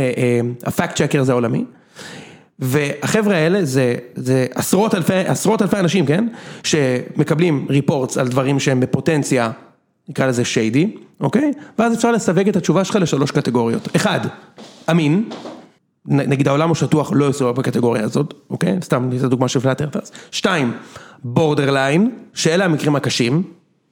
[0.63, 1.65] ה fact checker זה העולמי.
[2.61, 6.27] והחבר'ה האלה זה, זה עשרות אלפי, עשרות אלפי אנשים, כן?
[6.63, 9.51] שמקבלים reports על דברים שהם בפוטנציה
[10.09, 11.51] נקרא לזה shady, אוקיי?
[11.79, 13.95] ואז אפשר לסווג את התשובה שלך לשלוש קטגוריות.
[13.95, 14.19] אחד,
[14.91, 15.29] אמין,
[16.05, 18.77] נגיד העולם הוא שטוח, לא יסווג בקטגוריה הזאת, אוקיי?
[18.81, 20.11] סתם ניתן דוגמה של flat earth.
[20.31, 20.73] שתיים,
[21.23, 23.43] borderline, שאלה המקרים הקשים,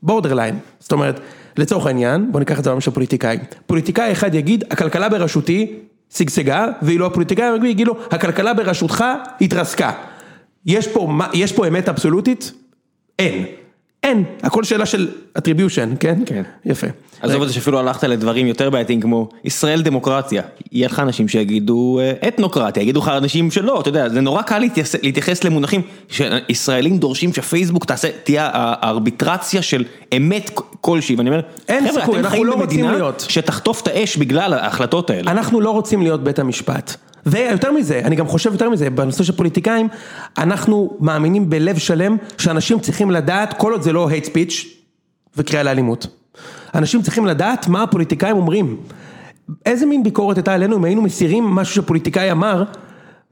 [0.04, 1.20] borderline, זאת אומרת,
[1.58, 3.38] לצורך העניין, בוא ניקח את זה לעולם של פוליטיקאי.
[3.68, 5.76] פוליטיקאי אחד יגיד, הכלכלה בראשותי
[6.14, 9.06] שגשגה, ואילו הפוליטיקאי יגיד לו, הכלכלה בראשותך
[9.42, 9.92] התרסקה.
[10.66, 12.52] יש פה, יש פה אמת אבסולוטית?
[13.20, 13.46] אין.
[14.04, 16.16] אין, הכל שאלה של attribution, כן?
[16.26, 16.44] כן.
[16.66, 16.88] יפה.
[17.22, 20.42] עזוב את זה שאפילו הלכת לדברים יותר בעייתיים כמו ישראל דמוקרטיה,
[20.72, 24.64] יהיה לך אנשים שיגידו אה, אתנוקרטיה, יגידו לך אנשים שלא, אתה יודע, זה נורא קל
[25.04, 29.84] להתייחס למונחים שישראלים דורשים שפייסבוק תעשה, תהיה הארביטרציה של
[30.18, 33.26] אמת כלשהי, ואני אומר, אין סיכוי, אנחנו לא רוצים להיות.
[33.30, 35.32] שתחטוף את האש בגלל ההחלטות האלה.
[35.32, 36.96] אנחנו לא רוצים להיות בית המשפט.
[37.26, 39.88] ויותר מזה, אני גם חושב יותר מזה, בנושא של פוליטיקאים,
[40.38, 44.68] אנחנו מאמינים בלב שלם שאנשים צריכים לדעת, כל עוד זה לא hate speech
[45.38, 46.08] וקריאה לאלימות.
[46.76, 48.78] אנשים צריכים לדעת מה הפוליטיקאים אומרים.
[49.66, 52.64] איזה מין ביקורת הייתה עלינו אם היינו מסירים משהו שפוליטיקאי אמר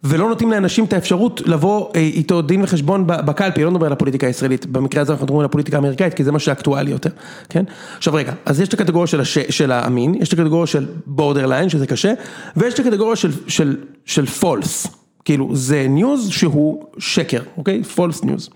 [0.04, 4.28] ולא נותנים לאנשים את האפשרות לבוא אה, איתו דין וחשבון בקלפי, לא נדבר על הפוליטיקה
[4.28, 7.10] הישראלית, במקרה הזה אנחנו מדברים על הפוליטיקה האמריקאית, כי זה מה שאקטואלי יותר,
[7.50, 7.64] כן?
[7.98, 11.70] עכשיו רגע, אז יש את הקטגוריה של, הש, של האמין, יש את הקטגוריה של borderline,
[11.70, 12.14] שזה קשה,
[12.56, 14.88] ויש את הקטגוריה של, של, של false,
[15.26, 17.84] כאילו זה news שהוא שקר, אוקיי?
[17.84, 18.50] false news.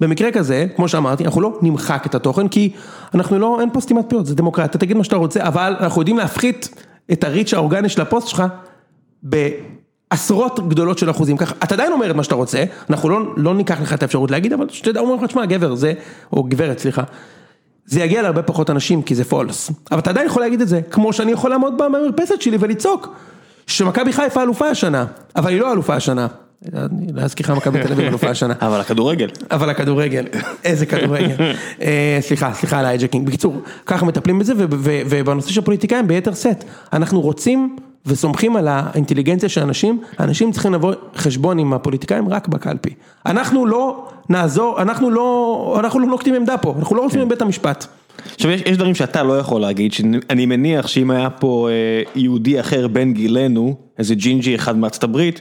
[0.00, 2.72] במקרה כזה, כמו שאמרתי, אנחנו לא נמחק את התוכן, כי
[3.14, 6.18] אנחנו לא, אין פה סתימת פיות, זה דמוקרטיה, תגיד מה שאתה רוצה, אבל אנחנו יודעים
[6.18, 6.82] להפחית
[7.12, 8.42] את ה reach האורגני של הפוסט שלך,
[10.10, 13.54] עשרות גדולות של אחוזים, ככה, אתה עדיין אומר את מה שאתה רוצה, אנחנו לא, לא
[13.54, 15.92] ניקח לך את האפשרות להגיד, אבל שתדע, אומרים לך, תשמע, גבר, זה,
[16.32, 17.02] או גברת, סליחה,
[17.86, 20.80] זה יגיע להרבה פחות אנשים, כי זה false, אבל אתה עדיין יכול להגיד את זה,
[20.90, 23.14] כמו שאני יכול לעמוד במרפסת שלי ולצעוק,
[23.66, 26.26] שמכבי חיפה אלופה השנה, אבל היא לא אלופה השנה.
[27.14, 28.54] להזכירך מכבי תל אביב אלופה השנה.
[28.66, 29.28] אבל הכדורגל.
[29.50, 30.24] אבל הכדורגל,
[30.64, 31.34] איזה כדורגל.
[31.82, 33.26] אה, סליחה, סליחה על ה hijacking.
[33.26, 34.52] בקיצור, ככה מטפלים בזה,
[35.08, 37.76] ובנושא של פוליטיקאים ביתר סט, אנחנו רוצים
[38.06, 42.90] וסומכים על האינטליגנציה של אנשים, אנשים צריכים לבוא חשבון עם הפוליטיקאים רק בקלפי.
[43.26, 47.26] אנחנו לא נעזור, אנחנו לא, אנחנו לא נוקטים עמדה פה, אנחנו לא רוצים כן.
[47.26, 47.86] מבית המשפט.
[48.34, 52.60] עכשיו יש, יש דברים שאתה לא יכול להגיד, שאני מניח שאם היה פה אה, יהודי
[52.60, 55.40] אחר בין גילנו, איזה ג'ינג'י אחד מארצות הברית,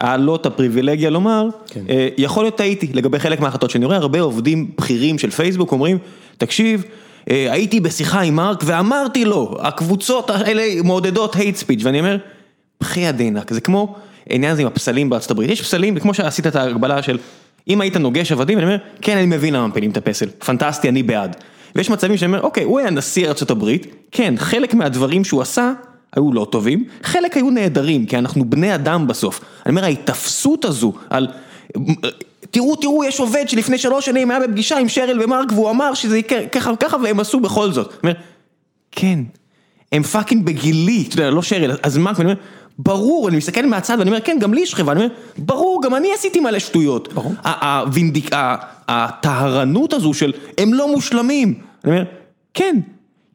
[0.00, 1.80] היה לו את הפריבילגיה לומר, כן.
[1.88, 5.98] אה, יכול להיות טעיתי לגבי חלק מההחלטות, שאני רואה הרבה עובדים בכירים של פייסבוק אומרים,
[6.38, 6.84] תקשיב,
[7.26, 12.16] הייתי בשיחה עם מרק ואמרתי לו, הקבוצות האלה מעודדות hate speech, ואני אומר,
[12.80, 13.94] בחי הדינק, זה כמו
[14.30, 17.18] העניין הזה עם הפסלים בארצות הברית, יש פסלים, כמו שעשית את ההגבלה של,
[17.68, 21.02] אם היית נוגש עבדים, אני אומר, כן, אני מבין למה מפילים את הפסל, פנטסטי, אני
[21.02, 21.36] בעד.
[21.74, 25.72] ויש מצבים שאני אומר, אוקיי, הוא היה נשיא ארצות הברית, כן, חלק מהדברים שהוא עשה,
[26.16, 29.40] היו לא טובים, חלק היו נהדרים, כי אנחנו בני אדם בסוף.
[29.66, 31.28] אני אומר, ההיתפסות הזו על...
[32.54, 36.18] תראו, תראו, יש עובד שלפני שלוש שנים היה בפגישה עם שרל ומרק והוא אמר שזה
[36.18, 37.88] יקרה ככה וככה והם עשו בכל זאת.
[37.88, 38.14] אני אומר,
[38.92, 39.18] כן,
[39.92, 42.40] הם פאקינג בגילי, אתה יודע, לא שרל, אז מרק, ואני אומר,
[42.78, 45.94] ברור, אני מסתכל מהצד ואני אומר, כן, גם לי יש חברה, אני אומר, ברור, גם
[45.94, 47.12] אני עשיתי מלא שטויות.
[47.12, 47.32] ברור.
[48.88, 51.54] הטהרנות הזו של, הם לא מושלמים.
[51.84, 52.04] אני אומר,
[52.54, 52.76] כן,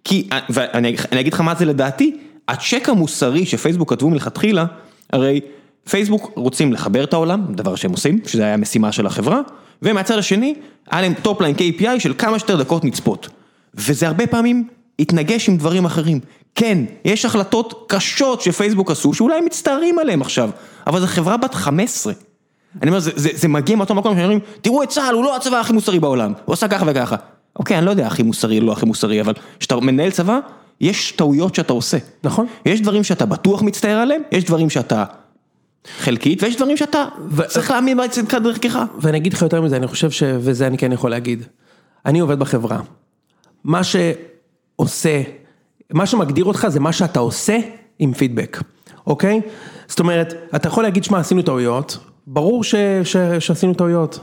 [0.03, 2.17] כי, ואני אגיד לך מה זה לדעתי,
[2.47, 4.65] הצ'ק המוסרי שפייסבוק כתבו מלכתחילה,
[5.13, 5.41] הרי
[5.89, 9.41] פייסבוק רוצים לחבר את העולם, דבר שהם עושים, שזה היה משימה של החברה,
[9.81, 10.55] ומהצד השני,
[10.91, 13.29] היה להם top line KPI של כמה שיותר דקות נצפות.
[13.75, 14.67] וזה הרבה פעמים
[14.99, 16.19] התנגש עם דברים אחרים.
[16.55, 20.49] כן, יש החלטות קשות שפייסבוק עשו, שאולי הם מצטערים עליהם עכשיו,
[20.87, 22.13] אבל זו חברה בת 15.
[22.81, 25.59] אני אומר, זה, זה, זה מגיע מאותו מקום שאומרים, תראו את צה"ל, הוא לא הצבא
[25.59, 27.15] הכי מוסרי בעולם, הוא עשה ככה וככה.
[27.59, 30.39] אוקיי, אני לא יודע הכי מוסרי לא הכי מוסרי, אבל כשאתה מנהל צבא,
[30.81, 31.97] יש טעויות שאתה עושה.
[32.23, 32.45] נכון.
[32.65, 35.03] יש דברים שאתה בטוח מצטער עליהם, יש דברים שאתה
[35.87, 38.79] חלקית, ויש דברים שאתה ו- צריך להאמין בצדקת דרכך.
[39.01, 40.23] ואני אגיד לך יותר מזה, אני חושב ש...
[40.39, 41.43] וזה אני כן יכול להגיד.
[42.05, 42.79] אני עובד בחברה.
[43.63, 45.21] מה שעושה,
[45.93, 47.57] מה שמגדיר אותך זה מה שאתה עושה
[47.99, 48.61] עם פידבק,
[49.07, 49.41] אוקיי?
[49.87, 52.75] זאת אומרת, אתה יכול להגיד, שמע, עשינו טעויות, ברור ש...
[53.03, 53.17] ש...
[53.39, 54.19] שעשינו טעויות.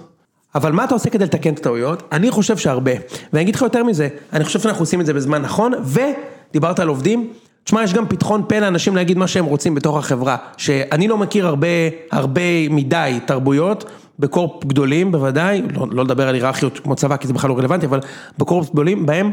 [0.55, 2.03] אבל מה אתה עושה כדי לתקן את הטעויות?
[2.13, 2.93] אני חושב שהרבה.
[3.33, 6.89] ואני אגיד לך יותר מזה, אני חושב שאנחנו עושים את זה בזמן נכון, ודיברת על
[6.89, 7.33] עובדים,
[7.67, 11.47] תשמע, יש גם פתחון פה לאנשים להגיד מה שהם רוצים בתוך החברה, שאני לא מכיר
[11.47, 11.69] הרבה,
[12.11, 13.85] הרבה מדי תרבויות,
[14.19, 17.87] בקורפ גדולים בוודאי, לא, לא לדבר על היררכיות כמו צבא כי זה בכלל לא רלוונטי,
[17.87, 18.01] אבל
[18.39, 19.31] בקורפ גדולים בהם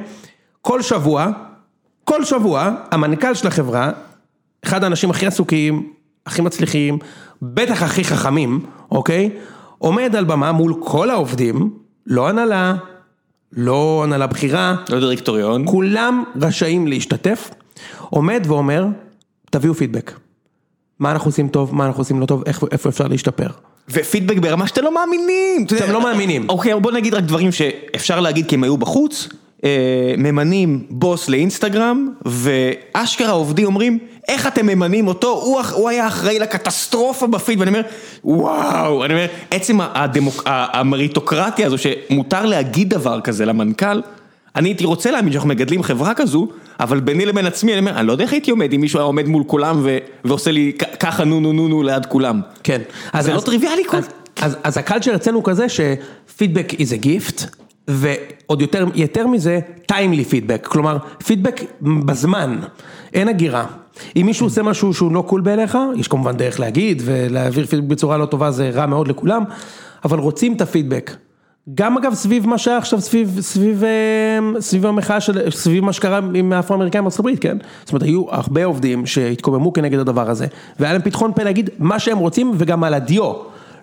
[0.62, 1.28] כל שבוע,
[2.04, 3.92] כל שבוע, המנכ"ל של החברה,
[4.66, 5.94] אחד האנשים הכי עסוקים,
[6.26, 6.98] הכי מצליחים,
[7.42, 8.60] בטח הכי חכמים,
[8.92, 9.30] אוקיי?
[9.78, 11.74] עומד על במה מול כל העובדים,
[12.08, 12.76] לא הנהלה,
[13.52, 15.66] לא הנהלה בכירה, לא דירקטוריון.
[15.68, 17.50] כולם רשאים להשתתף,
[18.10, 18.86] עומד ואומר,
[19.52, 20.12] תביאו פידבק.
[21.00, 23.48] מה אנחנו עושים טוב, מה אנחנו עושים לא טוב, איך, איפה אפשר להשתפר.
[23.90, 25.66] ופידבק ברמה שאתם לא מאמינים.
[25.78, 26.50] אתם לא מאמינים.
[26.50, 29.30] אוקיי, בוא נגיד רק דברים שאפשר להגיד כי הם היו בחוץ.
[29.64, 35.30] אה, ממנים בוס לאינסטגרם, ואשכרה עובדים אומרים, איך אתם ממנים אותו?
[35.32, 37.82] הוא, הוא היה אחראי לקטסטרופה בפיד, ואני אומר,
[38.24, 44.02] וואו, אני אומר, עצם הדמוק, המריטוקרטיה הזו, שמותר להגיד דבר כזה למנכ"ל,
[44.56, 46.48] אני הייתי רוצה להאמין שאנחנו מגדלים חברה כזו,
[46.80, 49.06] אבל ביני לבין עצמי, אני אומר, אני לא יודע איך הייתי עומד אם מישהו היה
[49.06, 52.42] עומד מול כולם ו- ועושה לי ככה נו נו נו נו ליד כולם.
[52.64, 52.82] כן.
[53.20, 54.08] זה לא טריוויאלי כל- אז,
[54.42, 57.44] אז, אז הקלצ'ר אצלנו הוא כזה שפידבק is a gift,
[57.88, 59.60] ועוד יותר, יותר מזה,
[59.92, 62.58] timely פידבק, כלומר, פידבק בזמן,
[63.14, 63.66] אין הגירה.
[64.16, 68.18] אם מישהו עושה משהו שהוא לא קול בעיניך, יש כמובן דרך להגיד, ולהעביר פידבק בצורה
[68.18, 69.44] לא טובה זה רע מאוד לכולם,
[70.06, 71.12] אבל רוצים את הפידבק.
[71.76, 76.20] גם אגב סביב מה שהיה עכשיו סביב, סביב, אה, סביב המחאה של, סביב מה שקרה
[76.34, 77.58] עם האפרו-אמריקאים בארצות הברית, כן?
[77.84, 80.48] זאת אומרת, היו הרבה עובדים שהתקוממו כנגד הדבר הזה,
[80.80, 83.34] והיה להם פתחון פה להגיד מה שהם רוצים וגם על הדיו,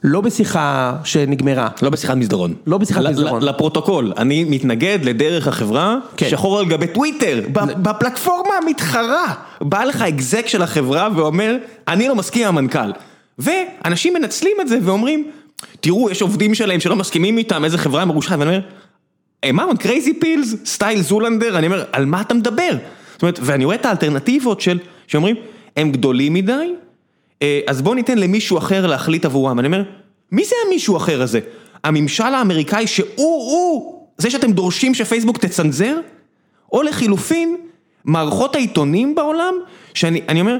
[0.04, 1.68] לא בשיחה שנגמרה.
[1.82, 2.54] לא בשיחת מסדרון.
[2.66, 3.42] לא בשיחת מסדרון.
[3.42, 6.28] לפרוטוקול, אני מתנגד לדרך החברה, כן.
[6.28, 9.34] שחור על גבי טוויטר, בפלטפורמה המתחרה.
[9.60, 11.56] בא לך אקזק של החברה ואומר,
[11.88, 12.92] אני לא מסכים עם המנכ"ל.
[13.38, 15.30] ואנשים מנצלים את זה ואומרים,
[15.80, 18.61] תראו, יש עובדים שלהם שלא מסכימים איתם, איזה חברה מרושעת, ואני אומר,
[19.44, 22.70] "אה, מה, קרייזי פילס, סטייל זולנדר, אני אומר, על מה אתה מדבר?
[23.12, 25.36] זאת אומרת, ואני רואה את האלטרנטיבות של, שאומרים,
[25.76, 26.72] הם גדולים מדי,
[27.42, 29.58] אה, אז בוא ניתן למישהו אחר להחליט עבורם.
[29.58, 29.82] אני אומר,
[30.32, 31.40] מי זה המישהו האחר הזה?
[31.84, 35.96] הממשל האמריקאי שהוא, הוא, זה שאתם דורשים שפייסבוק תצנזר?
[36.72, 37.56] או לחילופין,
[38.04, 39.54] מערכות העיתונים בעולם,
[39.94, 40.56] שאני אני אומר,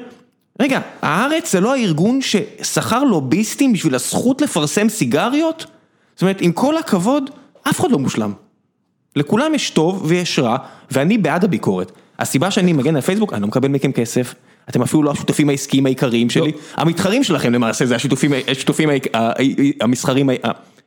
[0.61, 5.67] רגע, הארץ זה לא הארגון ששכר לוביסטים בשביל הזכות לפרסם סיגריות?
[6.15, 7.31] זאת אומרת, עם כל הכבוד,
[7.69, 8.33] אף אחד לא מושלם.
[9.17, 10.57] לכולם יש טוב ויש רע,
[10.91, 11.93] ואני בעד הביקורת.
[12.19, 14.35] הסיבה שאני מגן על פייסבוק, אני לא מקבל מכם כסף,
[14.69, 18.89] אתם אפילו לא השותפים העסקיים העיקריים שלי, המתחרים שלכם למעשה זה השותפים, השותפים
[19.81, 20.31] המסחרים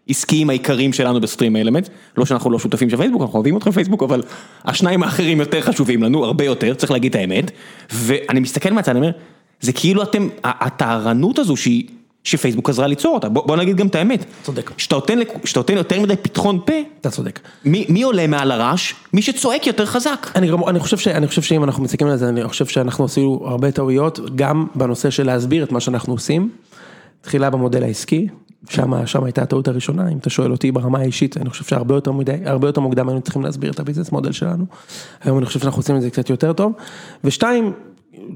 [0.08, 4.04] העסקיים העיקריים שלנו בסטרים אלמנט, לא שאנחנו לא שותפים של פייסבוק, אנחנו אוהבים אתכם פייסבוק,
[4.04, 4.24] אבל
[4.66, 7.52] השניים האחרים יותר חשובים לנו, הרבה יותר, צריך להגיד את האמת,
[7.94, 9.12] ואני מסתכל מהצד, אני אומר,
[9.64, 11.84] זה כאילו אתם, הטהרנות הזו שהיא,
[12.24, 14.26] שפייסבוק עזרה ליצור אותה, בוא, בוא נגיד גם את האמת.
[14.44, 14.72] צודק.
[14.78, 15.20] כשאתה נותן,
[15.56, 17.40] נותן יותר מדי פתחון פה, אתה צודק.
[17.66, 18.94] מי, מי עולה מעל הרעש?
[19.14, 20.28] מי שצועק יותר חזק.
[20.36, 23.06] אני, גם- אני, חושב ש, אני חושב שאם אנחנו מסתכלים על זה, אני חושב שאנחנו
[23.06, 26.50] עשינו הרבה טעויות, גם בנושא של להסביר את מה שאנחנו עושים.
[27.22, 28.28] תחילה במודל העסקי,
[28.70, 32.12] שם, שם הייתה הטעות הראשונה, אם אתה שואל אותי ברמה האישית, אני חושב שהרבה יותר,
[32.12, 34.66] מדי, הרבה יותר מוקדם היינו צריכים להסביר את הביזנס מודל שלנו.
[35.24, 36.74] היום אני חושב שאנחנו עושים את זה קצת יותר טוב.
[37.24, 37.74] ושתיים,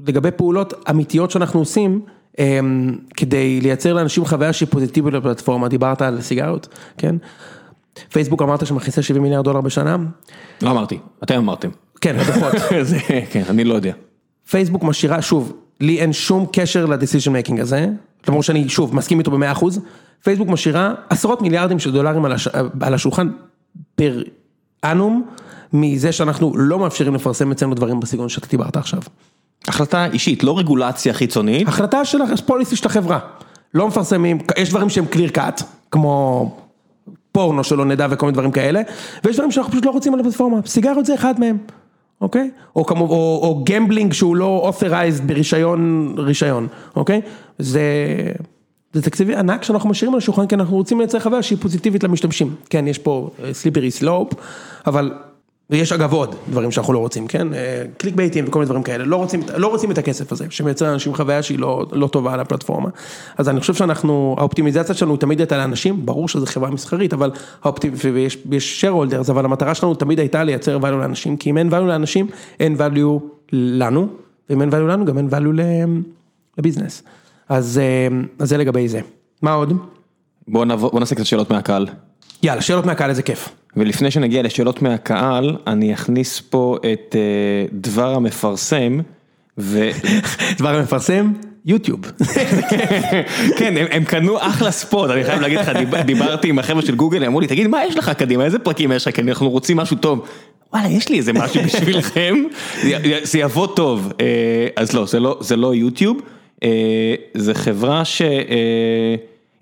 [0.06, 2.00] לגבי פעולות אמיתיות שאנחנו עושים,
[2.38, 6.68] אמ, כדי לייצר לאנשים חוויה שהיא פוזיטיבית לפלטפורמה, דיברת על סיגריות,
[6.98, 7.16] כן?
[8.12, 9.96] פייסבוק אמרת שמכניסה 70 מיליארד דולר בשנה,
[10.62, 11.68] לא אמרתי, אתם אמרתם.
[12.00, 12.52] כן, בדוחות.
[12.82, 12.98] זה,
[13.30, 13.92] כן, אני לא יודע.
[14.50, 17.86] פייסבוק משאירה, שוב, לי אין שום קשר ל decision making הזה,
[18.28, 19.80] למרות שאני שוב מסכים איתו במאה אחוז,
[20.22, 22.48] פייסבוק משאירה עשרות מיליארדים של דולרים על, הש...
[22.80, 23.28] על השולחן
[23.94, 24.22] per
[24.84, 25.26] annum,
[25.72, 29.00] מזה שאנחנו לא מאפשרים לפרסם אצלנו דברים בסגנון שאתה דיברת עכשיו.
[29.68, 31.68] החלטה אישית, לא רגולציה חיצונית.
[31.68, 33.18] החלטה של ה policy של החברה,
[33.74, 36.56] לא מפרסמים, יש דברים שהם clear cut, כמו
[37.32, 38.80] פורנו שלא נדע וכל מיני דברים כאלה,
[39.24, 41.58] ויש דברים שאנחנו פשוט לא רוצים על הפלטפורמה, סיגריות זה אחד מהם,
[42.20, 42.50] אוקיי?
[42.76, 47.20] או כמו, או, או gambling שהוא לא authorized ברישיון, רישיון, אוקיי?
[47.58, 47.82] זה,
[48.92, 52.54] זה תקציבי ענק שאנחנו משאירים על השולחן, כי אנחנו רוצים לייצר חוויה שהיא פוזיטיבית למשתמשים.
[52.70, 54.32] כן, יש פה slippery slope,
[54.86, 55.12] אבל
[55.70, 57.48] ויש אגב עוד דברים שאנחנו לא רוצים, כן?
[57.96, 61.14] קליק בייטים וכל מיני דברים כאלה, לא רוצים, לא רוצים את הכסף הזה, שמייצר לאנשים
[61.14, 62.88] חוויה שהיא לא, לא טובה על הפלטפורמה.
[63.38, 67.30] אז אני חושב שאנחנו, האופטימיזציה שלנו תמיד הייתה לאנשים, ברור שזו חברה מסחרית, אבל.
[68.48, 71.76] ויש share holders, אבל המטרה שלנו תמיד הייתה לייצר value לאנשים, כי אם אין value
[71.76, 72.26] לאנשים,
[72.60, 74.08] אין value לנו,
[74.50, 75.62] ואם אין value לנו, גם אין value
[76.58, 77.02] לביזנס.
[77.48, 77.80] אז,
[78.38, 79.00] אז זה לגבי זה.
[79.42, 79.72] מה עוד?
[80.48, 81.86] בוא, נבוא, בוא נעשה קצת שאלות מהקהל.
[82.42, 83.48] יאללה, שאלות מהקהל, איזה כיף.
[83.76, 89.00] ולפני שנגיע לשאלות מהקהל, אני אכניס פה את uh, דבר המפרסם.
[89.58, 89.90] ו...
[90.58, 91.32] דבר המפרסם?
[91.66, 92.00] יוטיוב.
[93.58, 95.70] כן, הם, הם קנו אחלה ספוט, אני חייב להגיד לך,
[96.04, 99.08] דיברתי עם החבר'ה של גוגל, אמרו לי, תגיד, מה יש לך קדימה, איזה פרקים יש
[99.08, 100.26] לך, כי אנחנו רוצים משהו טוב.
[100.72, 102.34] וואלה, יש לי איזה משהו בשבילכם,
[103.22, 104.12] זה יבוא טוב.
[104.20, 106.20] אה, אז לא, זה לא, זה לא יוטיוב,
[106.62, 108.22] אה, זה חברה ש...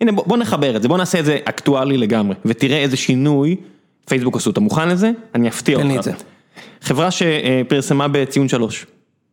[0.01, 3.57] הנה בוא, בוא נחבר את זה, בוא נעשה את זה אקטואלי לגמרי, ותראה איזה שינוי
[4.09, 5.11] פייסבוק עשו, אתה מוכן לזה?
[5.35, 5.87] אני אפתיע אותך.
[5.87, 6.13] תן לי את זה.
[6.81, 8.87] חברה שפרסמה בציון שלוש,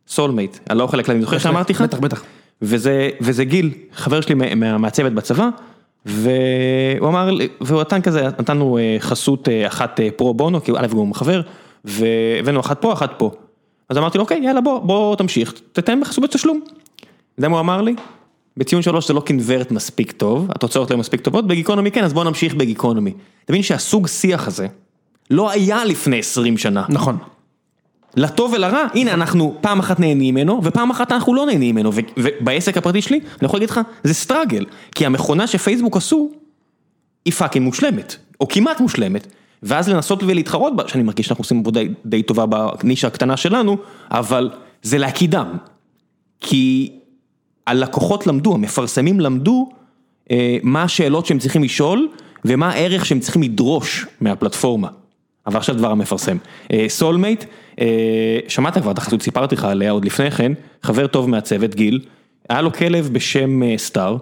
[0.08, 1.80] סולמייט, אני לא חלק, אני זוכר שאמרתי לך?
[1.80, 2.22] בטח, בטח.
[2.62, 4.34] וזה, וזה גיל, חבר שלי
[4.78, 5.48] מהצוות בצבא,
[6.06, 11.40] והוא אמר, והוא נתן כזה, נתנו חסות אחת פרו בונו, כי א' הוא חבר,
[11.84, 13.30] והבאנו אחת פה, אחת פה.
[13.88, 16.60] אז אמרתי לו, אוקיי, יאללה, בוא, בוא תמשיך, תתן בחסות בתשלום.
[16.64, 17.06] אתה
[17.38, 17.94] יודע מה הוא אמר לי?
[18.56, 22.24] בציון שלוש זה לא convert מספיק טוב, התוצאות לא מספיק טובות, בגיקונומי כן, אז בוא
[22.24, 23.12] נמשיך בגיקונומי.
[23.44, 24.66] אתה מבין שהסוג שיח הזה
[25.30, 26.84] לא היה לפני 20 שנה.
[26.88, 27.18] נכון.
[28.16, 32.76] לטוב ולרע, הנה אנחנו פעם אחת נהנים ממנו, ופעם אחת אנחנו לא נהנים ממנו, ובעסק
[32.76, 36.30] הפרטי שלי, אני יכול להגיד לך, זה struggle, כי המכונה שפייסבוק עשו,
[37.24, 39.26] היא fucking מושלמת, או כמעט מושלמת,
[39.62, 42.46] ואז לנסות ולהתחרות בה, שאני מרגיש שאנחנו עושים עבודה די טובה
[42.82, 43.76] בנישה הקטנה שלנו,
[44.10, 44.50] אבל
[44.82, 45.56] זה להקידם.
[46.40, 46.92] כי
[47.66, 49.68] הלקוחות למדו, המפרסמים למדו
[50.30, 52.08] אה, מה השאלות שהם צריכים לשאול
[52.44, 54.88] ומה הערך שהם צריכים לדרוש מהפלטפורמה.
[55.46, 56.36] אבל עכשיו דבר המפרסם.
[56.88, 57.46] סולמייט, אה,
[57.80, 60.52] אה, שמעת כבר את החסות, סיפרתי לך עליה עוד לפני כן,
[60.82, 62.00] חבר טוב מהצוות, גיל,
[62.48, 64.16] היה לו כלב בשם אה, סטאר,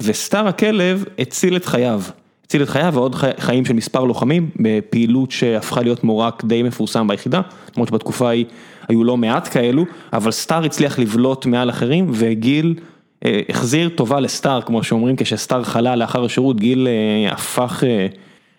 [0.00, 2.02] וסטאר הכלב הציל את חייו.
[2.44, 7.40] הציל את חייו ועוד חיים של מספר לוחמים בפעילות שהפכה להיות מורק די מפורסם ביחידה,
[7.76, 8.44] למרות שבתקופה ההיא
[8.88, 12.74] היו לא מעט כאלו, אבל סטאר הצליח לבלוט מעל אחרים וגיל
[13.24, 18.06] אה, החזיר טובה לסטאר, כמו שאומרים, כשסטאר חלה לאחר השירות, גיל אה, הפך, אה,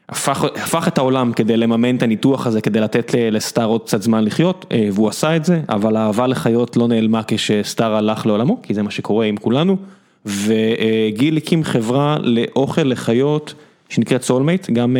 [0.09, 4.23] הפך, הפך את העולם כדי לממן את הניתוח הזה, כדי לתת לסטאר עוד קצת זמן
[4.23, 8.83] לחיות, והוא עשה את זה, אבל האהבה לחיות לא נעלמה כשסטאר הלך לעולמו, כי זה
[8.83, 9.77] מה שקורה עם כולנו,
[10.25, 13.53] וגיל הקים חברה לאוכל לחיות.
[13.89, 14.97] שנקראת סולמייט, גם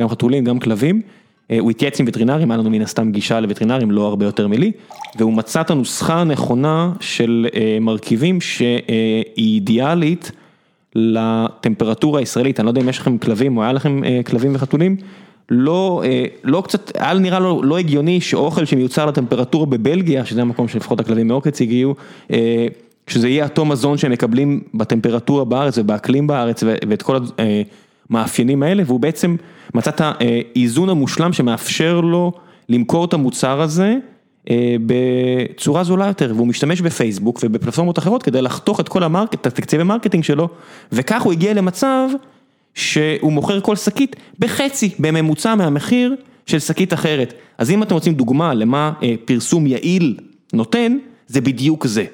[0.00, 1.02] גם חתולים, גם כלבים.
[1.60, 4.72] הוא התייעץ עם וטרינרים, היה לנו מן הסתם גישה לווטרינרים, לא הרבה יותר מלי,
[5.18, 7.46] והוא מצא את הנוסחה הנכונה של
[7.80, 8.82] מרכיבים שהיא
[9.38, 10.32] אידיאלית
[10.94, 14.96] לטמפרטורה הישראלית, אני לא יודע אם יש לכם כלבים או היה לכם כלבים וחתולים,
[15.50, 16.02] לא,
[16.44, 21.28] לא קצת, היה נראה לו לא הגיוני שאוכל שמיוצר לטמפרטורה בבלגיה, שזה המקום שלפחות הכלבים
[21.28, 21.94] מעוקץ הגיעו,
[23.06, 27.18] שזה יהיה אותו מזון שהם מקבלים בטמפרטורה בארץ ובאקלים בארץ ואת כל
[28.10, 29.36] המאפיינים האלה, והוא בעצם
[29.74, 32.32] מצא את האיזון המושלם שמאפשר לו
[32.68, 33.94] למכור את המוצר הזה
[34.86, 39.46] בצורה זולה יותר, והוא משתמש בפייסבוק ובפלטפורמות אחרות כדי לחתוך את כל ה market, את
[39.46, 40.48] התקציבי marketing שלו,
[40.92, 42.08] וכך הוא הגיע למצב
[42.74, 46.14] שהוא מוכר כל שקית בחצי, בממוצע מהמחיר
[46.46, 47.34] של שקית אחרת.
[47.58, 48.92] אז אם אתם רוצים דוגמה למה
[49.24, 50.16] פרסום יעיל
[50.52, 52.04] נותן, זה בדיוק זה.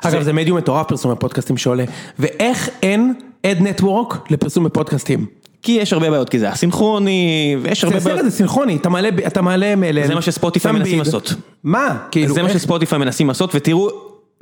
[0.00, 1.84] אגב, זה מדיום מטורף פרסום בפודקאסטים שעולה,
[2.18, 3.14] ואיך אין
[3.46, 5.26] ad network לפרסום בפודקאסטים?
[5.62, 8.24] כי יש הרבה בעיות, כי זה אסינכרוני, ויש הרבה בעיות.
[8.24, 8.78] זה סינכרוני,
[9.26, 10.06] אתה מעלה מלל.
[10.06, 11.34] זה מה שספוטיפיי מנסים לעשות.
[11.64, 11.96] מה?
[12.26, 13.88] זה מה שספוטיפיי מנסים לעשות, ותראו,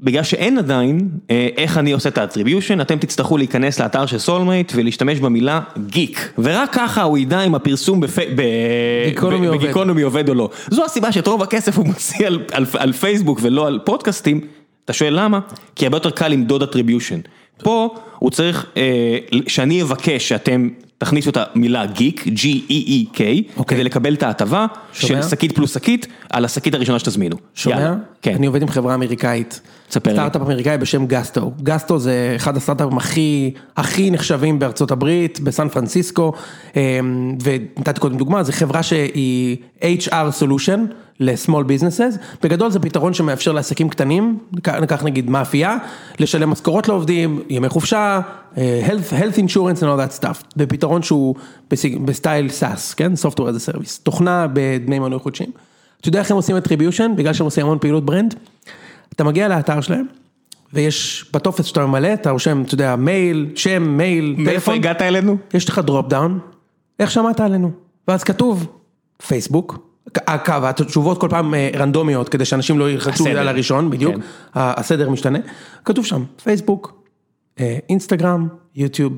[0.01, 1.09] בגלל שאין עדיין
[1.57, 6.33] איך אני עושה את ה attribution, אתם תצטרכו להיכנס לאתר של סולמייט ולהשתמש במילה גיק,
[6.39, 8.01] ורק ככה הוא ידע אם הפרסום
[9.55, 10.51] בגיקונומי עובד או לא.
[10.71, 12.27] זו הסיבה שאת רוב הכסף הוא מוציא
[12.79, 14.41] על פייסבוק ולא על פודקאסטים.
[14.85, 15.41] אתה שואל למה?
[15.77, 17.21] כי הרבה יותר קל למדוד attribution.
[17.63, 18.67] פה הוא צריך
[19.47, 20.69] שאני אבקש שאתם
[20.99, 23.21] תכניסו את המילה גיק, G-E-E-K,
[23.67, 27.37] כדי לקבל את ההטבה של שקית פלוס שקית על השקית הראשונה שתזמינו.
[27.55, 27.95] שומע?
[28.23, 28.35] כן.
[28.35, 29.61] אני עובד עם חברה אמריקאית,
[29.91, 31.53] סטארט-אפ אמריקאי בשם גסטו.
[31.63, 36.33] גסטו זה אחד הסטארט-אפים הכי נחשבים בארצות הברית, בסן פרנסיסקו,
[37.43, 40.79] ונתתי קודם דוגמה, זו חברה שהיא HR solution
[41.21, 44.39] ל-small businesses, בגדול זה פתרון שמאפשר לעסקים קטנים,
[44.81, 45.77] ניקח נגיד מאפייה,
[46.19, 48.21] לשלם משכורות לעובדים, ימי חופשה,
[48.55, 51.35] health, health insurance and all that stuff, בפתרון שהוא
[52.05, 53.13] בסטייל SaaS, כן?
[53.13, 55.51] Software as a Service, תוכנה בדמי מנוי חודשיים.
[56.01, 57.09] אתה יודע איך הם עושים attribution?
[57.17, 58.35] בגלל שהם עושים המון פעילות brand?
[59.13, 60.07] אתה מגיע לאתר שלהם,
[60.73, 64.45] ויש בטופס שאתה ממלא, אתה רושם, אתה יודע, מייל, שם, מייל, טלפון.
[64.45, 65.37] מאיפה הגעת אלינו?
[65.55, 66.39] יש לך drop down,
[66.99, 67.71] איך שמעת עלינו?
[68.09, 68.67] ואז כתוב,
[69.27, 73.27] פייסבוק, הקו, התשובות כל פעם אה, רנדומיות, כדי שאנשים לא ילחצו.
[73.27, 74.21] על הראשון, בדיוק, כן.
[74.55, 75.39] הסדר משתנה,
[75.85, 77.03] כתוב שם, פייסבוק,
[77.61, 79.13] אה, אינסטגרם, יוטיוב,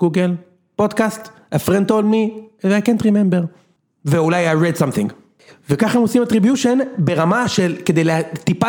[0.00, 0.34] גוגל,
[0.76, 2.30] פודקאסט, a friend told me,
[2.62, 3.46] I can't remember,
[4.04, 5.23] ואולי I read something.
[5.70, 8.02] וככה הם עושים attribution ברמה של, כדי
[8.44, 8.66] טיפה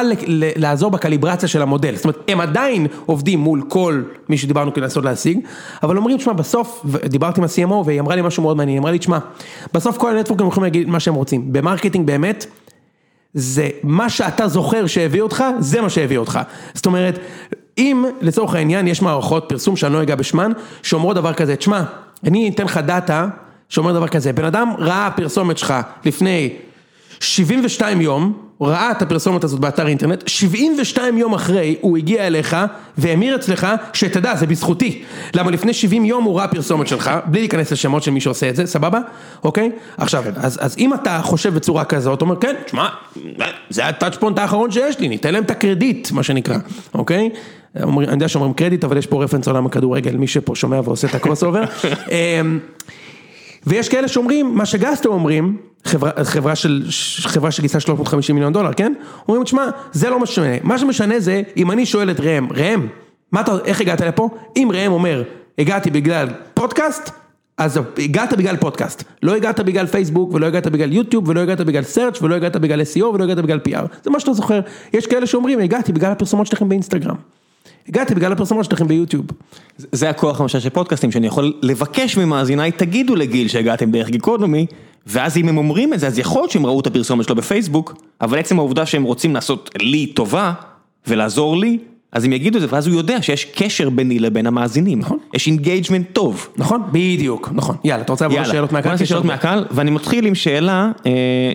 [0.55, 5.05] לעזור בקליברציה של המודל, זאת אומרת, הם עדיין עובדים מול כל מי שדיברנו כדי לנסות
[5.05, 5.39] להשיג,
[5.83, 8.91] אבל אומרים, תשמע, בסוף, דיברתי עם ה-CMO והיא אמרה לי משהו מאוד מעניין, היא אמרה
[8.91, 9.17] לי, תשמע,
[9.73, 12.45] בסוף כל הנטוורקים יכולים להגיד מה שהם רוצים, ב marketing באמת,
[13.33, 16.39] זה מה שאתה זוכר שהביא אותך, זה מה שהביא אותך.
[16.73, 17.19] זאת אומרת,
[17.77, 20.51] אם לצורך העניין יש מערכות פרסום שאני לא אגע בשמן,
[20.83, 21.83] שאומרות דבר כזה, תשמע,
[22.23, 23.27] אני אתן לך דאטה
[23.69, 25.73] שאומר דבר כזה, בן אדם ראה פרסומת שלך
[26.05, 26.53] לפני
[27.19, 32.57] 72 יום, ראה את הפרסומת הזאת באתר אינטרנט, 72 יום אחרי הוא הגיע אליך
[32.97, 35.03] והמיר אצלך שתדע זה בזכותי.
[35.33, 38.55] למה לפני 70 יום הוא ראה פרסומת שלך, בלי להיכנס לשמות של מי שעושה את
[38.55, 38.99] זה, סבבה?
[39.43, 39.71] אוקיי?
[39.97, 42.87] עכשיו, אז, אז אם אתה חושב בצורה כזאת, אתה אומר כן, תשמע,
[43.69, 46.57] זה ה touch point האחרון שיש לי, ניתן להם את הקרדיט, מה שנקרא,
[46.93, 47.29] אוקיי?
[47.83, 51.07] אומרים- אני יודע שאומרים קרדיט, אבל יש פה reference עולם הכדורגל, מי שפה שומע ועושה
[51.07, 51.63] את ה crossover.
[52.11, 52.59] אמ,
[53.67, 56.83] ויש כאלה שאומרים, מה שגסטו אומרים, חברה, של,
[57.21, 58.93] חברה שגייסה 350 מיליון דולר, כן?
[59.27, 62.87] אומרים, תשמע, זה לא משנה, מה שמשנה זה, אם אני שואל את ראם, ראם,
[63.31, 64.29] מה אתה, איך הגעת לפה?
[64.57, 65.23] אם ראם אומר,
[65.59, 67.09] הגעתי בגלל פודקאסט,
[67.57, 71.83] אז הגעת בגלל פודקאסט, לא הגעת בגלל פייסבוק, ולא הגעת בגלל יוטיוב, ולא הגעת בגלל
[71.83, 74.59] סרצ', ולא הגעת בגלל SEO, ולא הגעת בגלל PR, זה מה שאתה זוכר.
[74.93, 77.15] יש כאלה שאומרים, הגעתי בגלל הפרסומות שלכם באינסטגרם,
[77.89, 79.25] הגעתי בגלל הפרסומות שלכם ביוטיוב.
[79.77, 84.65] זה הכוח למשל של פודקאסטים, שאני יכול לבקש ממאזיניי, תגידו לגיל שהגעתם דרך גיקונומי,
[85.06, 87.95] ואז אם הם אומרים את זה, אז יכול להיות שהם ראו את הפרסומת שלו בפייסבוק,
[88.22, 90.53] אבל עצם העובדה שהם רוצים לעשות לי טובה,
[91.07, 91.77] ולעזור לי,
[92.11, 94.99] אז הם יגידו את זה, ואז הוא יודע שיש קשר ביני לבין המאזינים.
[94.99, 95.18] נכון.
[95.34, 96.48] יש engagement טוב.
[96.57, 96.84] נכון?
[96.91, 97.76] בדיוק, נכון.
[97.84, 98.91] יאללה, אתה רוצה לעבור יאללה, לשאלות בוא מהקהל?
[98.91, 101.52] נעשה שאלות מהקהל, ואני מתחיל עם שאלה אה,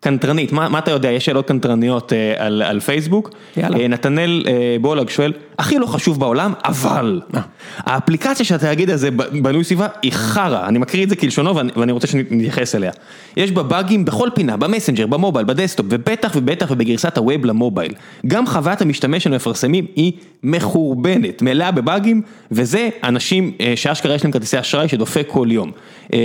[0.00, 3.78] קנטרנית, מה, מה אתה יודע, יש שאלות קנטרניות אה, על, על פייסבוק, יאללה.
[3.78, 7.40] אה, נתנאל אה, בולג שואל, הכי לא חשוב בעולם, אבל אה.
[7.76, 9.10] האפליקציה של התאגיד הזה
[9.42, 12.90] בנוי סביבה היא חרא, אני מקריא את זה כלשונו ואני, ואני רוצה שנתייחס אליה.
[13.36, 17.44] יש בה באגים בכל פינה, במסנג'ר, ב mobile, ב desktop, ובטח ובטח ובגרסת ה web
[17.44, 17.94] ל mobile.
[18.26, 20.12] גם חוויית המשתמש של המפרסמים היא
[20.42, 22.22] מחורבנת, מלאה בבאגים,
[22.52, 25.70] וזה אנשים אה, שאשכרה יש להם כרטיסי אשראי שדופק כל יום.
[26.14, 26.18] אה,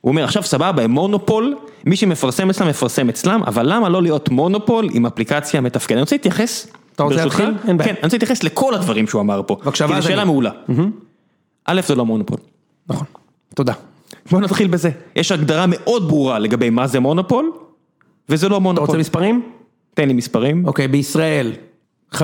[0.00, 1.56] הוא אומר עכשיו סבבה הם מונופול,
[1.86, 5.92] מי שמפרסם אצלם מפרסם אצלם, אבל למה לא להיות מונופול עם אפליקציה מתפקדת?
[5.92, 7.24] אני רוצה להתייחס, אתה רוצה?
[7.24, 7.54] להתחיל?
[7.68, 7.88] אין בעיה.
[7.88, 10.24] כן, אני רוצה להתייחס לכל הדברים שהוא אמר פה, בבקשה, כי זו שאלה.
[10.24, 10.50] מעולה.
[11.64, 12.38] א' זה לא מונופול.
[12.88, 13.06] נכון,
[13.54, 13.72] תודה.
[14.30, 17.52] בוא נתחיל בזה, יש הגדרה מאוד ברורה לגבי מה זה מונופול,
[18.28, 18.86] וזה לא אתה מונופול.
[18.86, 19.42] רוצה מספרים?
[19.94, 20.66] תן לי מספרים.
[20.66, 21.52] אוקיי, בישראל,
[22.14, 22.18] 50%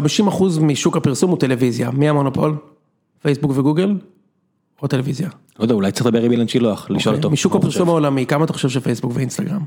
[0.61, 1.91] משוק הפרסום הוא טלוויזיה.
[1.91, 2.55] מי המונופול?
[3.23, 3.95] פייסבוק וגוגל?
[4.83, 5.29] או טלוויזיה?
[5.59, 7.31] לא יודע, אולי צריך לדבר עם אילן שילוח, לשאול אוקיי, אותו.
[7.31, 9.61] משוק הפרסום העולמי, כמה אתה חושב שפייסבוק ואינסטגרם?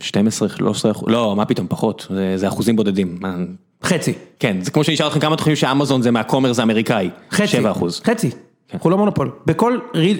[0.00, 3.16] 12, 13, אחוז- לא, מה פתאום, פחות, זה- זה אחוזים בודדים.
[3.20, 3.36] מה-
[3.84, 4.12] חצי.
[4.38, 7.10] כן, זה כמו שאני אשאל אתכם כמה אתם חושבים שאמזון זה מה commerce האמריקאי.
[7.30, 7.46] חצי.
[7.46, 8.00] 7 אחוז.
[8.04, 8.30] חצי.
[8.74, 9.30] אנחנו לא מונופול.
[9.46, 9.78] בכל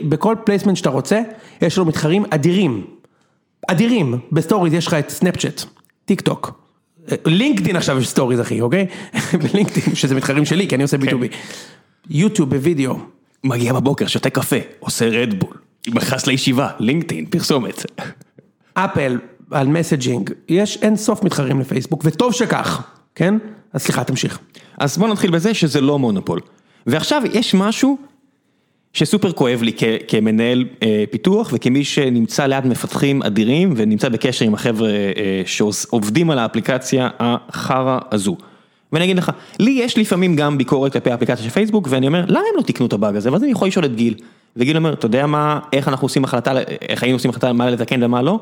[0.08, 1.20] בכל placement שאתה רוצה,
[1.62, 2.86] יש לנו מתחרים אדירים.
[3.68, 4.18] אדירים.
[4.32, 5.62] בסטוריז יש לך את סנאפצ'אט,
[6.04, 6.60] טיק טוק.
[7.26, 8.86] לינקדאין עכשיו יש סטוריז אחי, אוקיי?
[9.52, 11.34] בלינקדאין, שזה מתחרים שלי, כי אני עושה B2B.
[12.10, 12.96] יוטיוב בווידאו.
[13.44, 15.54] מגיע בבוקר, שותה קפה, עושה רדבול,
[15.88, 17.86] נכנס לישיבה, לינקדאין, פרסומת.
[18.74, 19.18] אפל
[19.50, 22.82] על מסג'ינג, יש אין סוף מתחרים לפייסבוק, וטוב שכך,
[23.14, 23.34] כן?
[23.72, 24.38] אז סליחה, תמשיך.
[24.78, 26.40] אז בוא נתחיל בזה שזה לא מונופול.
[26.86, 27.98] ועכשיו יש משהו
[28.92, 34.54] שסופר כואב לי כ- כמנהל אה, פיתוח וכמי שנמצא ליד מפתחים אדירים ונמצא בקשר עם
[34.54, 38.36] החבר'ה אה, שעובדים על האפליקציה החרא הזו.
[38.92, 42.38] ואני אגיד לך, לי יש לפעמים גם ביקורת כלפי האפליקציה של פייסבוק ואני אומר, למה
[42.38, 43.32] הם לא תיקנו את הבאג הזה?
[43.32, 44.14] ואז אני יכול לשאול את גיל.
[44.56, 46.52] וגיל אומר, אתה יודע מה, איך אנחנו עושים החלטה,
[46.88, 48.40] איך היינו עושים החלטה מה לתקן ומה לא?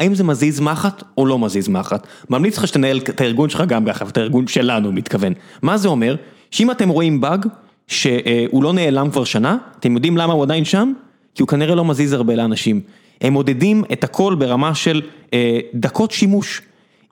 [0.00, 2.06] האם זה מזיז מחט או לא מזיז מחט?
[2.30, 5.32] ממליץ לך שתנהל את הארגון שלך גם ככה, ואת הארגון שלנו מתכוון.
[5.62, 6.16] מה זה אומר?
[6.50, 7.46] שאם אתם רואים באג
[7.88, 10.92] שהוא לא נעלם כבר שנה, אתם יודעים למה הוא עדיין שם?
[11.34, 12.80] כי הוא כנראה לא מזיז הרבה לאנשים.
[13.20, 15.02] הם מודדים את הכל ברמה של
[15.32, 16.62] אה, דקות שימוש.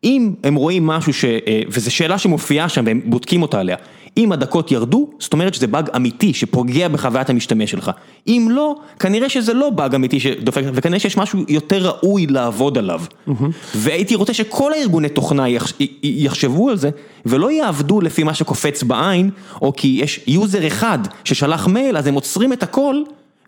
[0.04, 1.24] אם הם רואים משהו ש...
[1.24, 3.76] אה, וזו שאלה שמופיעה שם והם בודקים אותה עליה.
[4.16, 7.90] אם הדקות ירדו, זאת אומרת שזה באג אמיתי שפוגע בחוויית המשתמש שלך.
[8.28, 13.00] אם לא, כנראה שזה לא באג אמיתי שדופק, וכנראה שיש משהו יותר ראוי לעבוד עליו.
[13.74, 15.72] והייתי רוצה שכל הארגוני תוכנה יחש-
[16.02, 16.90] יחשבו על זה,
[17.26, 19.30] ולא יעבדו לפי מה שקופץ בעין,
[19.62, 22.96] או כי יש user אחד ששלח מייל, אז הם עוצרים את הכל,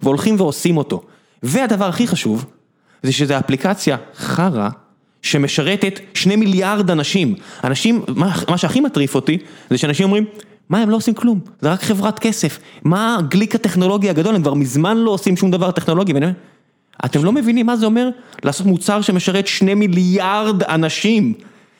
[0.03, 1.03] והולכים ועושים אותו.
[1.43, 2.45] והדבר הכי חשוב,
[3.03, 4.69] זה שזו אפליקציה חרא.
[5.23, 7.35] שמשרתת שני מיליארד אנשים.
[7.65, 9.39] אנשים, מה, מה שהכי מטריף אותי,
[9.71, 10.25] זה שאנשים אומרים,
[10.69, 14.55] מה הם לא עושים כלום, זה רק חברת כסף, מה הגליק הטכנולוגי הגדול, הם כבר
[14.55, 16.37] מזמן לא עושים שום דבר טכנולוגי, ואני אומר,
[17.05, 18.09] אתם לא מבינים מה זה אומר
[18.45, 21.33] לעשות מוצר שמשרת שני מיליארד אנשים.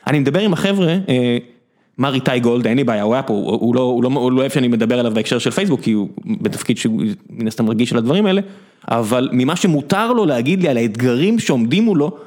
[0.07, 1.37] אני מדבר עם החבר'ה, אה,
[1.97, 4.31] מר איתי גולד, אין לי בעיה, הוא היה פה, הוא, הוא, לא, הוא, לא, הוא
[4.31, 7.91] לא אוהב שאני מדבר עליו בהקשר של פייסבוק, כי הוא בתפקיד שהוא מן הסתם רגיש
[7.91, 8.41] על הדברים האלה,
[8.87, 12.17] אבל ממה שמותר לו להגיד לי על האתגרים שעומדים מולו,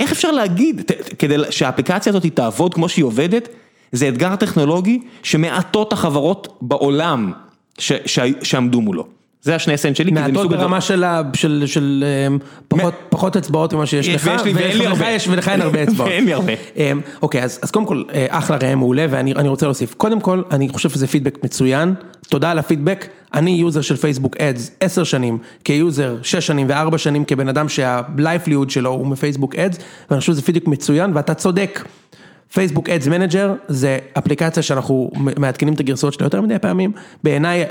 [0.00, 0.82] איך אפשר להגיד,
[1.18, 3.48] כדי שהאפליקציה הזאת תעבוד כמו שהיא עובדת,
[3.92, 7.32] זה אתגר טכנולוגי שמעטות החברות בעולם
[7.78, 9.06] ש, ש, שעמדו מולו.
[9.42, 11.04] זה השני סנט שלי, כי זה מעטות מסוג הדבר- ברמה של
[11.34, 12.38] של- של אמ,
[12.68, 15.10] פחות- פחות אצבעות ממה שיש יש, לך, ויש לי- ולך הרבה.
[15.10, 16.08] יש ולך אין הרבה אצבעות.
[16.10, 16.52] ואין לי הרבה.
[16.76, 19.94] אמ, אוקיי, אז אז קודם כל, אה, אחלה ראם מעולה, ואני אני רוצה להוסיף.
[19.94, 21.94] קודם כל, אני חושב שזה פידבק מצוין,
[22.28, 23.06] תודה על הפידבק.
[23.34, 27.68] אני user של פייסבוק Ads עשר שנים, כ user שש שנים וארבע שנים כבן אדם
[27.68, 29.78] שה livelihood שלו הוא מפייסבוק ads,
[30.10, 31.84] ואני חושב שזה פידבק מצוין, ואתה צודק.
[32.54, 36.92] פייסבוק ads manager זה אפליקציה שאנחנו מעדכנים את הגרסאות שלה יותר מדי פעמים,
[37.24, 37.64] בעיניי,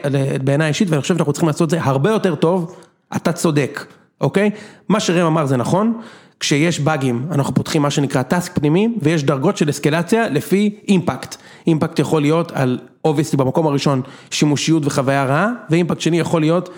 [0.43, 2.75] בעיניי אישית, ואני חושב שאנחנו צריכים לעשות את זה הרבה יותר טוב,
[3.15, 3.85] אתה צודק,
[4.21, 4.49] אוקיי?
[4.89, 6.01] מה שראם אמר זה נכון,
[6.43, 11.35] כשיש באגים אנחנו פותחים מה שנקרא task פנימי, ויש דרגות של אסקלציה לפי impact.
[11.67, 14.01] impact יכול להיות על, obviously במקום הראשון,
[14.31, 16.69] שימושיות וחוויה רעה, ו impact שני יכול להיות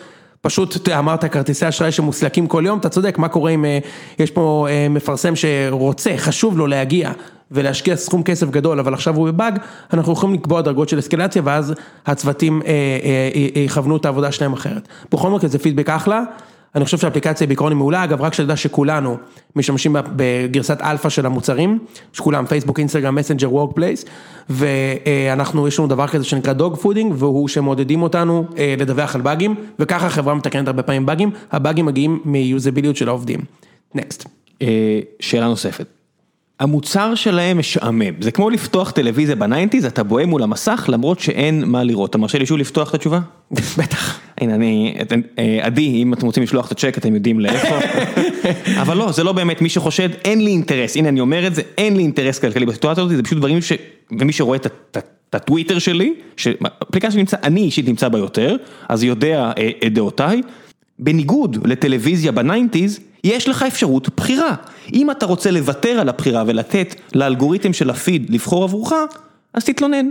[0.41, 3.79] פשוט אמרת כרטיסי אשראי שנסלקים כל יום, אתה צודק, מה קורה אם אה,
[4.19, 7.11] יש פה אה, מפרסם שרוצה, חשוב לו להגיע
[7.51, 9.59] ולהשקיע סכום כסף גדול, אבל עכשיו הוא בבאג,
[9.93, 11.73] אנחנו יכולים לקבוע דרגות של אסקלציה ואז
[12.05, 14.87] הצוותים אה, יכוונו את העבודה שלהם אחרת.
[15.11, 16.23] בכל מקרה זה פידבק אחלה.
[16.75, 19.17] אני חושב שהאפליקציה בעיקרון היא מעולה, אגב רק שתדע שכולנו
[19.55, 21.79] משתמשים בגרסת אלפא של המוצרים,
[22.13, 24.05] שכולם פייסבוק, אינסטגרם, מסנג'ר, וורקפלייס,
[24.49, 30.07] ואנחנו, יש לנו דבר כזה שנקרא dogfooding, והוא שמעודדים אותנו אה, לדווח על באגים, וככה
[30.07, 33.39] החברה מתקנת הרבה פעמים באגים, הבאגים מגיעים מ usability של העובדים.
[33.95, 34.25] Next.
[34.61, 36.04] אה, שאלה נוספת.
[36.59, 41.63] המוצר שלהם משעמם, זה כמו לפתוח טלוויזיה ב nineties, אתה בוהה מול המסך למרות שאין
[41.65, 42.09] מה לראות.
[42.09, 43.19] אתה מרשה לי שוב לפתוח את התשובה?
[43.77, 44.19] בטח.
[44.37, 44.97] הנה אני,
[45.39, 47.75] אה, עדי, אם אתם רוצים לשלוח את הצ'ק אתם יודעים לאיפה.
[48.81, 51.61] אבל לא, זה לא באמת מי שחושד, אין לי אינטרס, הנה אני אומר את זה,
[51.77, 53.71] אין לי אינטרס כלכלי בסיטואציה הזאת, זה פשוט דברים ש...
[54.19, 58.55] ומי שרואה את הטוויטר שלי, שאפליקציה שנמצא, אני אישית נמצא בה יותר,
[58.89, 60.41] אז יודע אה, את דעותיי.
[60.99, 64.55] בניגוד לטלוויזיה ב nineties, יש לך אפשרות בחירה.
[64.93, 68.93] אם אתה רוצה לוותר על הבחירה ולתת לאלגוריתם של הפיד לבחור עבורך,
[69.53, 70.09] אז תתלונן.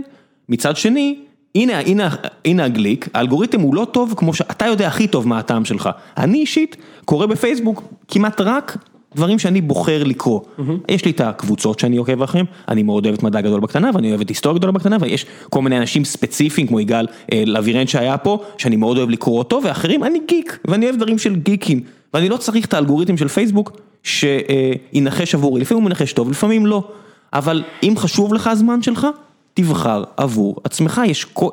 [0.49, 1.19] מצד שני,
[1.55, 2.09] הנה, הנה,
[2.45, 5.89] הנה הגליץ', האלגוריתם הוא לא טוב כמו שאתה יודע הכי טוב מה הטעם שלך.
[6.17, 8.77] אני אישית קורא בפייסבוק כמעט רק
[9.15, 10.41] דברים שאני בוחר לקרוא.
[10.89, 14.09] יש לי את הקבוצות שאני עוקב אחריהם, אני מאוד אוהב את מדע גדול בקטנה ואני
[14.09, 18.17] אוהב את היסטוריה גדולה בקטנה ויש כל מיני אנשים ספציפיים כמו יגאל אה, לבירן שהיה
[18.17, 21.81] פה, שאני מאוד אוהב לקרוא אותו ואחרים, אני גיק ואני אוהב דברים של גיקים
[22.15, 23.71] ואני לא צריך את האלגוריתם של פייסבוק
[24.03, 26.87] שינחש עבורי, לפעמים הוא מנחש טוב, לפעמים לא.
[27.33, 29.07] אבל אם חשוב לך הזמן שלך,
[29.53, 31.01] תבחר עבור עצמך,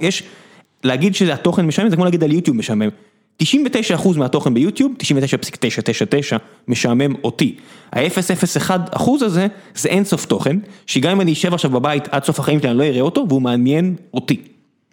[0.01, 0.23] יש,
[0.85, 2.89] להגיד שזה התוכן משעמם, זה כמו להגיד על יוטיוב משעמם.
[3.43, 3.47] 99%
[4.17, 6.37] מהתוכן ביוטיוב, 99.999
[6.69, 7.57] משעמם אותי.
[7.93, 10.57] ה-001% הזה, זה אין סוף תוכן,
[10.87, 13.43] שגם אם אני אשב עכשיו בבית עד סוף החיים שלי, אני לא אראה אותו, והוא
[13.43, 14.43] מעניין אותי.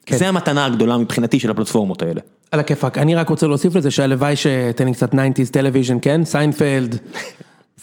[0.10, 0.18] כן.
[0.18, 2.22] זה המתנה הגדולה מבחינתי של הפלטפורמות האלה.
[2.52, 6.26] על הכיפאק, אני רק רוצה להוסיף לזה שהלוואי שתן לי קצת 90's television, כן?
[6.26, 6.96] סיינפלד,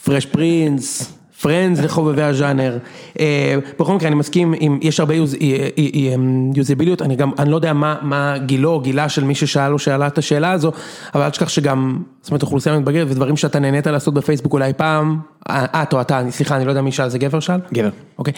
[0.04, 2.78] פרש פרינס, פרנדס לחובבי הז'אנר.
[3.20, 6.14] אה, בכל מקרה אני מסכים עם, יש הרבה יוז, אה, אה,
[6.54, 9.78] יוזביליות, אני גם, אני לא יודע מה, מה גילו או גילה של מי ששאל או
[9.78, 10.72] שאלה את השאלה הזו,
[11.14, 15.18] אבל אל תשכח שגם, זאת אומרת אוכלוסייה מתבגרת ודברים שאתה נהנית לעשות בפייסבוק אולי פעם,
[15.48, 17.60] את או אתה, סליחה, אני לא יודע מי שאל, זה גבר שאל?
[17.72, 17.90] גבר.
[18.18, 18.32] אוקיי,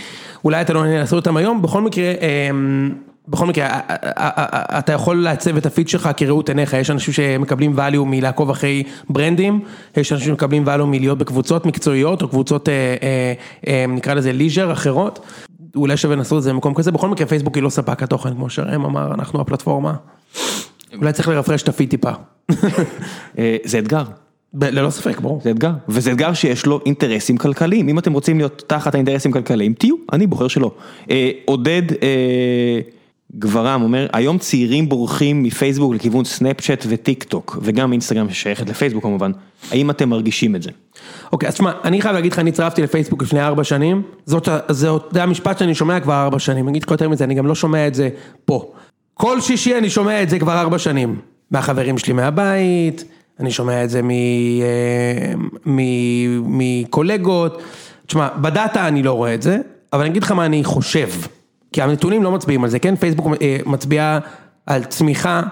[0.45, 2.13] אולי אתה לא נהנה לעשות אותם היום, בכל מקרה,
[3.29, 3.81] בכל מקרה,
[4.79, 9.61] אתה יכול לעצב את הפיד שלך כראות עיניך, יש אנשים שמקבלים value מלעקוב אחרי ברנדים,
[9.97, 13.33] יש אנשים שמקבלים value מלהיות בקבוצות מקצועיות, או קבוצות, אה, אה,
[13.67, 15.27] אה, נקרא לזה leisure אחרות,
[15.77, 18.51] אולי שווה לעשות את זה במקום כזה, בכל מקרה פייסבוק היא לא ספק התוכן, כמו
[18.51, 19.95] שראם אמר, אנחנו הפלטפורמה,
[20.99, 22.11] אולי צריך לרפרש את הפיד טיפה,
[23.65, 24.05] זה אתגר.
[24.55, 25.41] ב- ללא ספק, ברור.
[25.45, 29.75] זה אתגר, וזה אתגר שיש לו אינטרסים כלכליים, אם אתם רוצים להיות תחת האינטרסים הכלכליים,
[29.75, 30.71] תהיו, אני בוחר שלא.
[31.11, 32.81] אה, עודד אה,
[33.37, 39.33] גברם אומר, היום צעירים בורחים מפייסבוק לכיוון סנאפצ'אט וטיק טוק, וגם אינסטגרם ששייכת לפייסבוק כמובן,
[39.71, 40.71] האם אתם מרגישים את זה?
[41.33, 44.89] אוקיי, אז תשמע, אני חייב להגיד לך, אני הצטרפתי לפייסבוק לפני ארבע שנים, זאת, זה,
[45.11, 47.55] זה המשפט שאני שומע כבר ארבע שנים, אני אגיד לך יותר מזה, אני גם לא
[47.55, 48.09] שומע את זה
[48.45, 48.73] פה.
[49.15, 53.05] כל שישי אני שומע את זה כבר ארבע שנים, מהחברים שלי מהבית,
[53.41, 55.33] אני שומע את זה אה,
[56.45, 57.63] מקולגות,
[58.07, 59.59] תשמע, בדאטה אני לא רואה את זה,
[59.93, 61.09] אבל אני אגיד לך מה אני חושב,
[61.73, 62.97] כי הנתונים לא מצביעים על זה, כן?
[62.97, 64.19] פייסבוק אה, מצביעה
[64.67, 65.43] על צמיחה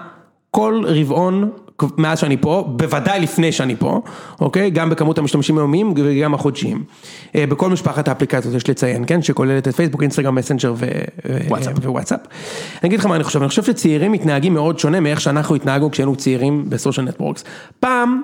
[0.51, 1.49] כל רבעון
[1.97, 4.01] מאז שאני פה, בוודאי לפני שאני פה,
[4.41, 4.69] אוקיי?
[4.69, 6.83] גם בכמות המשתמשים היומיים וגם החודשיים.
[7.35, 9.21] אה, בכל משפחת האפליקציות יש לציין, כן?
[9.21, 10.73] שכוללת את פייסבוק, אינסטגרם, מסנג'ר.
[11.83, 12.19] ווואטסאפ.
[12.83, 15.91] אני אגיד לך מה אני חושב, אני חושב שצעירים מתנהגים מאוד שונה מאיך שאנחנו התנהגנו
[15.91, 17.43] כשהיינו צעירים בסושיאל נטוורקס.
[17.79, 18.21] פעם,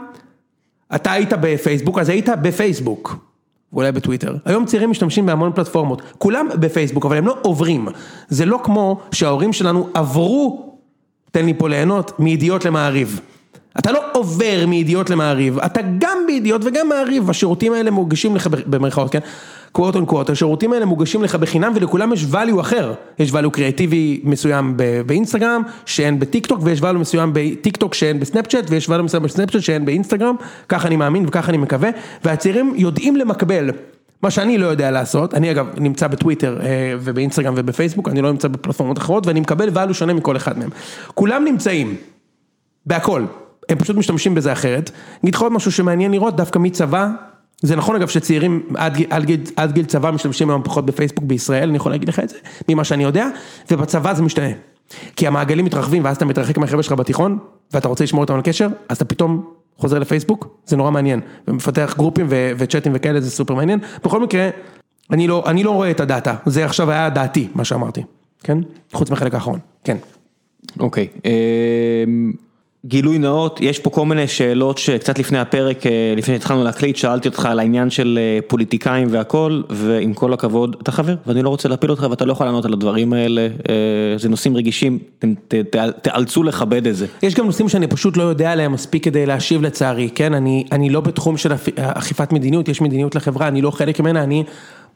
[0.96, 3.33] אתה היית בפייסבוק, אז היית בפייסבוק.
[3.74, 4.36] ואולי בטוויטר.
[4.46, 7.88] היום צעירים משתמשים בהמון פלטפורמות, כולם בפייסבוק, אבל הם לא עוברים.
[8.30, 10.74] זה לא כמו שההורים שלנו עברו,
[11.32, 13.20] תן לי פה ליהנות, מידיעות למעריב.
[13.80, 19.12] אתה לא עובר מידיעות למעריב, אתה גם בידיעות וגם מעריב, השירותים האלה מוגשים לך במרכאות,
[19.12, 19.20] כן?
[19.74, 24.78] quote unquote, השירותים האלה מוגשים לך בחינם ולכולם יש value אחר, יש value קריאטיבי מסוים
[25.06, 29.62] באינסטגרם שאין בטיק טוק ויש value מסוים בטיק טוק שאין בסנאפצ'אט ויש value מסוים בסנאפצ'אט
[29.62, 30.36] שאין באינסטגרם,
[30.70, 31.90] ככה אני מאמין וככה אני מקווה,
[32.24, 33.70] והצעירים יודעים למקבל,
[34.22, 36.60] מה שאני לא יודע לעשות, אני אגב נמצא בטוויטר
[37.00, 40.70] ובאינסטגרם ובפייסבוק, אני לא נמצא בפלטפורמות אחרות ואני מקבל value שונה מכל אחד מהם,
[41.14, 41.96] כולם נמצאים,
[42.86, 43.26] בהכל,
[43.70, 47.08] הם פשוט משתמשים בזה אחרת, אני אגיד לך עוד משהו שמעניין לראות דווקא מצבא
[47.64, 48.98] זה נכון אגב שצעירים עד
[49.56, 52.36] עד גיל צבא משתמשים היום פחות בפייסבוק בישראל, אני יכול להגיד לך את זה,
[52.70, 53.28] ממה שאני יודע,
[53.72, 54.50] ובצבא זה משתנה.
[55.16, 57.38] כי המעגלים מתרחבים ואז אתה מתרחק מהחבר'ה שלך בתיכון,
[57.74, 59.46] ואתה רוצה לשמור אותם על קשר, אז אתה פתאום
[59.78, 63.80] חוזר לפייסבוק, זה נורא מעניין, ומפתח גרופים וצ'אטים וכאלה, זה סופר מעניין.
[64.04, 64.50] בכל מקרה,
[65.12, 68.02] אני לא אני לא רואה את הדאטה, זה עכשיו היה דעתי, מה שאמרתי,
[68.44, 68.58] כן?
[68.94, 69.98] חוץ מהחלק האחרון, כן.
[70.80, 71.08] אוקיי.
[72.86, 75.84] גילוי נאות, יש פה כל מיני שאלות שקצת לפני הפרק,
[76.18, 81.16] לפני שהתחלנו להקליט, שאלתי אותך על העניין של פוליטיקאים והכל, ועם כל הכבוד, אתה חבר,
[81.28, 83.48] ואני לא רוצה להפיל אותך ואתה לא יכול לענות על הדברים האלה,
[84.18, 85.00] זה נושאים רגישים,
[86.02, 87.06] תאלצו לכבד את זה.
[87.24, 90.90] יש גם נושאים שאני פשוט לא יודע עליהם מספיק כדי להשיב לצערי, כן, אני אני
[90.90, 94.44] לא בתחום של אכיפת מדיניות, יש מדיניות לחברה, אני לא חלק ממנה, אני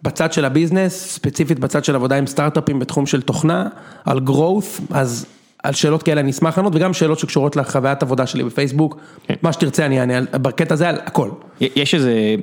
[0.04, 3.68] בצד של הביזנס, ספציפית בצד של עבודה עם סטארט-אפים בתחום של תוכנה,
[4.06, 5.26] על growth, אז...
[5.68, 8.98] על שאלות כאלה אני אשמח לענות וגם שאלות שקשורות לחוויית עבודה שלי בפייסבוק,
[9.42, 11.30] מה שתרצה אני אענה בקטע הזה על הכל.
[11.62, 12.36] יש איזה,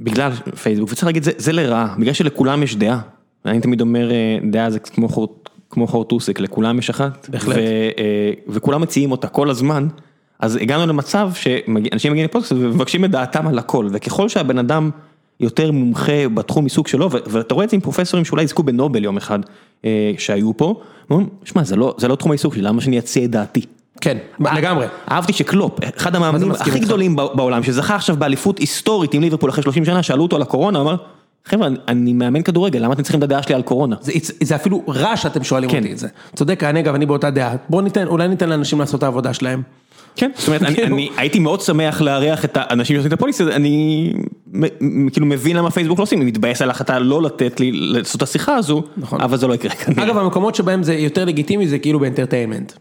[0.00, 0.32] בגלל
[0.62, 3.00] פייסבוק, וצריך להגיד זה לרעה, בגלל שלכולם יש דעה,
[3.44, 4.10] אני תמיד אומר
[4.50, 4.78] דעה זה
[5.70, 7.28] כמו חורטוסק, לכולם יש אחת,
[8.48, 9.88] וכולם מציעים אותה כל הזמן,
[10.38, 14.90] אז הגענו למצב שאנשים מגיעים לפודקאסט ומבקשים את דעתם על הכל, וככל שהבן אדם
[15.40, 19.16] יותר מומחה בתחום עיסוק שלו, ואתה רואה את זה עם פרופסורים שאולי יזכו בנובל יום
[19.16, 19.38] אחד
[20.18, 20.80] שהיו פה,
[21.44, 21.64] שמע
[21.98, 23.64] זה לא תחום העיסוק שלי, למה שאני אציע את דעתי?
[24.00, 24.86] כן, לגמרי.
[25.10, 29.84] אהבתי שקלופ, אחד המאמנים הכי גדולים בעולם, שזכה עכשיו באליפות היסטורית עם ליברפול אחרי 30
[29.84, 30.96] שנה, שאלו אותו על הקורונה, הוא אמר,
[31.44, 33.96] חבר'ה, אני מאמן כדורגל, למה אתם צריכים את הדעה שלי על קורונה?
[34.40, 36.08] זה אפילו רע שאתם שואלים אותי את זה.
[36.34, 39.62] צודק, אני אגב, אני באותה דעה, בואו ניתן, אולי ניתן לאנשים לעשות את העבודה שלהם.
[40.16, 44.12] כן, זאת אומרת, אני הייתי מאוד שמח לארח את האנשים שעושים את הפוליסט, אני
[45.12, 48.22] כאילו מבין למה פייסבוק לא עושים, אני מתבאס על ההחלטה לא לתת לי לעשות את
[48.22, 48.82] השיחה הזו,
[49.12, 50.04] אבל זה לא יקרה כנראה.
[50.04, 52.72] אגב, המקומות שבהם זה יותר לגיטימי זה כאילו ב entertainment.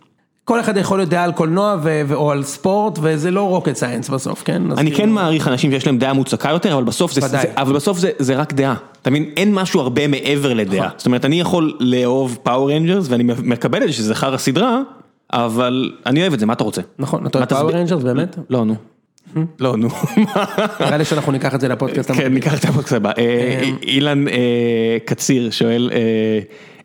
[0.43, 1.75] כל אחד יכול להיות דעה על קולנוע
[2.13, 4.61] או על ספורט, וזה לא rocket science בסוף, כן?
[4.77, 6.73] אני כן מעריך אנשים שיש להם דעה מוצקה יותר,
[7.57, 8.75] אבל בסוף זה רק דעה.
[9.01, 10.89] אתה מבין, אין משהו הרבה מעבר לדעה.
[10.97, 14.81] זאת אומרת, אני יכול לאהוב פאור רנג'רס, ואני מקבל את זה שזה חרא סדרה,
[15.33, 16.81] אבל אני אוהב את זה, מה אתה רוצה?
[16.99, 18.37] נכון, אתה אוהב פאור רנג'רס באמת?
[18.49, 18.75] לא, נו.
[19.59, 19.89] לא, נו.
[20.79, 22.19] נראה לי שאנחנו ניקח את זה לפודקאסט הבא.
[22.19, 23.11] כן, ניקח את הפודקאסט הבא.
[23.83, 24.25] אילן
[25.05, 25.89] קציר שואל,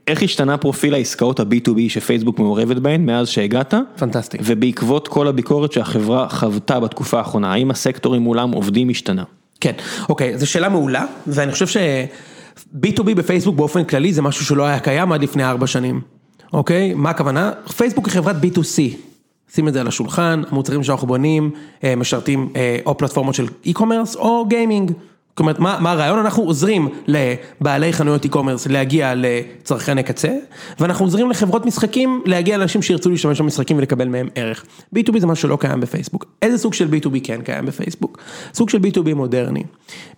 [0.07, 3.75] איך השתנה פרופיל העסקאות ה-B2B שפייסבוק מעורבת בהן מאז שהגעת?
[3.97, 4.39] פנטסטי.
[4.41, 9.25] ובעקבות כל הביקורת שהחברה חוותה בתקופה האחרונה, האם הסקטורים מולם עובדים השתנה?
[9.61, 9.73] כן,
[10.09, 15.13] אוקיי, זו שאלה מעולה, ואני חושב ש-B2B בפייסבוק באופן כללי זה משהו שלא היה קיים
[15.13, 16.01] עד לפני ארבע שנים.
[16.55, 16.95] אוקיי?
[16.95, 17.53] מה הכוונה?
[17.77, 18.97] פייסבוק היא חברת B2C.
[19.55, 21.51] שים את זה על השולחן, המוצרים שאנחנו בונים,
[21.97, 22.53] משרתים
[22.87, 24.93] או פלטפורמות של e-commerce או גיימינג.
[25.31, 26.19] זאת אומרת, מה הרעיון?
[26.19, 30.29] אנחנו עוזרים לבעלי חנויות e-commerce להגיע לצרכני קצה,
[30.81, 34.65] ואנחנו עוזרים לחברות משחקים להגיע לאנשים שירצו להשתמש במשחקים ולקבל מהם ערך.
[34.97, 36.25] B2B זה משהו שלא קיים בפייסבוק.
[36.43, 38.19] איזה סוג של B2B כן קיים בפייסבוק?
[38.55, 39.63] סוג של B2B מודרני.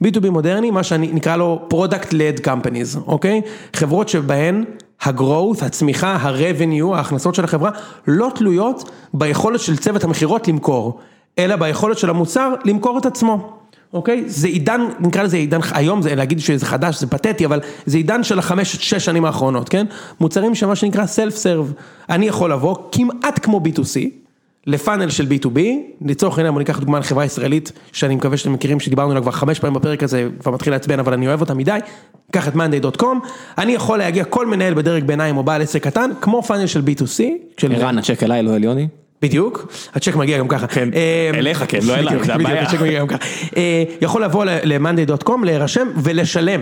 [0.04, 3.40] B2B מודרני, מה שנקרא לו Product-Led Companies, אוקיי?
[3.72, 4.64] חברות שבהן
[5.02, 7.70] ה-growth, הצמיחה, ה-revenue, ההכנסות של החברה,
[8.06, 11.00] לא תלויות ביכולת של צוות המכירות למכור,
[11.38, 13.52] אלא ביכולת של המוצר למכור את עצמו.
[13.92, 14.24] אוקיי?
[14.26, 18.24] זה עידן, נקרא לזה עידן, היום זה להגיד שזה חדש, זה פתטי, אבל זה עידן
[18.24, 19.86] של החמש, שש שנים האחרונות, כן?
[20.20, 21.80] מוצרים שמה שנקרא self-serve.
[22.08, 24.25] אני יכול לבוא כמעט כמו B2C,
[24.66, 25.58] לפאנל של B2B,
[26.06, 29.58] לצורך העניין בוא ניקח דוגמה לחברה ישראלית, שאני מקווה שאתם מכירים, שדיברנו עליה כבר חמש
[29.58, 31.78] פעמים בפרק הזה, כבר מתחיל לעצבן, אבל אני אוהב אותה מדי,
[32.32, 33.06] קח את monday.com,
[33.58, 37.22] אני יכול להגיע כל מנהל בדרג ביניים או בעל עסק קטן, כמו פאנל של B2C.
[37.62, 38.88] ערן, הצ'ק אליי, לא אל יוני.
[39.22, 40.66] בדיוק, הצ'ק מגיע גם ככה.
[40.66, 40.88] כן,
[41.34, 43.06] אליך כן, לא אליי, זה הבעיה.
[43.06, 43.18] ככה.
[44.00, 46.60] יכול לבוא ל-monday.com, להירשם ולשלם.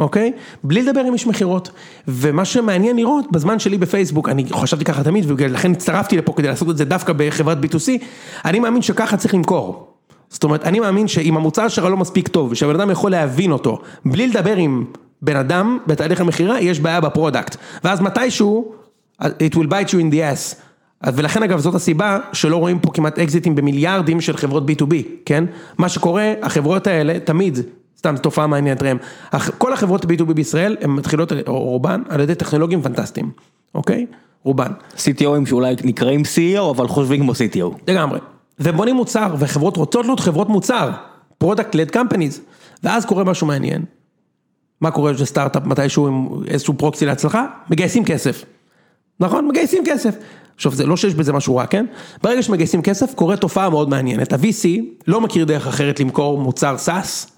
[0.00, 0.32] אוקיי?
[0.64, 1.70] בלי לדבר עם איש מכירות.
[2.08, 6.70] ומה שמעניין לראות, בזמן שלי בפייסבוק, אני חשבתי ככה תמיד, ולכן הצטרפתי לפה כדי לעשות
[6.70, 8.04] את זה דווקא בחברת B2C,
[8.44, 9.86] אני מאמין שככה צריך למכור.
[10.28, 13.78] זאת אומרת, אני מאמין שאם המוצר שלך לא מספיק טוב, ושהבן אדם יכול להבין אותו,
[14.04, 14.84] בלי לדבר עם
[15.22, 17.56] בן אדם בתהליך המכירה, יש בעיה ב product.
[17.84, 18.74] ואז מתישהו,
[19.22, 20.56] it will bite you in the ass.
[21.14, 24.94] ולכן אגב זאת הסיבה שלא רואים פה כמעט אקזיטים במיליארדים של חברות B2B,
[25.24, 25.44] כן?
[25.78, 27.58] מה שקורה, החברות האלה תמיד,
[28.00, 28.96] סתם זו תופעה מעניינת ראם,
[29.58, 33.30] כל החברות ב-B2B בישראל הן מתחילות, רובן, על ידי טכנולוגים פנטסטיים,
[33.74, 34.06] אוקיי?
[34.44, 34.72] רובן.
[34.96, 37.78] CTOים שאולי נקראים CEO אבל חושבים כמו CTO.
[37.88, 38.18] לגמרי.
[38.60, 40.90] ובונים מוצר, וחברות רוצות להיות חברות מוצר,
[41.38, 42.40] product led companies,
[42.82, 43.84] ואז קורה משהו מעניין.
[44.80, 47.46] מה קורה כשסטארט-אפ מתישהו עם איזשהו proxy להצלחה?
[47.70, 48.44] מגייסים כסף.
[49.20, 49.48] נכון?
[49.48, 50.14] מגייסים כסף.
[50.56, 51.86] עכשיו זה לא שיש בזה משהו רע, כן?
[52.22, 54.32] ברגע שמגייסים כסף קורה תופעה מאוד מעניינת.
[54.32, 54.68] ה-VC
[55.06, 57.30] לא מכיר דרך אחרת למכור מוצר SaaS,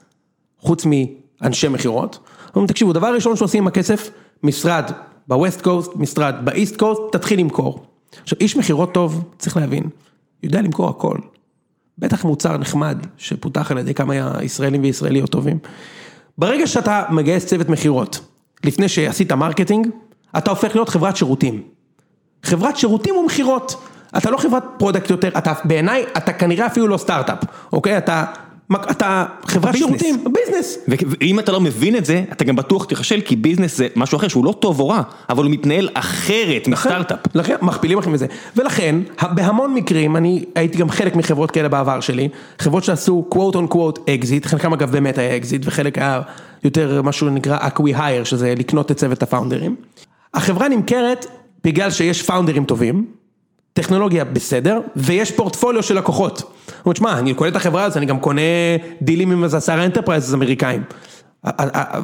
[0.62, 2.18] חוץ מאנשי מכירות.
[2.55, 4.10] אומרים תקשיבו, דבר ראשון שעושים עם הכסף,
[4.43, 4.90] משרד
[5.28, 7.84] בווסט קוסט, משרד באיסט קוסט, תתחיל למכור.
[8.22, 9.84] עכשיו איש מכירות טוב, צריך להבין,
[10.43, 11.18] יודע למכור הכל.
[11.98, 15.59] בטח מוצר נחמד שפותח על ידי כמה ישראלים וישראליות טובים.
[16.39, 18.20] ברגע שאתה מגייס צוות מכירות,
[18.64, 19.89] לפני שעשית marketing,
[20.39, 21.62] אתה הופך להיות חברת שירותים.
[22.43, 23.76] חברת שירותים ומכירות.
[24.16, 27.39] אתה לא חברת product יותר, אתה בעיניי, אתה כנראה אפילו לא סטארט-אפ,
[27.72, 27.98] אוקיי?
[27.98, 28.24] אתה,
[28.90, 29.89] אתה חברת business.
[29.89, 30.78] שירותים, business.
[30.89, 34.28] ואם אתה לא מבין את זה, אתה גם בטוח תיכשל, כי business זה משהו אחר
[34.28, 37.18] שהוא לא טוב או רע, אבל הוא מתנהל אחרת מסטארט-אפ.
[37.34, 38.26] לכן, מכפילים לכם מזה.
[38.56, 38.97] ולכן,
[39.34, 42.28] בהמון מקרים, אני הייתי גם חלק מחברות כאלה בעבר שלי,
[42.59, 46.20] חברות שעשו quote unquote exit, חלקם אגב באמת היה exit, וחלק היה
[46.64, 49.76] יותר משהו שנקרא acqui-hire, שזה לקנות את צוות הפאונדרים.
[50.34, 51.26] החברה נמכרת
[51.64, 53.06] בגלל שיש פאונדרים טובים,
[53.73, 56.43] טכנולוגיה בסדר, ויש פורטפוליו של לקוחות.
[56.81, 58.40] אומרים, שמע, אני קונה את החברה הזאת, אני גם קונה
[59.03, 60.82] דילים עם איזה עשרה enterprises אמריקאים.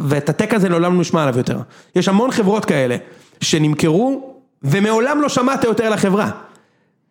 [0.04, 1.58] ואת ה tech הזה לעולם לא נשמע עליו יותר.
[1.96, 2.96] יש המון חברות כאלה,
[3.40, 6.30] שנמכרו, ומעולם לא שמעת יותר על החברה.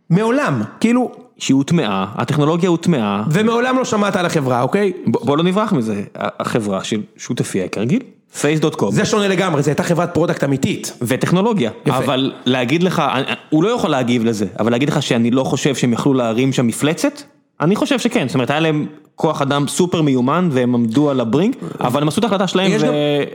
[0.10, 4.94] מעולם, כאילו, שהיא הוטמעה, הטכנולוגיה הוטמעה, ומעולם לא שמעת על החברה, אוקיי?
[5.06, 8.02] בוא בוא לא נברח מזה, החברה של שותפיה כרגיל,
[8.42, 8.92] Face.com.
[8.92, 10.98] זה שונה לגמרי, זו הייתה חברת product אמיתית.
[11.02, 11.98] וטכנולוגיה, יפה.
[11.98, 13.04] אבל להגיד לך,
[13.50, 16.68] הוא לא יכול להגיב לזה, אבל להגיד לך שאני לא חושב שהם יכלו להרים שם
[16.68, 17.22] מפלצת?
[17.62, 18.86] אני חושב שכן, זאת אומרת היה להם
[19.16, 22.72] כוח אדם סופר מיומן והם עמדו על ה brink, אבל הם עשו את ההחלטה שלהם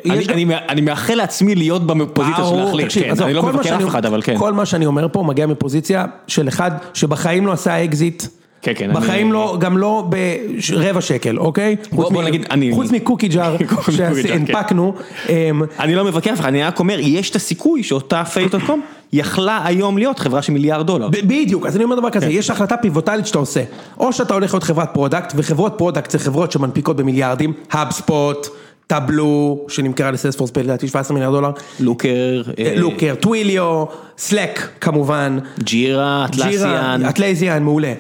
[0.05, 4.39] ואני מאחל לעצמי להיות בפוזיציה של להחליט, כן, אני לא מבקר אף אחד, אבל כן.
[4.39, 8.23] כל מה שאני אומר פה מגיע מפוזיציה של אחד שבחיים לא עשה אקזיט.
[8.63, 10.05] כן, כן, בחיים לא, גם לא
[10.73, 11.77] ברבע שקל, אוקיי?
[11.93, 13.57] בוא- נגיד, אני- חוץ מ Cookie Jar
[13.97, 14.23] Jar, כן.
[14.23, 14.95] שהנפקנו.
[15.29, 15.35] אמ,
[15.81, 18.81] אני לא מבקר אחד, אני רק אומר, יש את הסיכוי שאותה Face.com
[19.13, 21.09] יכלה היום להיות חברה של מיליארד דולר.
[21.09, 22.33] בדיוק, אז אני אומר דבר כזה, כן.
[22.33, 23.63] יש החלטה פיבוטלית שאתה עושה,
[23.99, 28.47] או שאתה הולך להיות חברת product, וחברות product זה חברות שמנפיקות במיליארדים, HubSpot,
[28.87, 31.51] Tableau, שנמכרה ל Salesforce לדעתי 17 מיליארד דולר,
[31.81, 33.85] Looker, אה, Looker, Twilio,
[34.19, 37.93] Slack כמובן, Jira, Atlassian, Atlassian, מעולה.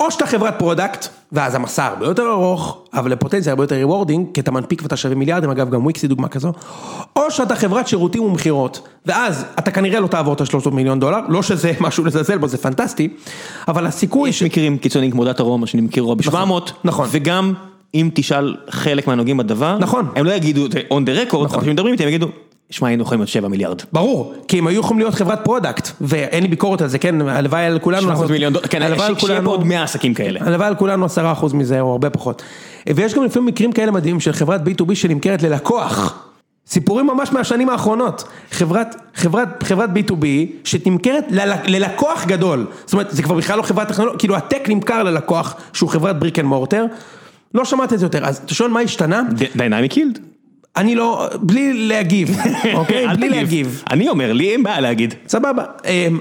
[0.00, 4.40] או שאתה חברת product, ואז המסע הרבה יותר ארוך, אבל לפוטנציה הרבה יותר rewarding, כי
[4.40, 6.52] אתה מנפיק ואתה שווה מיליארדים, אגב גם וויקס היא דוגמה כזו,
[7.16, 11.42] או שאתה חברת שירותים ומכירות, ואז אתה כנראה לא תעבור את ה-300 מיליון דולר, לא
[11.42, 13.08] שזה משהו לזלזל בו, זה פנטסטי,
[13.68, 17.08] אבל הסיכוי יש מקרים קיצוניים כמו Datorama שנמכרו ב-700, נכון.
[17.10, 17.54] וגם
[17.94, 20.08] אם תשאל חלק מהנוגעים בדבר, נכון.
[20.16, 21.46] הם לא יגידו זה on the record, נכון.
[21.46, 22.28] אבל כשמדברים איתי הם יגידו,
[22.70, 23.82] שמע היינו יכולים להיות 7 מיליארד.
[23.92, 27.64] ברור, כי הם היו יכולים להיות חברת product, ואין לי ביקורת על זה, כן, הלוואי
[27.64, 30.40] על כולנו, 700 לעשות- מיליון דולר, כן, הלוואי שיהיה פה עוד 100 עסקים כאלה.
[30.42, 32.42] הלוואי על כולנו עשרה אחוז מזה, או הרבה פחות.
[32.94, 36.22] ויש גם לפעמים מקרים כאלה מדהימים של חברת B2B שנמכרת ללקוח.
[36.68, 38.24] סיפורים ממש מהשנים האחרונות.
[38.50, 40.24] חברת, חברת, חברת B2B
[40.64, 42.66] שנמכרת ל- ללקוח גדול.
[42.84, 46.18] זאת אומרת, זה כבר בכלל לא חברת טכנולוגיה, כאילו ה tech נמכר ללקוח שהוא חברת
[46.18, 46.84] brick and mortar.
[47.54, 49.22] לא שמעת את זה יותר, אז אתה שואל מה השתנה?
[49.56, 50.18] Dynamic Yield.
[50.76, 52.36] אני לא, בלי להגיב,
[52.74, 53.06] אוקיי?
[53.16, 53.82] בלי להגיב.
[53.90, 55.14] אני אומר, לי אין בעיה להגיד.
[55.28, 56.18] סבבה, אמ,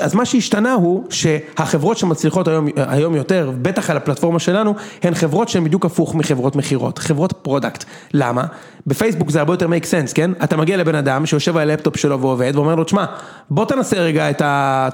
[0.00, 5.48] אז מה שהשתנה הוא שהחברות שמצליחות היום, היום יותר, בטח על הפלטפורמה שלנו, הן חברות
[5.48, 7.84] שהן בדיוק הפוך מחברות מכירות, חברות product.
[8.14, 8.44] למה?
[8.86, 10.30] בפייסבוק זה הרבה יותר make sense, כן?
[10.44, 13.04] אתה מגיע לבן אדם שיושב על הלפטופ שלו ועובד ואומר לו, תשמע,
[13.50, 14.88] בוא תנסה רגע את ה...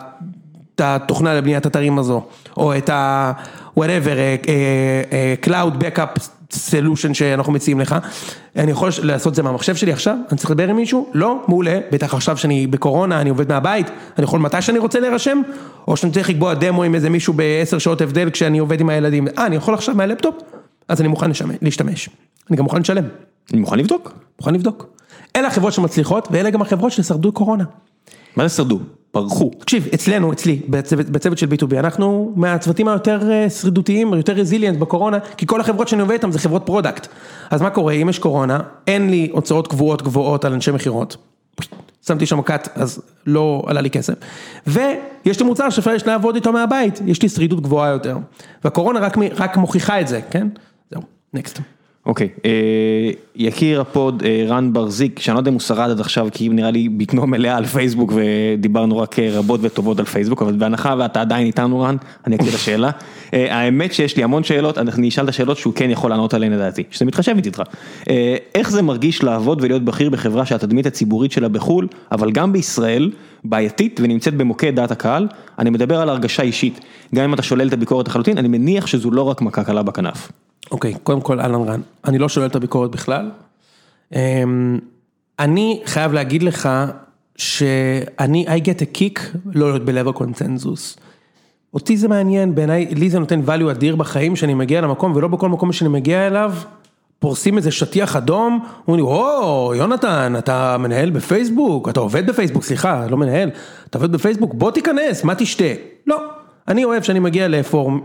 [0.77, 2.23] את התוכנה לבניית אתרים הזו,
[2.57, 3.33] או את ה...
[3.79, 6.21] whatever, אה, אה, אה, Cloud Backup
[6.53, 7.97] Solution שאנחנו מציעים לך,
[8.57, 10.17] אני יכול לעשות את זה מהמחשב שלי עכשיו?
[10.31, 11.11] אני צריך לדבר עם מישהו?
[11.15, 11.45] לא?
[11.49, 13.87] מעולה, בטח עכשיו שאני בקורונה, אני עובד מהבית,
[14.19, 15.43] אני יכול מתי שאני רוצה להירשם?
[15.89, 19.29] או שאני צריך לקבוע דמו עם איזה מישהו בעשר שעות הבדל כשאני עובד עם הילדים,
[19.39, 20.35] אה, אני יכול עכשיו מהלפטופ?
[20.89, 22.09] אז אני מוכן לשמש- להשתמש,
[22.51, 23.05] אני גם מוכן לשלם,
[23.53, 24.13] אני מוכן לבדוק.
[24.39, 24.87] מוכן לבדוק.
[25.37, 27.65] אלה החברות שמצליחות, ואלה גם החברות ששרדו קורונה.
[28.37, 28.79] מה זה שרדו?
[29.17, 29.51] פרחו.
[29.59, 35.47] תקשיב, אצלנו, אצלי, בצוות, של B2B, אנחנו מהצוותים היותר אה, שרידותיים, יותר resilient בקורונה, כי
[35.47, 37.07] כל החברות שאני עובד איתן זה חברות product.
[37.51, 41.17] אז מה קורה, אם יש קורונה, אין לי הוצאות קבועות גבוהות על אנשי מכירות.
[42.07, 44.15] שמתי שם cut, אז לא עלה לי כסף.
[44.67, 48.17] ויש לי מוצר שאפשר יש לעבוד איתו מהבית, יש לי שרידות גבוהה יותר.
[48.65, 50.49] והקורונה רק, רק מוכיחה את זה, כן?
[50.91, 51.03] זהו,
[51.35, 51.61] next.
[52.07, 52.51] אוקיי, אה,
[53.37, 56.49] יקיר ה pod אה, רן בר-זיק, שאני לא יודע אם הוא שרד עד עכשיו, כי
[56.49, 60.95] נראה לי בטנו מלאה על פייסבוק ודיברנו רק אה, רבות וטובות על פייסבוק, אבל בהנחה
[60.99, 61.97] ואתה עדיין איתנו רן,
[62.27, 62.91] אני אקריא את השאלה.
[63.35, 66.53] אה, האמת שיש לי המון שאלות, אני אשאל את השאלות שהוא כן יכול לענות עליהן
[66.53, 67.63] לדעתי, שזה מתחשב איתך.
[68.11, 73.11] אה, איך זה מרגיש לעבוד ולהיות בכיר בחברה שהתדמית הציבורית שלה בחו"ל, אבל גם בישראל,
[73.45, 75.29] בעייתית ונמצאת במוקד דעת הקהל,
[75.59, 76.81] אני מדבר על הרגשה אישית,
[77.15, 80.33] גם אם אתה שולל את הביקורת לחלוטין, אני מניח שזו לא רק מכה קלה בכנף.
[80.71, 83.31] אוקיי, קודם כל אהלן רן, אני לא שולל את הביקורת בכלל.
[84.15, 84.79] אמ,
[85.39, 86.69] אני חייב להגיד לך
[87.37, 89.21] שאני, I get a kick
[89.55, 90.97] לא להיות בלב הקונצנזוס.
[91.75, 95.49] אותי זה מעניין, בעיניי, לי זה נותן value אדיר בחיים שאני מגיע למקום ולא בכל
[95.49, 96.55] מקום שאני מגיע אליו.
[97.19, 103.07] פורסים איזה שטיח אדום, אומרים לי, או, יונתן, אתה מנהל בפייסבוק, אתה עובד בפייסבוק, סליחה,
[103.11, 103.51] לא מנהל,
[103.91, 105.65] אתה עובד בפייסבוק, בוא תיכנס, מה תשתה?
[106.07, 106.21] לא,
[106.69, 107.49] אני אוהב שאני מגיע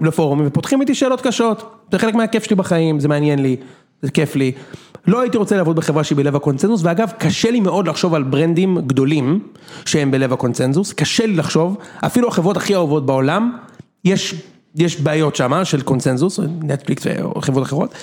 [0.01, 3.55] לפורומים ופותחים איתי שאלות קשות, זה חלק מהכיף שלי בחיים, זה מעניין לי,
[4.01, 4.51] זה כיף לי.
[5.07, 8.77] לא הייתי רוצה לעבוד בחברה שהיא בלב הקונצנזוס, ואגב, קשה לי מאוד לחשוב על ברנדים
[8.87, 9.39] גדולים
[9.85, 13.57] שהם בלב הקונצנזוס, קשה לי לחשוב, אפילו החברות הכי אהובות בעולם,
[14.05, 14.35] יש,
[14.75, 17.93] יש בעיות שם של קונצנזוס, נטפליקס וחברות אחרות.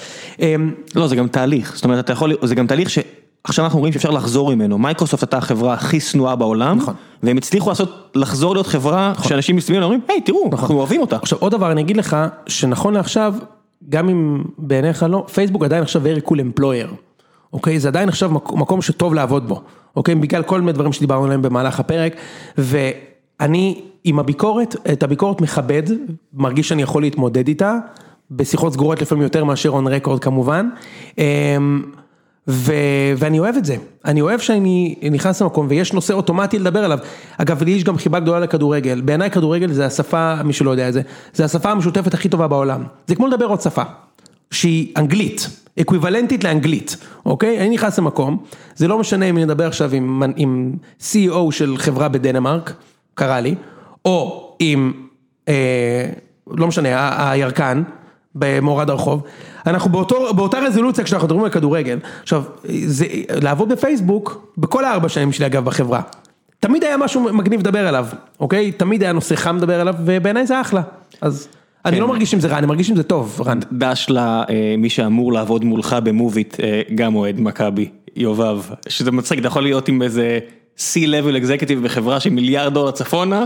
[0.41, 2.91] אמ, לא, זה גם תהליך, זאת אומרת, אתה יכול, זה גם תהליך
[3.47, 6.94] שעכשיו אנחנו רואים שאפשר לחזור ממנו, מייקרוסופט הייתה החברה הכי שנואה בעולם, נכון.
[7.23, 11.16] והם הצליחו לעשות, לחזור להיות חברה שאנשים מסתכלים ואומרים, היי תראו, אנחנו אוהבים אותה.
[11.16, 12.16] עכשיו עוד דבר אני אגיד לך,
[12.47, 13.35] שנכון לעכשיו,
[13.89, 16.94] גם אם בעיניך לא, פייסבוק עדיין עכשיו very cool employer,
[17.52, 17.81] אוקיי?
[17.81, 19.62] זה עדיין עכשיו מקום מקום שטוב לעבוד בו,
[19.97, 20.15] אוקיי?
[20.15, 22.16] בגלל כל מיני דברים שדיברנו עליהם במהלך הפרק,
[22.59, 25.82] ואני עם הביקורת, את הביקורת מכבד,
[26.35, 27.77] מרגיש שאני יכול להתמודד איתה,
[28.31, 30.69] בשיחות סגורות לפעמים יותר מאשר און רקורד כמובן.
[32.49, 32.73] ו...
[33.16, 36.99] ואני אוהב את זה, אני אוהב שאני נכנס למקום ויש נושא אוטומטי לדבר עליו.
[37.39, 40.93] אגב, לי יש גם חיבה גדולה לכדורגל, בעיניי כדורגל זה השפה, מי שלא יודע את
[40.93, 41.03] זה,
[41.35, 42.85] זה השפה המשותפת הכי טובה בעולם.
[43.07, 43.83] זה כמו לדבר עוד שפה,
[44.51, 45.49] שהיא אנגלית,
[45.81, 46.97] אקוויוולנטית לאנגלית,
[47.27, 47.61] אוקיי?
[47.61, 48.45] אני נכנס למקום,
[48.77, 52.73] זה לא משנה אם אני אדבר עכשיו עם, עם CEO של חברה בדנמרק,
[53.15, 53.55] קרה לי,
[54.05, 54.93] או עם,
[55.49, 56.05] אה,
[56.47, 57.83] לא משנה, הירקן.
[58.39, 59.23] במורד הרחוב,
[59.69, 61.99] אנחנו באותו, באותה רזולוציה כשאנחנו מדברים על כדורגל.
[62.23, 62.43] עכשיו,
[62.86, 63.07] זה,
[63.43, 66.01] לעבוד בפייסבוק, בכל הארבע שנים שלי אגב בחברה,
[66.61, 68.07] תמיד היה משהו מגניב לדבר עליו,
[68.40, 68.73] אוקיי?
[68.73, 70.82] תמיד היה נושא חם לדבר עליו, ובעיניי זה אחלה.
[71.20, 71.49] אז
[71.85, 72.03] אני כן.
[72.03, 73.59] לא מרגיש עם זה רע, אני מרגיש עם זה טוב, רן.
[73.73, 79.39] דש לה, אה, מי שאמור לעבוד מולך במוביט, אה, גם אוהד מכבי, יובב, שזה מצחיק,
[79.39, 80.39] אתה יכול להיות עם איזה
[80.78, 83.45] C-Level Executive בחברה של מיליארד דולר צפונה,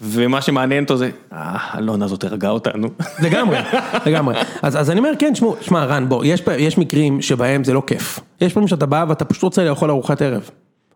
[0.00, 2.88] ומה שמעניין אותו זה, אה, אלונה הזאת הרגה אותנו.
[3.24, 3.58] לגמרי,
[4.06, 4.34] לגמרי.
[4.62, 7.82] אז, אז אני אומר, כן, שמעו, שמע, רן, בוא, יש, יש מקרים שבהם זה לא
[7.86, 8.20] כיף.
[8.40, 10.50] יש פעמים שאתה בא ואתה פשוט רוצה לאכול ארוחת ערב,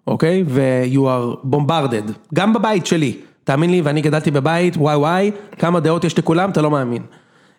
[0.06, 0.44] אוקיי?
[0.48, 3.16] ו- you are bombarded, גם בבית שלי.
[3.44, 7.02] תאמין לי, ואני גדלתי בבית, וואי וואי, כמה דעות יש לכולם, אתה לא מאמין.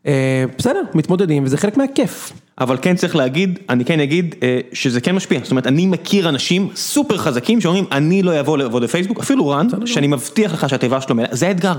[0.08, 2.32] אה, בסדר, מתמודדים, וזה חלק מהכיף.
[2.62, 6.30] אבל כן צריך להגיד, אני כן אגיד אה, שזה כן משפיע, זאת אומרת אני מכיר
[6.30, 11.02] אנשים סופר חזקים שאומרים אני לא אבוא לעבוד בפייסבוק, אפילו רן, שאני מבטיח לך שהתיבה
[11.02, 11.74] שלו זה האתגר.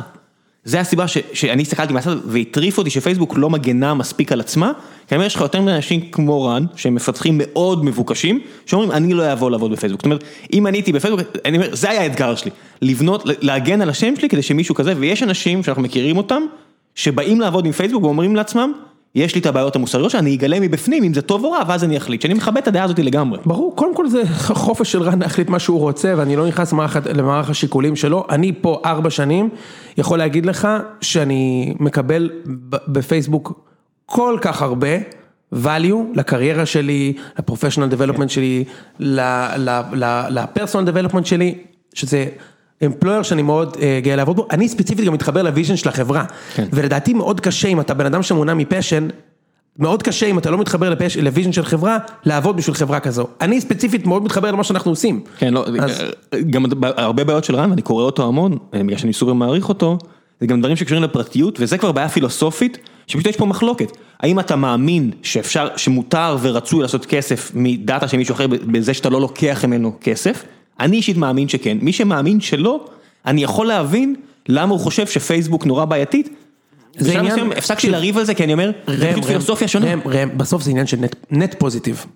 [0.65, 4.73] זה הסיבה ש, שאני הסתכלתי מהצד והטריף אותי שפייסבוק לא מגנה מספיק על עצמה,
[5.09, 8.91] כי אני אומר יש לך יותר מדי אנשים כמו רן, שהם מפתחים מאוד מבוקשים, שאומרים
[8.91, 12.01] אני לא אבוא לעבוד בפייסבוק, זאת אומרת אם אני הייתי בפייסבוק, אני אומר זה היה
[12.01, 12.51] האתגר שלי,
[12.83, 16.43] לבנות, להגן על השם שלי כדי שמישהו כזה, ויש אנשים שאנחנו מכירים אותם,
[16.95, 18.73] שבאים לעבוד עם פייסבוק ואומרים לעצמם,
[19.15, 21.97] יש לי את הבעיות המוסריות שאני אגלה מבפנים אם זה טוב או רע, ואז אני
[21.97, 23.39] אחליט, שאני מכבד את הדעה הזאת לגמרי.
[23.47, 24.23] ברור, קודם כל זה
[24.65, 26.75] חופש של רן להחליט מה שהוא רוצה, ואני לא נכנס
[27.15, 28.27] למערך, השיקולים שלו.
[28.31, 29.49] אני פה ארבע שנים,
[29.97, 30.69] יכול להגיד לך
[31.01, 32.31] שאני מקבל
[32.89, 33.67] בפייסבוק
[34.07, 34.97] כל כך הרבה
[35.55, 38.65] value לקריירה שלי, לפרופשיונל דבלופמנט שלי,
[40.31, 41.59] ל personal development שלי,
[41.95, 42.27] שזה...
[42.87, 46.25] employer שאני מאוד אה, גאה לעבוד בו, אני ספציפית גם מתחבר ל vision של החברה,
[46.55, 46.69] כן.
[46.73, 49.09] ולדעתי מאוד קשה אם אתה בן אדם שמונע מ passion,
[49.79, 51.17] מאוד קשה אם אתה לא מתחבר ל pass...
[51.17, 53.27] ל vision של חברה, לעבוד בשביל חברה כזו.
[53.41, 55.21] אני ספציפית מאוד מתחבר למה שאנחנו עושים.
[55.39, 56.03] כן, לא, אז-
[56.51, 59.99] גם הרבה בעיות של רן, ואני קורא אותו המון, אה, בגלל שאני סופר מעריך אותו,
[60.41, 63.97] זה גם דברים שקשורים לפרטיות, וזה כבר בעיה פילוסופית, שפשוט יש פה מחלוקת.
[64.21, 69.21] האם אתה מאמין שאפשר, שמותר ורצוי לעשות כסף מדאטה של מישהו אחר, בזה שאתה לא
[69.21, 70.45] לוקח ממנו כסף?
[70.83, 71.79] אני אישית מאמין שכן.
[71.81, 72.87] מי שמאמין שלא,
[73.27, 74.15] אני יכול להבין
[74.49, 76.29] למה הוא חושב שפייסבוק נורא בעייתית.
[76.99, 79.87] זה בשלב עניין- מסוים הפסקתי לריב על זה, כי אני אומר, זה פשוט פילוסופיה שונה.
[79.87, 82.07] ראם, ראם, בסוף זה עניין של נט, נט פוזיטיב.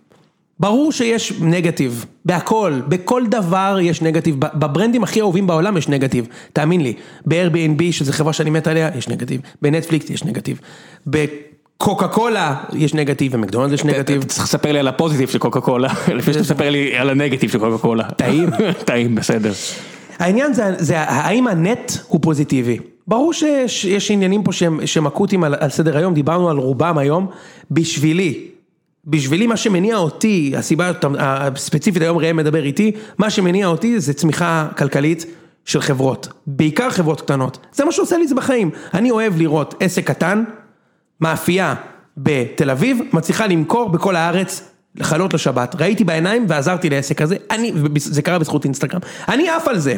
[0.61, 6.81] ברור שיש נגטיב, בהכל, בכל דבר יש נגטיב, בברנדים הכי אהובים בעולם יש נגטיב, תאמין
[6.81, 6.93] לי,
[7.27, 10.61] ב-Airbnb שזו חברה שאני מת עליה, יש נגטיב, בנטפליקס יש נגטיב,
[11.81, 15.89] בקוקה קולה יש נגטיב, במקדונלדס יש נגטיב, צריך לספר לי על הפוזיטיב של קוקה קולה,
[16.17, 18.05] לפני שאתה מספר לי על הנגטיב של קוקה קולה.
[18.05, 18.51] טעים.
[18.87, 19.53] טעים, בסדר.
[20.19, 22.79] העניין זה, זה האם הנט הוא פוזיטיבי.
[23.07, 26.99] ברור שיש יש עניינים פה שהם, שהם אקוטיים על, על סדר היום, דיברנו על רובם
[26.99, 27.27] היום,
[27.71, 28.49] בשבילי,
[29.05, 34.69] בשבילי מה שמניע אותי, הסיבה הספציפית היום ראם מדבר איתי, מה שמניע אותי זה צמיחה
[34.79, 35.27] כלכלית
[35.65, 40.07] של חברות, בעיקר חברות קטנות, זה מה שעושה לי זה בחיים, אני אוהב לראות עסק
[40.07, 40.45] קטן,
[41.21, 41.75] מאפייה
[42.17, 44.71] בתל אביב, מצליחה למכור בכל הארץ
[45.03, 49.79] חלות לשבת, ראיתי בעיניים ועזרתי לעסק הזה, אני, זה קרה בזכות אינסטגרם, אני עף על
[49.79, 49.97] זה.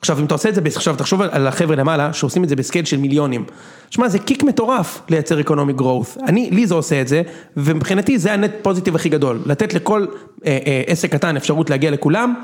[0.00, 2.61] עכשיו אם אתה עושה את זה, עכשיו תחשוב על החבר'ה למעלה שעושים את זה ב
[2.61, 3.44] scale של מיליונים.
[3.90, 7.22] שמע זה kick מטורף לייצר economy growth, אני, לי זה עושה את זה,
[7.56, 10.06] ומבחינתי זה ה net positive הכי גדול, לתת לכל
[10.46, 12.34] אה, אה, עסק קטן אפשרות להגיע לכולם,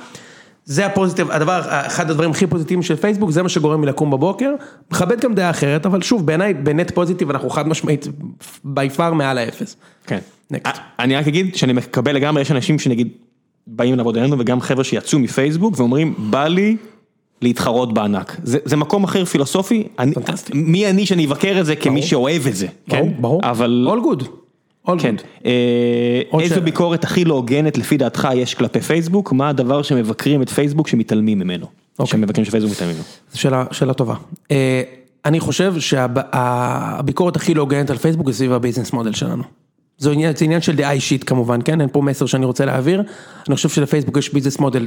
[0.66, 4.10] זה ה positive, הדבר, אחד הדברים הכי פוזיטיביים של פייסבוק, זה מה שגורם לי לקום
[4.10, 4.54] בבוקר,
[4.92, 8.06] מכבד גם דעה אחרת, אבל שוב בעיניי בנט פוזיטיב אנחנו חד משמעית
[8.64, 9.76] בי פאר מעל האפס.
[10.06, 10.18] כן.
[10.98, 13.08] אני רק אגיד שאני מקבל לגמרי, יש אנשים שנגיד
[13.66, 16.76] באים לעבוד עלינו וגם חבר'ה שיצאו מפייסבוק ואומרים בא לי
[17.42, 20.14] להתחרות בענק, זה, זה מקום אחר פילוסופי, אני,
[20.54, 23.12] מי אני שאני אבקר את זה כמי שאוהב את זה, ברור, כן?
[23.20, 23.88] ברור, אבל...
[23.90, 24.24] all good,
[24.98, 25.14] כן.
[25.46, 26.60] אה, איזו.
[26.60, 31.38] ביקורת הכי לא הוגנת לפי דעתך יש כלפי פייסבוק, מה הדבר שמבקרים את פייסבוק שמתעלמים
[31.38, 31.66] ממנו,
[31.98, 32.10] אוקיי.
[32.10, 33.64] שמבקרים שפייסבוק מתעלמים ממנו.
[33.72, 34.14] שאלה, טובה.
[34.50, 34.82] אה,
[35.24, 39.42] אני חושב שהביקורת הכי לא הוגנת על פייסבוק זה סביב הביזנס מודל שלנו.
[39.98, 41.80] זה עניין, זה עניין של דעה אישית כמובן, כן?
[41.80, 43.02] אין פה מסר שאני רוצה להעביר.
[43.48, 44.86] אני חושב שלפייסבוק יש ביזנס מודל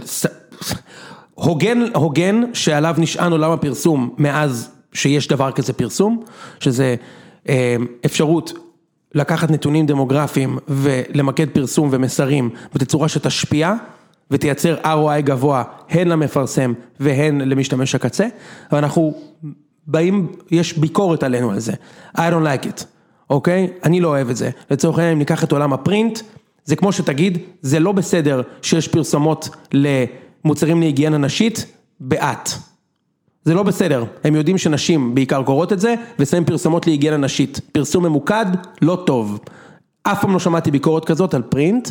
[1.34, 6.24] הוגן, הוגן שעליו נשען עולם הפרסום מאז שיש דבר כזה פרסום,
[6.60, 6.96] שזה
[7.50, 8.54] אה, אפשרות
[9.16, 13.74] לקחת נתונים דמוגרפיים ולמקד פרסום ומסרים בתצורה שתשפיע
[14.32, 18.28] ותייצר ROI גבוה הן למפרסם והן למשתמש הקצה,
[18.72, 19.14] ואנחנו
[19.88, 21.74] באים, יש ביקורת עלינו על זה,
[22.18, 22.84] I don't like it,
[23.30, 23.68] אוקיי?
[23.84, 24.50] אני לא אוהב את זה.
[24.72, 26.20] לצורך העניין, אם ניקח את עולם הפרינט,
[26.66, 31.66] זה כמו שתגיד, זה לא בסדר שיש פרסומות למוצרים להיגיינה נשית
[32.00, 32.50] באט.
[33.44, 37.60] זה לא בסדר, הם יודעים שנשים בעיקר קוראות את זה, ושמים פרסומות להיגיינה נשית.
[37.72, 38.46] פרסום ממוקד,
[38.82, 39.40] לא טוב.
[40.04, 41.90] אף פעם לא שמעתי ביקורת כזאת על פרינט,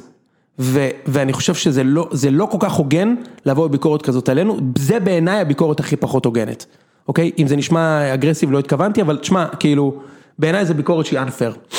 [0.59, 3.15] ו- ואני חושב שזה לא, זה לא כל כך הוגן
[3.47, 6.67] לבוא בביקורת כזאת עלינו, זה בעיניי הביקורת הכי פחות הוגנת,
[7.09, 7.31] אוקיי?
[7.39, 10.01] אם זה נשמע אגרסיב לא התכוונתי, אבל תשמע, כאילו,
[10.39, 11.75] בעיניי זה ביקורת שהיא unfair.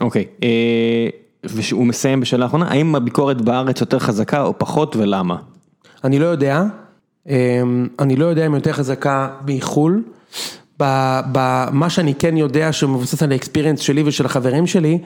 [0.00, 1.08] אוקיי, אה,
[1.44, 5.36] והוא מסיים בשאלה האחרונה, האם הביקורת בארץ יותר חזקה או פחות ולמה?
[6.04, 6.62] אני לא יודע,
[7.98, 10.02] אני לא יודע אם יותר חזקה מחו"ל,
[11.32, 14.98] במה שאני כן יודע שמבוסס על האקספיריאנס שלי ושל החברים שלי,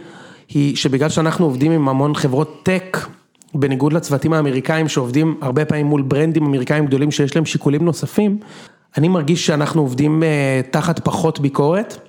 [0.48, 2.98] היא שבגלל שאנחנו עובדים עם המון חברות טק,
[3.54, 8.38] בניגוד לצוותים האמריקאים שעובדים הרבה פעמים מול ברנדים אמריקאים גדולים שיש להם שיקולים נוספים,
[8.96, 12.08] אני מרגיש שאנחנו עובדים אה, תחת פחות ביקורת,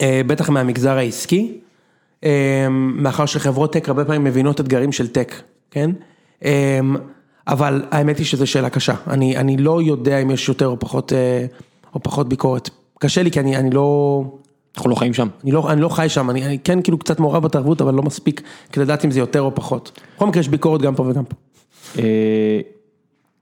[0.00, 1.58] אה, בטח מהמגזר העסקי,
[2.24, 5.34] אה, מאחר שחברות טק הרבה פעמים מבינות אתגרים של טק,
[5.70, 5.90] כן?
[7.48, 11.12] אבל האמת היא שזו שאלה קשה, אני, אני לא יודע אם יש יותר או פחות,
[11.12, 11.46] אה,
[11.94, 12.70] או פחות ביקורת.
[12.98, 14.22] קשה לי כי אני, אני לא,
[14.76, 15.28] אנחנו לא חיים שם.
[15.44, 18.02] אני לא, אני לא חי שם, אני, אני כן כאילו קצת מעורב בתרבות, אבל לא
[18.02, 18.42] מספיק
[18.72, 20.00] כדי לדעת אם זה יותר או פחות.
[20.16, 21.36] בכל מקרה יש ביקורת גם פה וגם פה.
[21.98, 22.60] אה,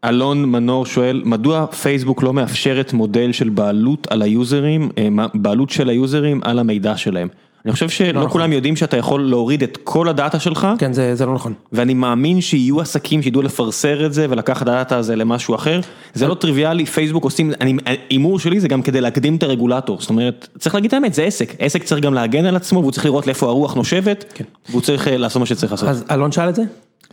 [0.05, 5.89] אלון מנור שואל, מדוע פייסבוק לא מאפשרת מודל של בעלות על היוזרים, אה, בעלות של
[5.89, 7.29] היוזרים על המידע שלהם?
[7.65, 8.31] אני חושב שלא נכון.
[8.31, 11.55] כולם יודעים שאתה יכול להוריד את כל הדאטה שלך, כן, זה, זה לא נכון.
[11.73, 15.81] ואני מאמין שיהיו עסקים שידעו לפרסר את זה ולקחת את הדאטה הזה למשהו אחר,
[16.15, 17.77] זה לא טריוויאלי, פייסבוק עושים, אני-
[18.11, 21.23] הימור שלי זה גם כדי להקדים את הרגולטור, זאת אומרת, צריך להגיד את האמת, זה
[21.23, 24.41] עסק, עסק צריך גם להגן על עצמו והוא צריך לראות לאיפה הרוח נושבת,
[24.71, 25.89] והוא צריך אה, לעשות מה שצריך לעשות.
[25.89, 26.63] אז אלון שאל את זה?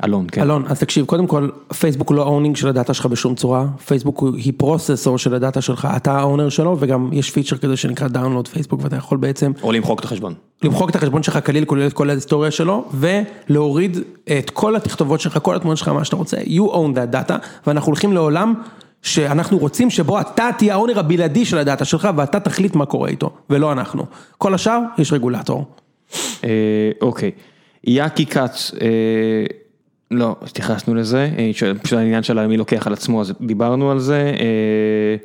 [0.03, 0.41] אלון, כן.
[0.41, 1.49] אלון, אז תקשיב, קודם כל,
[1.79, 5.87] פייסבוק לא ה owning של הדאטה שלך בשום צורה, פייסבוק היא processor של הדאטה שלך,
[5.97, 9.71] אתה ה owner שלו, וגם יש פיצ'ר כזה שנקרא download Facebook, ואתה יכול בעצם או
[9.71, 10.33] למחוק את החשבון.
[10.63, 13.97] למחוק את החשבון שלך כליל, כולל את כל ההיסטוריה שלו, ולהוריד
[14.39, 17.33] את כל התכתובות שלך, כל התמונות שלך, מה שאתה רוצה, you own that data,
[17.67, 18.53] ואנחנו הולכים לעולם
[19.01, 23.29] שאנחנו רוצים שבו אתה תהיה האונר הבלעדי של הדאטה שלך, ואתה תחליט מה קורה איתו,
[23.49, 24.05] ולא אנחנו.
[24.37, 25.65] כל השאר, יש רגולטור.
[26.43, 26.49] אה,
[27.01, 27.31] אוקיי,
[27.83, 28.87] יאקי כץ, אה,
[30.11, 34.33] לא, התייחסנו לזה, אה, פשוט העניין של מי לוקח על עצמו, אז דיברנו על זה.
[34.39, 35.15] אה,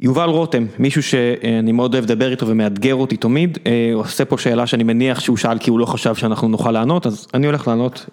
[0.00, 4.66] יובל רותם, מישהו שאני מאוד אוהב לדבר איתו ומאתגר אותי תמיד, אה, עושה פה שאלה
[4.66, 8.06] שאני מניח שהוא שאל כי הוא לא חשב שאנחנו נוכל לענות, אז אני הולך לענות.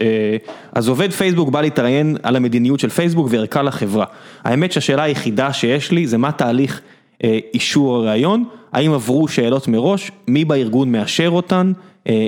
[0.71, 4.05] אז עובד פייסבוק בא להתראיין על המדיניות של פייסבוק וערכה לחברה.
[4.43, 6.81] האמת שהשאלה היחידה שיש לי זה מה תהליך
[7.53, 8.43] אישור הראיון,
[8.73, 11.71] האם עברו שאלות מראש, מי בארגון מאשר אותן,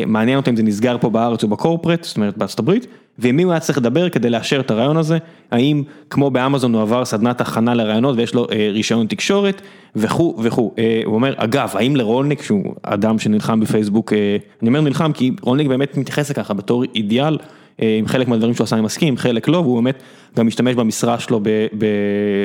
[0.08, 2.88] מעניין אותי אם זה נסגר פה בארץ או בקורפרט, זאת אומרת בארצות הברית,
[3.20, 5.18] ועם מי הוא היה צריך לדבר כדי לאשר את הרעיון הזה,
[5.52, 9.62] האם כמו באמזון הוא עבר סדנת הכנה לרעיונות ויש לו אה, רישיון תקשורת
[9.95, 10.74] וכו' וכו'.
[10.78, 15.32] אה, הוא אומר, אגב, האם לרולניק, שהוא אדם שנלחם בפייסבוק, אה, אני אומר נלחם כי
[15.41, 17.38] רולניק באמת מתייחס לככה בתור אידיאל,
[17.82, 20.04] אה, עם חלק מהדברים שהוא עשה אני מסכים, חלק לא, והוא באמת
[20.38, 21.41] גם משתמש במשרה שלו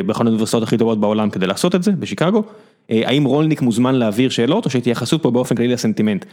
[0.07, 2.43] באחת האוניברסיטאות הכי טובות בעולם כדי לעשות את זה, בשיקגו.
[2.91, 6.25] אה, האם רולניק מוזמן להעביר שאלות או שהתייחסות פה באופן כללי לסנטימנט.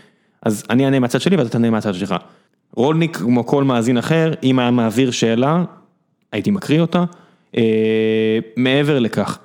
[0.45, 2.15] אז אני אענה מהצד שלי ואתה תענה מהצד שלך.
[2.75, 5.63] רולניק, כמו כל מאזין אחר, אם היה מעביר שאלה,
[6.31, 7.03] הייתי מקריא אותה.
[7.57, 9.39] אה, מעבר לכך,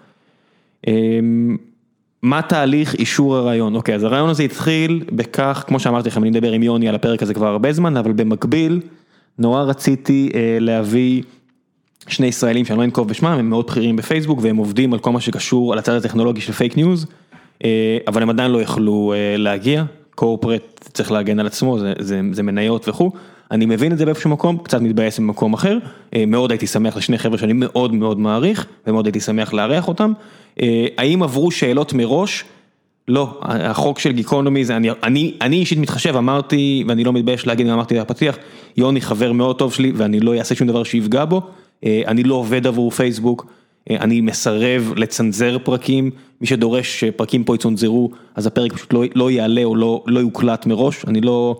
[0.89, 0.93] אה,
[2.23, 3.75] מה תהליך אישור הרעיון?
[3.75, 7.23] אוקיי, אז הרעיון הזה התחיל בכך, כמו שאמרתי לכם, אני מדבר עם יוני על הפרק
[7.23, 8.81] הזה כבר הרבה זמן, אבל במקביל,
[9.39, 11.23] נורא רציתי אה, להביא
[12.09, 15.21] שני ישראלים שאני לא אנקוב בשמם, הם מאוד בכירים בפייסבוק והם עובדים על כל מה
[15.21, 17.07] שקשור על הצד הטכנולוגי של פייק ניוז,
[17.65, 22.21] אה, אבל הם עדיין לא יכלו אה, להגיע, corporate צריך להגן על עצמו, זה, זה,
[22.33, 23.11] זה מניות וכו',
[23.51, 25.79] אני מבין את זה באיזשהו מקום, קצת מתבאס במקום אחר,
[26.15, 30.13] אה, מאוד הייתי שמח לשני חבר'ה שאני מאוד מאוד מעריך, ומאוד הייתי שמח לארח אותם,
[30.63, 32.45] אה, האם עברו שאלות מראש?
[33.09, 37.67] לא, החוק של גיקונומי זה, אני, אני, אני אישית מתחשב, אמרתי, ואני לא מתבייש להגיד,
[37.67, 38.39] אמרתי בפתיח,
[38.77, 41.43] יוני חבר מאוד טוב שלי ואני לא אעשה שום דבר שיפגע בו,
[41.85, 43.47] אה, אני לא עובד עבור פייסבוק,
[43.91, 49.65] אני מסרב לצנזר פרקים, מי שדורש שפרקים פה יצונזרו, אז הפרק פשוט לא, לא יעלה
[49.65, 51.57] או לא, לא יוקלט מראש, אני לא,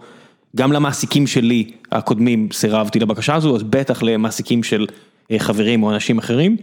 [0.57, 4.87] גם למעסיקים שלי הקודמים סירבתי לבקשה הזו, אז בטח למעסיקים של
[5.39, 6.57] חברים או אנשים אחרים.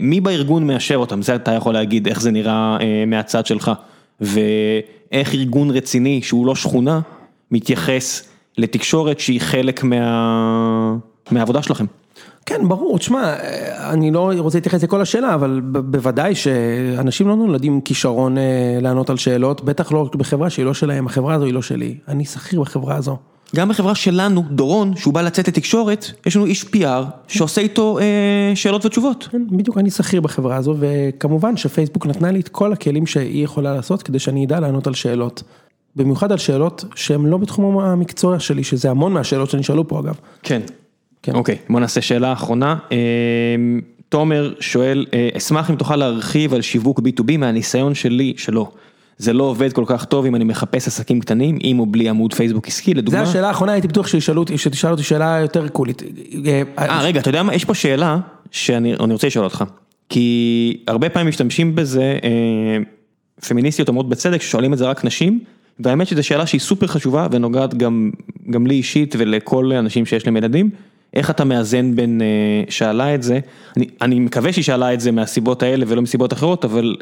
[0.00, 3.70] מי בארגון מאשר אותם, זה אתה יכול להגיד, איך זה נראה מהצד שלך.
[4.20, 7.00] ואיך ארגון רציני שהוא לא שכונה
[7.50, 10.96] מתייחס לתקשורת שהיא חלק מה...
[11.30, 11.84] מהעבודה שלכם.
[12.46, 13.34] כן, ברור, תשמע,
[13.78, 18.36] אני לא רוצה להתייחס לכל השאלה, אבל בוודאי שאנשים לא נולדים כישרון
[18.80, 22.24] לענות על שאלות, בטח לא בחברה שהיא לא שלהם, החברה הזו היא לא שלי, אני
[22.24, 23.16] שכיר בחברה הזו.
[23.56, 28.52] גם בחברה שלנו, דורון, שהוא בא לצאת לתקשורת, יש לנו איש PR שעושה איתו אה,
[28.54, 29.28] שאלות ותשובות.
[29.30, 33.74] כן, בדיוק, אני שכיר בחברה הזו, וכמובן שפייסבוק נתנה לי את כל הכלים שהיא יכולה
[33.74, 35.42] לעשות, כדי שאני אדע לענות על שאלות.
[35.96, 40.14] במיוחד על שאלות שהן לא בתחום המקצוע שלי, שזה המון מהשאלות שנשאלו פה אגב.
[40.42, 40.60] כן.
[41.22, 41.34] כן.
[41.34, 42.76] אוקיי, בוא נעשה שאלה אחרונה.
[44.08, 45.06] תומר שואל,
[45.36, 48.72] אשמח אם תוכל להרחיב על שיווק B2B מהניסיון שלי, שלו.
[49.18, 52.34] זה לא עובד כל כך טוב אם אני מחפש עסקים קטנים, עם או בלי עמוד
[52.34, 53.24] פייסבוק עסקי, לדוגמה.
[53.24, 54.06] זה השאלה האחרונה, הייתי בטוח
[54.56, 56.02] שתשאל אותי שאלה יותר קולית.
[56.78, 58.18] אה, רגע, אתה יודע מה, יש פה שאלה
[58.50, 59.64] שאני רוצה לשאול אותך.
[60.08, 62.18] כי הרבה פעמים משתמשים בזה,
[63.48, 65.40] פמיניסטיות אומרות בצדק, ששואלים את זה רק נשים,
[65.80, 68.10] והאמת שזו שאלה שהיא סופר חשובה ונוגעת גם,
[68.50, 70.70] גם לי אישית ולכל האנשים שיש להם ילדים.
[71.14, 72.20] איך אתה מאזן בין,
[72.68, 73.38] שאלה את זה,
[73.76, 76.96] אני, אני מקווה שהיא שאלה את זה מהסיבות האלה ולא מסיבות אחרות, אבל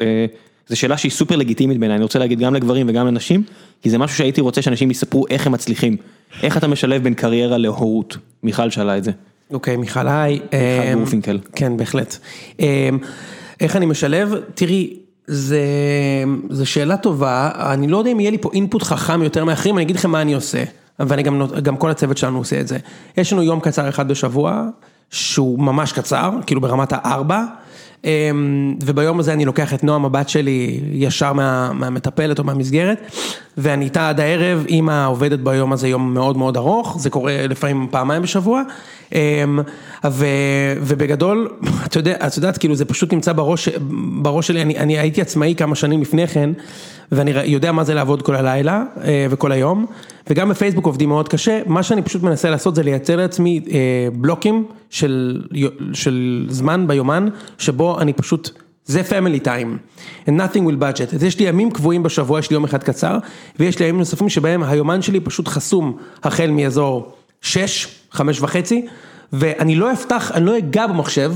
[0.67, 3.43] זו שאלה שהיא סופר לגיטימית בעיניי, אני רוצה להגיד גם לגברים וגם לנשים,
[3.81, 5.97] כי זה משהו שהייתי רוצה שאנשים יספרו איך הם מצליחים,
[6.43, 9.11] איך אתה משלב בין קריירה להורות, מיכל שאלה את זה.
[9.53, 10.33] אוקיי, מיכל היי.
[10.33, 11.39] מיכל גורפינקל.
[11.55, 12.17] כן, בהחלט.
[13.59, 14.35] איך אני משלב?
[14.53, 14.93] תראי,
[15.27, 19.83] זו שאלה טובה, אני לא יודע אם יהיה לי פה אינפוט חכם יותר מאחרים, אני
[19.83, 20.63] אגיד לכם מה אני עושה,
[20.99, 22.77] ואני גם, גם כל הצוות שלנו עושה את זה.
[23.17, 24.63] יש לנו יום קצר אחד בשבוע,
[25.11, 27.43] שהוא ממש קצר, כאילו ברמת הארבע.
[28.81, 33.11] וביום הזה אני לוקח את נועם הבת שלי ישר מהמטפלת או מהמסגרת
[33.61, 37.87] ואני איתה עד הערב, אמא עובדת ביום הזה יום מאוד מאוד ארוך, זה קורה לפעמים
[37.91, 38.61] פעמיים בשבוע
[40.81, 41.49] ובגדול,
[42.27, 43.69] את יודעת, כאילו זה פשוט נמצא בראש,
[44.21, 46.49] בראש שלי, אני, אני הייתי עצמאי כמה שנים לפני כן
[47.11, 48.83] ואני יודע מה זה לעבוד כל הלילה
[49.29, 49.85] וכל היום
[50.29, 53.61] וגם בפייסבוק עובדים מאוד קשה, מה שאני פשוט מנסה לעשות זה לייצר לעצמי
[54.13, 55.41] בלוקים של,
[55.93, 57.27] של זמן ביומן
[57.57, 58.49] שבו אני פשוט,
[58.89, 62.53] זה family time, and nothing will budget, אז יש לי ימים קבועים בשבוע, יש לי
[62.53, 63.17] יום אחד קצר
[63.59, 68.85] ויש לי ימים נוספים שבהם היומן שלי פשוט חסום החל מאזור 6, 5 וחצי
[69.33, 71.33] ואני לא אפתח, אני לא אגע במחשב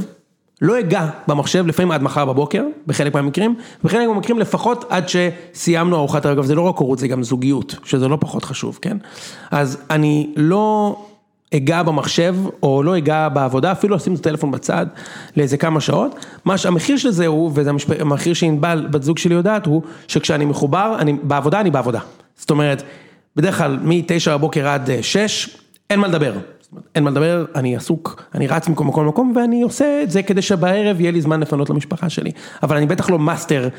[0.62, 6.26] לא אגע במחשב לפעמים עד מחר בבוקר, בחלק מהמקרים, בחלק מהמקרים לפחות עד שסיימנו ארוחת
[6.26, 8.98] אגב זה לא רק הורות זה גם זוגיות, שזה לא פחות חשוב, כן?
[9.52, 10.96] אז אני לא
[11.56, 14.86] אגע במחשב או לא אגע בעבודה, אפילו אשים את הטלפון בצד
[15.38, 19.66] לאיזה כמה שעות, מה שהמחיר של זה הוא, וזה המחיר שענבל בת זוג שלי יודעת,
[19.66, 22.00] הוא שכשאני מחובר, אני, בעבודה אני בעבודה,
[22.36, 22.84] זאת אומרת,
[23.36, 25.58] בדרך כלל מ-9 בבוקר עד 6,
[25.90, 26.34] אין מה לדבר.
[26.96, 30.42] אין מה לדבר, אני עסוק, אני רץ מקום מקום למקום ואני עושה את זה כדי
[30.42, 32.32] שבערב יהיה לי זמן לפנות למשפחה שלי,
[32.64, 33.70] אבל אני בטח לא מאסטר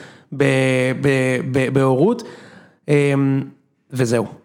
[1.72, 2.22] בהורות,
[3.90, 4.43] וזהו.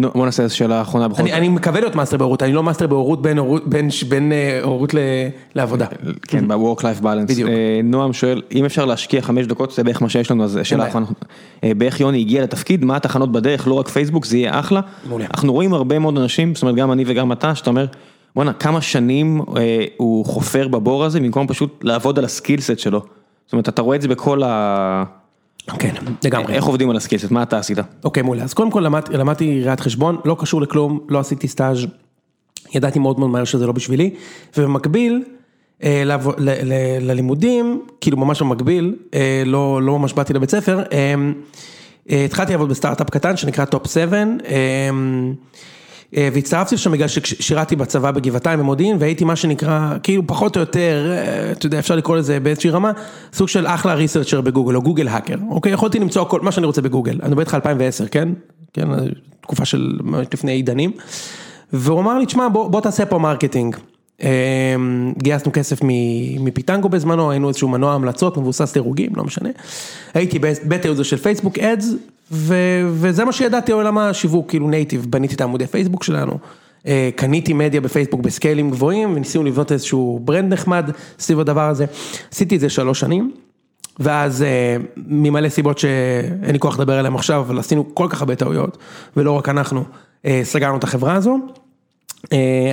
[0.00, 1.32] בוא נעשה איזה שאלה אחרונה בכל זאת.
[1.32, 3.22] אני מקווה להיות מאסטר בהורות, אני לא מאסטר בהורות
[4.08, 4.32] בין
[4.62, 4.94] הורות
[5.54, 5.86] לעבודה.
[6.22, 7.28] כן, ב-work life balance.
[7.28, 7.50] בדיוק.
[7.84, 11.06] נועם שואל, אם אפשר להשקיע חמש דקות, זה בערך מה שיש לנו, אז שאלה אחרונה.
[11.62, 14.80] באיך יוני הגיע לתפקיד, מה התחנות בדרך, לא רק פייסבוק, זה יהיה אחלה.
[15.08, 15.24] מעולה.
[15.34, 17.86] אנחנו רואים הרבה מאוד אנשים, זאת אומרת גם אני וגם אתה, שאתה אומר,
[18.36, 19.40] בואנה, כמה שנים
[19.96, 23.02] הוא חופר בבור הזה, במקום פשוט לעבוד על הסקילסט שלו.
[23.46, 25.04] זאת אומרת, אתה רואה את זה בכל ה...
[25.78, 25.94] כן,
[26.24, 26.54] לגמרי.
[26.54, 27.78] איך עובדים על הסקילסט, מה אתה עשית?
[28.04, 28.42] אוקיי, מעולה.
[28.42, 31.86] אז קודם כל למדתי ראיית חשבון, לא קשור לכלום, לא עשיתי סטאז',
[32.74, 34.10] ידעתי מאוד מאוד מהר שזה לא בשבילי,
[34.56, 35.24] ובמקביל
[37.00, 38.94] ללימודים, כאילו ממש במקביל,
[39.46, 40.82] לא ממש באתי לבית ספר,
[42.10, 44.24] התחלתי לעבוד בסטארט-אפ קטן שנקרא טופ 7, אה,
[46.12, 51.52] והצטרפתי לשם בגלל ששירתי בצבא בגבעתיים במודיעין והייתי מה שנקרא, כאילו פחות או יותר, אה,
[51.52, 52.92] אתה יודע, אפשר לקרוא לזה באיזושהי רמה,
[53.32, 55.72] סוג של אחלה researcher בגוגל או גוגל האקר, אוקיי?
[55.72, 58.28] יכולתי למצוא כל מה שאני רוצה בגוגל, אני מדבר איתך 2010, כן?
[58.72, 58.88] כן,
[59.40, 59.98] תקופה של
[60.32, 60.92] לפני עידנים.
[61.72, 63.76] והוא אמר לי, תשמע, בוא, בוא תעשה פה marketing.
[64.22, 65.78] אמ, גייסנו כסף
[66.40, 69.48] מפיטנגו בזמנו, היינו איזשהו מנוע המלצות מבוסס דירוגים, לא משנה.
[70.14, 71.94] הייתי beta user של פייסבוק Ads,
[72.30, 76.38] וזה מה שידעתי על עולם השיווק, כאילו native, בניתי את העמודי פייסבוק שלנו.
[76.86, 81.84] אה, קניתי מדיה בפייסבוק בסקיילים גבוהים, וניסינו לבנות איזשהו brand נחמד סביב הדבר הזה.
[82.32, 83.32] עשיתי את זה שלוש שנים,
[83.98, 88.34] ואז אה, ממלא סיבות שאין לי כוח לדבר עליהן עכשיו, אבל עשינו כל כך הרבה
[88.34, 88.78] טעויות,
[89.16, 89.84] ולא רק אנחנו,
[90.26, 91.38] אה, סגרנו את החברה הזו.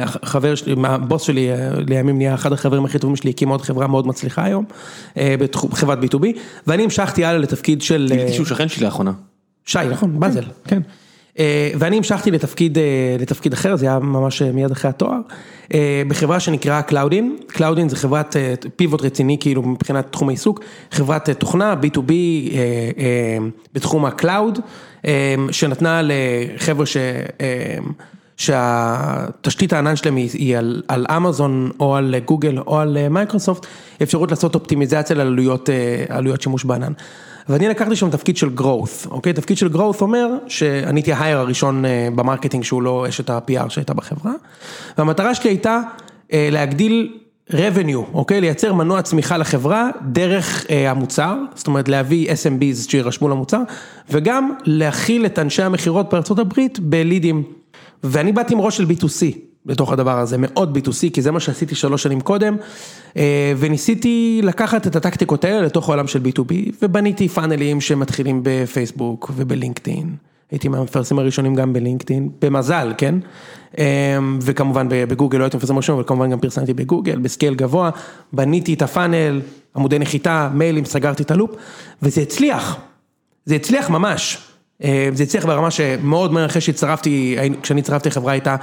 [0.01, 1.49] החבר שלי, הבוס שלי
[1.87, 4.65] לימים נהיה אחד החברים הכי טובים שלי, הקים עוד חברה מאוד מצליחה היום,
[5.71, 6.25] חברת B2B,
[6.67, 8.07] ואני המשכתי הלאה לתפקיד של...
[8.11, 9.11] גיליתי שהוא שכן שלי לאחרונה.
[9.65, 10.81] שי, נכון, באזל, כן.
[11.75, 12.77] ואני המשכתי לתפקיד,
[13.19, 15.19] לתפקיד אחר, זה היה ממש מיד אחרי התואר,
[16.07, 18.35] בחברה שנקראה קלאודין, קלאודין זה חברת
[18.75, 20.59] pivot רציני כאילו מבחינת תחום העיסוק,
[20.91, 22.11] חברת תוכנה B2B
[23.73, 24.59] בתחום ה cloud,
[25.51, 26.97] שנתנה לחבר'ה ש...
[28.37, 33.65] שהתשתית הענן שלהם היא על, על אמזון או על גוגל או על מייקרוסופט,
[34.03, 36.93] אפשרות לעשות אופטימיזציה לעלויות שימוש בענן.
[37.49, 39.33] ואני לקחתי שם תפקיד של growth, אוקיי?
[39.33, 41.83] תפקיד של growth אומר שאני הייתי ה hire הראשון
[42.15, 44.33] ב marketing שהוא לא אשת ה-PR שהייתה בחברה,
[44.97, 45.81] והמטרה שלי הייתה
[46.33, 47.17] להגדיל
[47.51, 48.41] revenue, אוקיי?
[48.41, 53.61] לייצר מנוע צמיחה לחברה דרך המוצר, זאת אומרת להביא SMBs שירשמו למוצר,
[54.09, 57.43] וגם להכיל את אנשי המכירות הברית בלידים.
[58.03, 61.75] ואני באתי עם ראש של B2C בתוך הדבר הזה, מאוד B2C, כי זה מה שעשיתי
[61.75, 62.55] שלוש שנים קודם,
[63.57, 70.15] וניסיתי לקחת את הטקטיקות האלה לתוך העולם של B2B, ובניתי פאנלים שמתחילים בפייסבוק ובלינקדאין,
[70.51, 73.15] הייתי מהמפרסמים הראשונים גם בלינקדאין, במזל, כן?
[74.41, 77.89] וכמובן בגוגל לא הייתי מפרסם ראשון, אבל כמובן גם פרסמתי בגוגל, ב scale גבוה,
[78.33, 79.41] בניתי את ה funnel,
[79.75, 81.51] עמודי נחיתה, מיילים, סגרתי את ה loop,
[82.01, 82.77] וזה הצליח,
[83.45, 84.52] זה הצליח ממש.
[85.13, 88.55] זה הצליח ברמה שמאוד מהר אחרי שהצטרפתי, כשאני הצטרפתי לחברה הייתה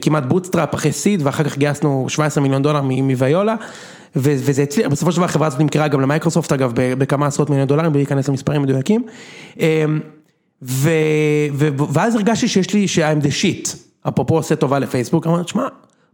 [0.00, 3.54] כמעט bootstrap אחרי seed ואחר כך גייסנו 17 מיליון דולר מוויולה
[4.16, 7.92] וזה הצליח, בסופו של דבר החברה הזאת נמכרה גם למייקרוסופט אגב בכמה עשרות מיליון דולרים
[7.92, 9.06] בלי להיכנס למספרים מדויקים.
[11.92, 13.76] ואז הרגשתי שיש לי, ש-I'm the shit,
[14.08, 15.66] אפרופו עושה טובה לפייסבוק, אמרתי שמע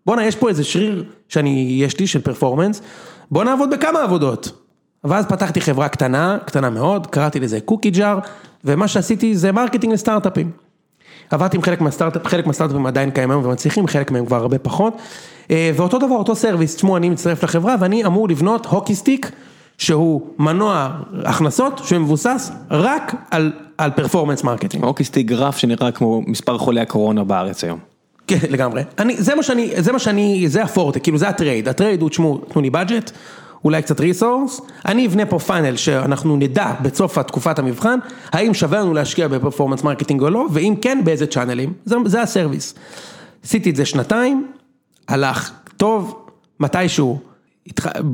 [0.07, 2.83] בואנה יש פה איזה שריר שאני, יש לי של performance,
[3.31, 4.60] בוא נעבוד בכמה עבודות
[5.05, 8.19] ואז פתחתי חברה קטנה, קטנה מאוד, קראתי לזה קוקי ג'אר,
[8.65, 10.51] ומה שעשיתי זה marketing לסטארט-אפים.
[11.31, 14.97] עבדתי עם חלק מהסטארט-אפים, חלק מהסטארט-אפים עדיין קיימים ומצליחים, חלק מהם כבר הרבה פחות.
[15.51, 19.31] ואותו דבר, אותו service, תשמעו, אני מצטרף לחברה ואני אמור לבנות hockey stick,
[19.79, 20.91] שהוא מנוע
[21.25, 24.85] הכנסות, שמבוסס רק על, על performance marketing.
[24.85, 27.79] hockey stick גרף שנראה כמו מספר חולי הקורונה בארץ היום.
[28.27, 28.83] כן, לגמרי.
[28.99, 32.03] אני, זה מה שאני, זה מה שאני, זה הפורטה, כאילו זה ה trade, ה trade
[32.03, 33.11] הוא, תשמעו, תנו לי budget.
[33.65, 37.99] אולי קצת resource, אני אבנה פה funnel שאנחנו נדע בסוף התקופת המבחן,
[38.33, 42.23] האם שווה לנו להשקיע ב performance marketing או לא, ואם כן באיזה צ'אנלים, זה, זה
[42.23, 42.75] ה service.
[43.45, 44.47] עשיתי את זה שנתיים,
[45.09, 46.27] הלך טוב,
[46.61, 47.19] מתישהו,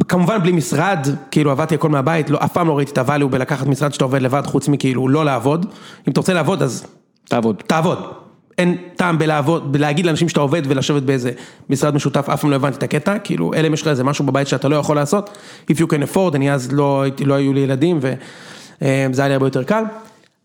[0.09, 3.67] כמובן בלי משרד, כאילו עבדתי הכל מהבית, לא, אף פעם לא ראיתי את הvalue בלקחת
[3.67, 5.67] משרד שאתה עובד לבד חוץ מכאילו לא לעבוד,
[6.09, 6.87] אם אתה רוצה לעבוד אז
[7.29, 8.26] תעבוד, תעבוד.
[8.59, 11.31] אין טעם בלעבוד, בלהגיד לאנשים שאתה עובד ולשבת באיזה
[11.71, 14.27] משרד משותף, אף פעם לא הבנתי את הקטע, כאילו אלא אם יש לך איזה משהו
[14.27, 15.31] בבית שאתה לא יכול לעשות,
[15.71, 19.47] If you can afford, אני אז לא, לא היו לי ילדים וזה היה לי הרבה
[19.47, 19.85] יותר קל,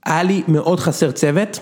[0.05, 1.59] היה לי מאוד חסר צוות,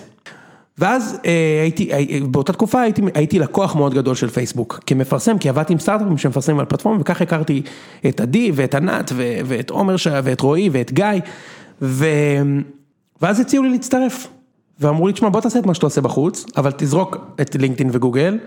[0.78, 1.20] ואז
[1.62, 1.90] הייתי,
[2.30, 6.58] באותה תקופה הייתי, הייתי לקוח מאוד גדול של פייסבוק, כמפרסם, כי עבדתי עם סטארט-אפים שמפרסמים
[6.58, 7.62] על פלטפורמה, וכך הכרתי
[8.08, 9.12] את עדי ואת ענת
[9.46, 9.94] ואת עומר
[10.24, 11.06] ואת רועי ואת גיא,
[11.82, 12.06] ו...
[13.22, 14.28] ואז הציעו לי להצטרף.
[14.80, 18.38] ואמרו לי, תשמע, בוא תעשה את מה שאתה עושה בחוץ, אבל תזרוק את לינקדאין וגוגל,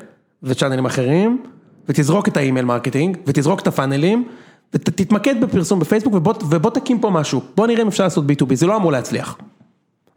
[0.43, 1.43] וצ'אנלים אחרים,
[1.89, 4.27] ותזרוק את ה email marketing, ותזרוק את הפאנלים,
[4.73, 8.68] ותתמקד בפרסום בפייסבוק, ובוא, ובוא תקים פה משהו, בוא נראה אם אפשר לעשות B2B, זה
[8.68, 9.38] לא אמור להצליח.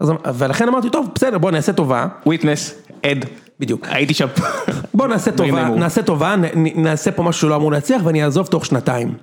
[0.01, 2.07] אז, ולכן אמרתי, טוב, בסדר, בוא נעשה טובה.
[2.27, 3.25] וויטנס, עד.
[3.61, 3.87] בדיוק.
[3.91, 4.27] הייתי שם.
[4.95, 9.15] בוא נעשה טובה, נעשה טובה, נעשה פה משהו שלא אמור להצליח, ואני אעזוב תוך שנתיים.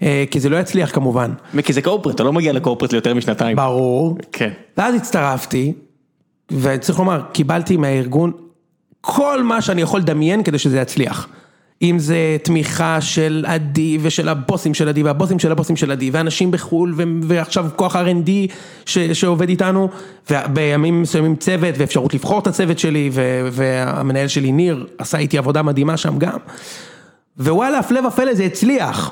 [0.00, 1.32] כי זה לא יצליח כמובן.
[1.64, 3.56] כי זה קורפרט, אתה לא מגיע לקורפרט ליותר משנתיים.
[3.56, 4.18] ברור.
[4.32, 4.50] כן.
[4.76, 5.72] ואז הצטרפתי.
[6.52, 8.32] וצריך לומר, קיבלתי מהארגון
[9.00, 11.28] כל מה שאני יכול לדמיין כדי שזה יצליח.
[11.82, 16.50] אם זה תמיכה של עדי ושל הבוסים של עדי והבוסים של הבוסים של עדי ואנשים
[16.50, 18.30] בחו"ל ועכשיו כוח R&D
[19.12, 19.88] שעובד איתנו
[20.30, 23.10] ובימים מסוימים צוות ואפשרות לבחור את הצוות שלי
[23.52, 26.38] והמנהל שלי ניר עשה איתי עבודה מדהימה שם גם.
[27.38, 29.10] ווואלה הפלא ופלא זה הצליח.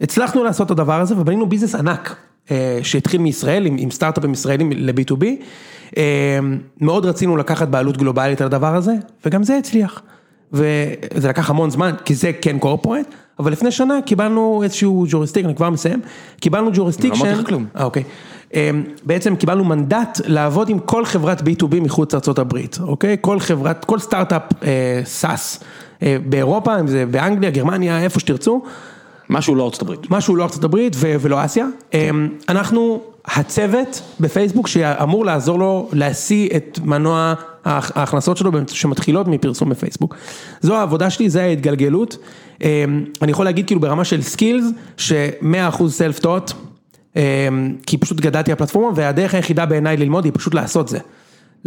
[0.00, 2.16] הצלחנו לעשות את הדבר הזה ובנינו ביזנס ענק.
[2.50, 5.24] אה, שהתחיל מישראל, עם, עם סטארט-אפים ישראלים ל-B2B.
[5.96, 6.38] אה,
[6.80, 8.92] מאוד רצינו לקחת בעלות גלובלית על הדבר הזה,
[9.26, 10.02] וגם זה הצליח.
[10.52, 13.06] וזה לקח המון זמן, כי זה כן קורפורט,
[13.38, 16.00] אבל לפני שנה קיבלנו איזשהו jurisdiction, אני כבר מסיים,
[16.40, 17.66] קיבלנו jurisdiction לא אמרתי לך כלום.
[17.76, 18.02] אה, אוקיי.
[18.54, 23.16] אמ, בעצם קיבלנו מנדט לעבוד עם כל חברת B2B מחוץ לארה"ב, אוקיי?
[23.20, 25.64] כל חברת, כל סטארט-אפ אה, SaaS
[26.02, 28.62] אה, באירופה, אם זה באנגליה, גרמניה, איפה שתרצו,
[29.32, 30.10] משהו לא ארצות הברית.
[30.10, 31.66] משהו לא ארצות הברית ו- ולא אסיה.
[31.94, 37.34] אמ, אנחנו הצוות בפייסבוק שאמור לעזור לו להשיא את מנוע
[37.64, 40.16] ההכ- ההכנסות שלו שמתחילות מפרסום בפייסבוק.
[40.60, 42.16] זו העבודה שלי, זה ההתגלגלות.
[42.62, 42.68] אמ,
[43.22, 44.64] אני יכול להגיד כאילו ברמה של skills,
[44.96, 46.52] ש-100% self taught,
[47.86, 50.98] כי פשוט גדלתי הפלטפורמה והדרך היחידה בעיניי ללמוד היא פשוט לעשות זה.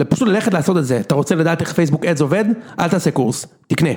[0.10, 2.46] פשוט ללכת לעשות את זה, אתה רוצה לדעת איך פייסבוק Ads עובד,
[2.80, 3.90] אל תעשה קורס, תקנה.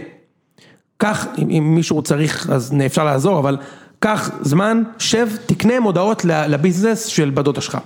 [0.99, 3.57] קח, אם, אם מישהו צריך אז אפשר לעזור, אבל
[3.99, 7.79] קח זמן, שב, תקנה מודעות לביזנס של הדודה שלך.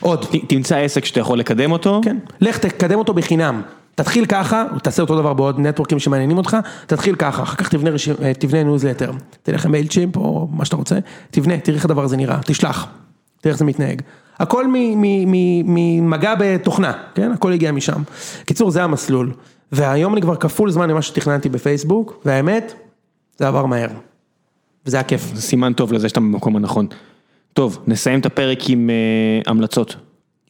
[0.00, 2.00] עוד, ת- תמצא עסק שאתה יכול לקדם אותו.
[2.04, 3.62] כן, לך תקדם אותו בחינם.
[3.94, 6.56] תתחיל ככה, תעשה אותו דבר בעוד network ים שמעניינים אותך,
[6.86, 9.12] תתחיל ככה, אחר כך תבנה, רשימ, אה, תבנה ניוזלטר,
[9.42, 10.98] תלך ל MailChimp או מה שאתה רוצה,
[11.30, 12.86] תבנה, תראה איך הדבר הזה נראה, תשלח,
[13.40, 14.02] תראה איך זה מתנהג.
[14.38, 14.64] הכל
[15.64, 17.32] ממגע בתוכנה, כן?
[17.32, 18.02] הכל הגיע משם.
[18.44, 19.32] קיצור, זה המסלול.
[19.72, 22.74] והיום אני כבר כפול זמן ממה שתכננתי בפייסבוק, והאמת,
[23.38, 23.88] זה עבר מהר.
[24.86, 25.30] וזה היה כיף.
[25.34, 26.86] זה סימן טוב לזה שאתה במקום הנכון.
[27.52, 29.96] טוב, נסיים את הפרק עם אה, המלצות.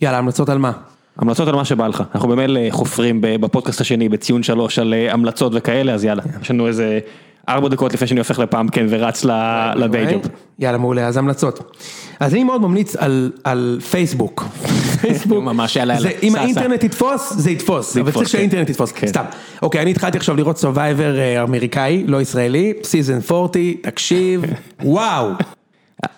[0.01, 0.72] יאללה, המלצות על מה?
[1.16, 5.52] המלצות על מה שבא לך, אנחנו במילא חופרים בפודקאסט השני בציון שלוש על אה, המלצות
[5.55, 7.01] וכאלה, אז יאללה, יש לנו איזה
[7.48, 10.22] ארבע דקות לפני שאני הופך ל pumpkin ורץ ל- ל day job.
[10.59, 11.77] יאללה, מעולה, אז המלצות.
[12.20, 12.97] אז אני מאוד ממליץ
[13.44, 14.44] על, פייסבוק.
[15.01, 15.44] פייסבוק.
[15.44, 17.97] ממש, יאללה, זה, יאללה, אם האינטרנט יתפוס, זה יתפוס.
[17.97, 18.32] אבל צריך כן.
[18.32, 18.93] שהאינטרנט יתפוס.
[18.93, 19.06] כן.
[19.06, 19.24] סתם.
[19.62, 24.43] אוקיי, אני התחלתי עכשיו לראות Survivor אמריקאי, לא ישראלי, season 40, תקשיב,
[24.85, 25.31] וואו.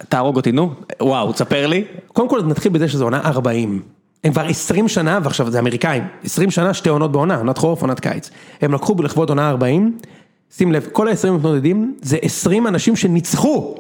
[0.09, 0.71] תהרוג אותי, נו,
[1.03, 1.85] וואו, תספר לי.
[2.13, 3.83] קודם כל נתחיל בזה שזו עונה 40.
[4.25, 8.01] הם כבר 20 שנה, ועכשיו זה אמריקאים, 20 שנה שתי עונות בעונה, עונת חורף, עונת
[8.01, 8.31] קיץ.
[8.63, 9.99] הם לקחו לכבוד עונה 40,
[10.57, 13.75] שים לב, כל ה-20 מתמודדים זה 20 אנשים שניצחו.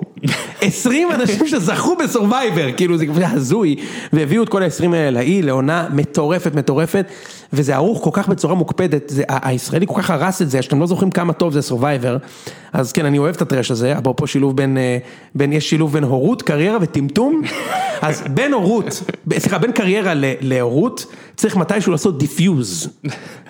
[0.60, 3.76] 20 אנשים שזכו ב Survivor, כאילו זה הזוי,
[4.12, 7.06] והביאו את כל ה-20 האלה להיא לעונה מטורפת מטורפת,
[7.52, 10.86] וזה ערוך כל כך בצורה מוקפדת, זה, הישראלי כל כך הרס את זה, שאתם לא
[10.86, 12.16] זוכרים כמה טוב זה Survivor,
[12.72, 14.98] אז כן, אני אוהב את ה trash הזה, אפרופו שילוב בין, אה,
[15.34, 17.42] בין, יש שילוב בין הורות, קריירה וטמטום,
[18.02, 19.02] אז בין הורות,
[19.38, 21.06] סליחה, בין קריירה להורות,
[21.36, 22.88] צריך מתישהו לעשות defuse,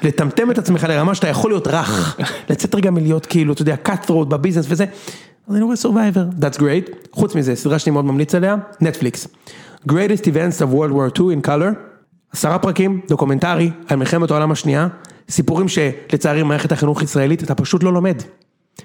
[0.03, 2.21] לטמטם את עצמך לרמה שאתה יכול להיות רך,
[2.51, 4.85] לצאת רגע מלהיות כאילו, אתה יודע, cut throat בביזנס וזה,
[5.49, 9.29] אז אני רואה Survivor, that's great, חוץ מזה, סדרה שאני מאוד ממליץ עליה, נטפליקס,
[9.89, 11.89] greatest events of World War II in color,
[12.33, 14.89] עשרה פרקים, דוקומנטרי, על מלחמת העולם השנייה,
[15.31, 18.23] סיפורים שלצערי מערכת החינוך הישראלית אתה פשוט לא לומד,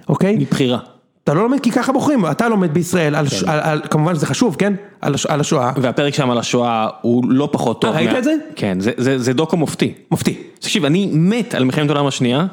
[0.09, 0.35] אוקיי?
[0.39, 0.77] מבחירה.
[1.23, 4.25] אתה לא לומד כי ככה בוחרים, אתה לומד בישראל, על, ש- על, על, כמובן שזה
[4.25, 4.73] חשוב, כן?
[5.01, 7.91] על, על השואה, והפרק שם על השואה הוא לא פחות טוב.
[7.91, 8.35] אה, ראית מה- את זה?
[8.55, 9.93] כן, זה- זה זה דוקו מופתי.
[10.11, 10.37] מופתי.
[10.59, 12.45] תקשיב, אני מת על מלחמת העולם השנייה,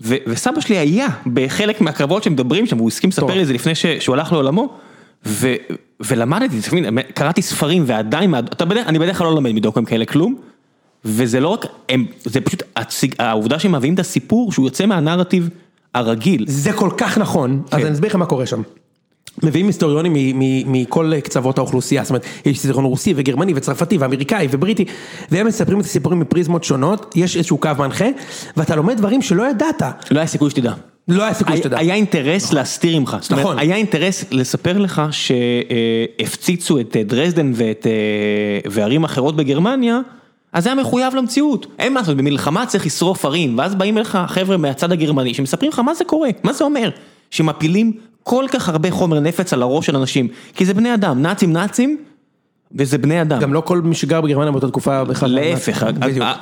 [0.00, 3.34] ו- וסבא שלי היה בחלק מהקרבות שמדברים שם, והוא הסכים לספר.
[3.34, 4.68] לי את זה לפני ש- שהוא הלך לעולמו,
[6.00, 10.36] ולמדתי, אתה מבין, קראתי ספרים ועדיין, בדרך, אני בדרך כלל לא לומד מדוקוים כאלה כלום,
[11.04, 15.48] וזה לא רק, הם, זה פשוט הציג, העובדה שהם מביאים את הסיפור שהוא יוצא מהנרטיב
[15.94, 16.44] הרגיל.
[16.48, 17.86] זה כל כך נכון, אז כן.
[17.86, 18.62] אני אסביר לך מה קורה שם.
[19.42, 20.12] מביאים היסטוריונים
[20.66, 24.84] מכל קצוות האוכלוסייה, זאת אומרת, יש היסטוריון רוסי וגרמני וצרפתי ואמריקאי ובריטי,
[25.30, 28.06] והם מספרים את הסיפורים מפריזמות שונות, יש איזשהו קו מנחה,
[28.56, 30.72] ואתה לומד דברים שלא ידעת, לא היה סיכוי שתדע.
[31.08, 31.78] לא היה סיכוי שתדע.
[31.78, 33.58] היה אינטרס להסתיר ממך, זאת אומרת, נכון.
[33.58, 40.00] היה אינטרס לספר לך שהפציצו את אה, דרזדן ואת, אה, וערים אחרות בגרמניה,
[40.52, 41.66] אז זה היה מחויב למציאות.
[41.78, 45.78] אין מה לעשות, במלחמה צריך לשרוף ערים, ואז באים אליך חבר'ה מהצד הגרמני שמספרים לך
[45.78, 46.90] מה זה קורה, מה זה אומר,
[47.30, 47.92] שמפילים
[48.22, 51.96] כל כך הרבה חומר נפץ על הראש של אנשים, כי זה בני אדם, נאצים נאצים,
[52.72, 53.40] וזה בני אדם.
[53.40, 55.30] גם לא כל מי שגר בגרמניה באותה תקופה בכלל.
[55.30, 55.86] להפך,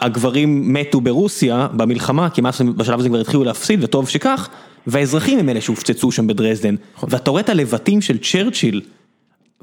[0.00, 2.42] הגברים מתו ברוסיה במלחמה, כי
[2.76, 4.48] בשלב הזה כבר התחילו להפסיד, וטוב שכך,
[4.86, 6.74] והאזרחים הם אלה שהופצצו שם בדרזדן.
[6.96, 7.08] נכון.
[7.12, 8.80] ואתה רואה את הלבטים של צ'רצ'יל,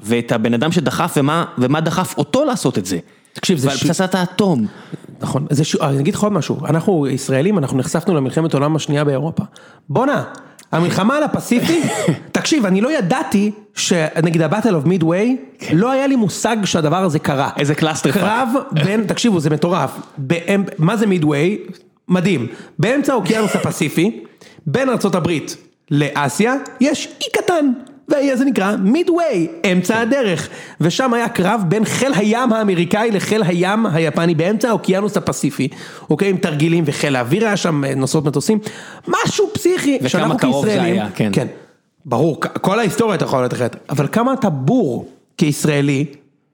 [0.00, 2.98] ואת הבן אדם שדחף, ומה, ומה דחף אותו לעשות את זה.
[3.32, 4.66] תקשיב, זה ועל ש- פצצת האטום.
[5.20, 5.76] נכון, זה ש...
[5.76, 9.42] אני אגיד לך עוד משהו, אנחנו ישראלים, אנחנו נחשפנו למלחמת העולם השנייה באירופה.
[9.88, 10.24] בואנה,
[10.72, 11.82] המלחמה על הפסיפיק,
[12.32, 15.36] תקשיב, אני לא ידעתי שנגיד ה Battle of Midway,
[15.72, 17.50] לא היה לי מושג שהדבר הזה קרה.
[17.58, 18.20] איזה clusterfuck.
[18.20, 19.90] קרב בין, תקשיבו, זה מטורף,
[20.78, 21.58] מה זה Midway?
[22.08, 22.46] מדהים,
[22.78, 24.24] באמצע האוקיינוס הפסיפיק,
[24.66, 25.30] בין ארה"ב
[25.90, 27.72] לאסיה, יש אי קטן.
[28.10, 30.48] הזה נקרא מידווי, אמצע הדרך,
[30.80, 35.68] ושם היה קרב בין חיל הים האמריקאי לחיל הים היפני באמצע האוקיינוס הפסיפי,
[36.10, 38.58] אוקיי, עם תרגילים וחיל האוויר היה שם, נוסעות מטוסים,
[39.08, 41.30] משהו פסיכי, וכמה קרוב זה היה, כן.
[41.32, 41.46] כן,
[42.04, 46.04] ברור, כל ההיסטוריה אתה יכול אחרת, אבל כמה אתה בור כישראלי,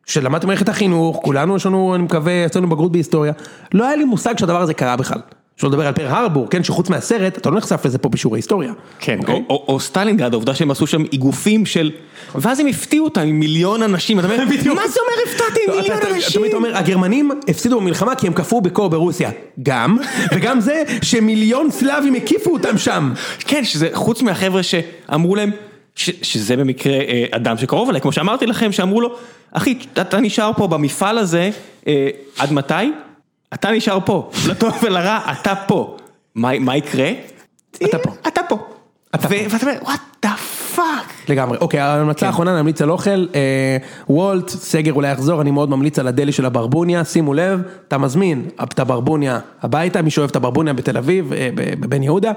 [0.06, 3.32] שלמדתי במערכת החינוך, כולנו יש לנו, אני מקווה, יצאנו בגרות בהיסטוריה,
[3.72, 5.20] לא היה לי מושג שהדבר הזה קרה בכלל.
[5.58, 8.72] שלא לדבר על פרל הרבור, כן, שחוץ מהסרט, אתה לא נחשף לזה פה בשיעורי היסטוריה.
[9.00, 9.34] כן, אוקיי?
[9.34, 11.90] או- או או סטלינגרד, העובדה שהם עשו שם איגופים של...
[12.34, 14.36] ואז הם הפתיעו אותם עם מיליון אנשים, אתה אומר,
[14.74, 16.40] מה זה אומר הפתעתי עם מיליון אתה- אתה- אנשים?
[16.40, 19.30] תמיד אומר, הגרמנים הפסידו במלחמה כי הם כפרו בקור ברוסיה.
[19.62, 19.98] גם,
[20.34, 23.12] וגם זה שמיליון סלאבים הקיפו אותם שם.
[23.38, 25.50] כן, שזה חוץ מהחבר'ה שאמרו להם,
[25.94, 29.14] ש, שזה במקרה אה, אדם שקרוב אליי, כמו שאמרתי לכם, שאמרו לו,
[29.52, 31.50] אחי, אתה, אתה נשאר פה במפעל הזה,
[31.86, 32.08] אה,
[32.38, 32.74] עד מתי?
[33.54, 35.96] אתה נשאר פה, לטוב ולרע, אתה פה.
[36.34, 37.10] מה, יקרה?
[37.72, 38.10] אתה פה.
[38.26, 38.58] אתה פה.
[39.14, 40.34] ואתה אומר, what the
[40.74, 41.12] fuck.
[41.28, 41.58] לגמרי.
[41.58, 43.26] אוקיי, ההמלצה האחרונה, נמליץ על אוכל.
[43.34, 43.76] אה,
[44.08, 47.98] וולט, סגר אולי יחזור, אני מאוד ממליץ על ה deli של הברבוניה, שימו לב, אתה
[47.98, 52.32] מזמין את הברבוניה הביתה, מי שאוהב את הברבוניה בתל אביב, אה, בבן יהודה.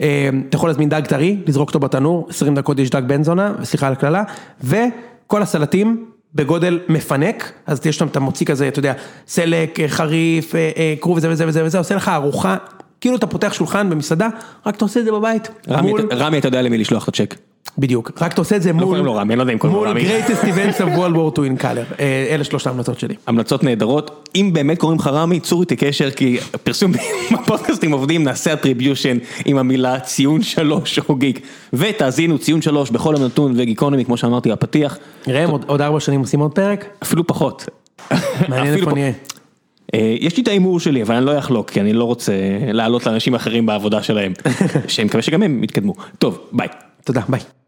[0.00, 3.52] אה, אתה יכול להזמין דג טרי, לזרוק אותו בתנור, 20 דקות יש דג בן זונה,
[3.62, 4.22] סליחה על הקללה,
[4.64, 6.06] וכל הסלטים.
[6.34, 8.92] בגודל מפנק, אז יש שם, אתה מוציא כזה, אתה יודע,
[9.28, 12.56] סלק, אה, חריף, אה, אה, כרוב וזה וזה וזה וזה, עושה לך ארוחה,
[13.00, 14.28] כאילו אתה פותח שולחן במסעדה,
[14.66, 15.48] רק אתה עושה את זה בבית.
[15.68, 17.34] רמי, מול- רמי, אתה יודע למי לשלוח את הצ'ק.
[17.78, 20.96] בדיוק, רק אתה עושה את זה מול, קוראים לו רמי, לא מול greatest events of
[20.98, 23.14] World War II in color, אה, אלה שלושת ההמלצות שלי.
[23.26, 26.92] המלצות נהדרות, אם באמת קוראים לך רמי, צור איתי קשר, כי פרסום
[27.32, 31.40] בפודקאסטים עובדים, נעשה אטריביושן עם המילה ציון שלוש או גיק,
[31.72, 36.40] ותאזינו ציון שלוש בכל הנתון וגיקונומי, כמו שאמרתי בפתיח, נראה, עוד- עוד ארבע שנים עושים
[36.40, 36.84] עוד פרק?
[37.02, 37.66] אפילו פחות.
[38.48, 39.12] מעניין איפה נהיה.
[39.94, 42.32] אה, יש לי את ההימור שלי, אבל אני לא אחלוק, כי אני לא רוצה
[42.72, 44.32] לעלות לאנשים אחרים בעבודה שלהם,
[44.88, 45.94] שאני מקווה שגם הם יתקדמו.
[46.18, 46.68] טוב, ביי.
[47.04, 47.59] תודה, ביי.